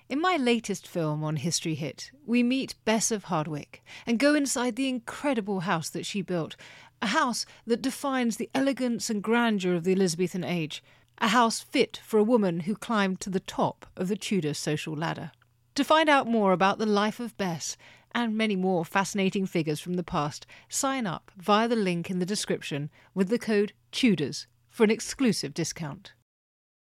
In 0.09 0.19
my 0.19 0.35
latest 0.35 0.87
film 0.87 1.23
on 1.23 1.37
History 1.37 1.75
Hit, 1.75 2.11
we 2.25 2.43
meet 2.43 2.75
Bess 2.83 3.09
of 3.09 3.25
Hardwick 3.25 3.83
and 4.05 4.19
go 4.19 4.35
inside 4.35 4.75
the 4.75 4.89
incredible 4.89 5.61
house 5.61 5.89
that 5.89 6.05
she 6.05 6.21
built 6.21 6.55
a 7.03 7.07
house 7.07 7.45
that 7.67 7.81
defines 7.81 8.37
the 8.37 8.49
elegance 8.55 9.09
and 9.09 9.21
grandeur 9.21 9.75
of 9.75 9.83
the 9.83 9.91
Elizabethan 9.91 10.45
age, 10.45 10.81
a 11.17 11.27
house 11.27 11.59
fit 11.59 11.99
for 12.01 12.17
a 12.17 12.23
woman 12.23 12.61
who 12.61 12.75
climbed 12.75 13.19
to 13.19 13.29
the 13.29 13.41
top 13.41 13.85
of 13.97 14.07
the 14.07 14.15
Tudor 14.15 14.53
social 14.53 14.95
ladder. 14.95 15.31
To 15.75 15.83
find 15.83 16.07
out 16.07 16.27
more 16.27 16.53
about 16.53 16.77
the 16.77 16.85
life 16.85 17.19
of 17.19 17.35
Bess 17.35 17.75
and 18.15 18.37
many 18.37 18.55
more 18.55 18.85
fascinating 18.85 19.45
figures 19.45 19.81
from 19.81 19.95
the 19.95 20.03
past, 20.03 20.47
sign 20.69 21.05
up 21.05 21.29
via 21.35 21.67
the 21.67 21.75
link 21.75 22.09
in 22.09 22.19
the 22.19 22.25
description 22.25 22.89
with 23.13 23.27
the 23.27 23.39
code 23.39 23.73
TUDORS 23.91 24.47
for 24.69 24.85
an 24.85 24.91
exclusive 24.91 25.53
discount. 25.53 26.13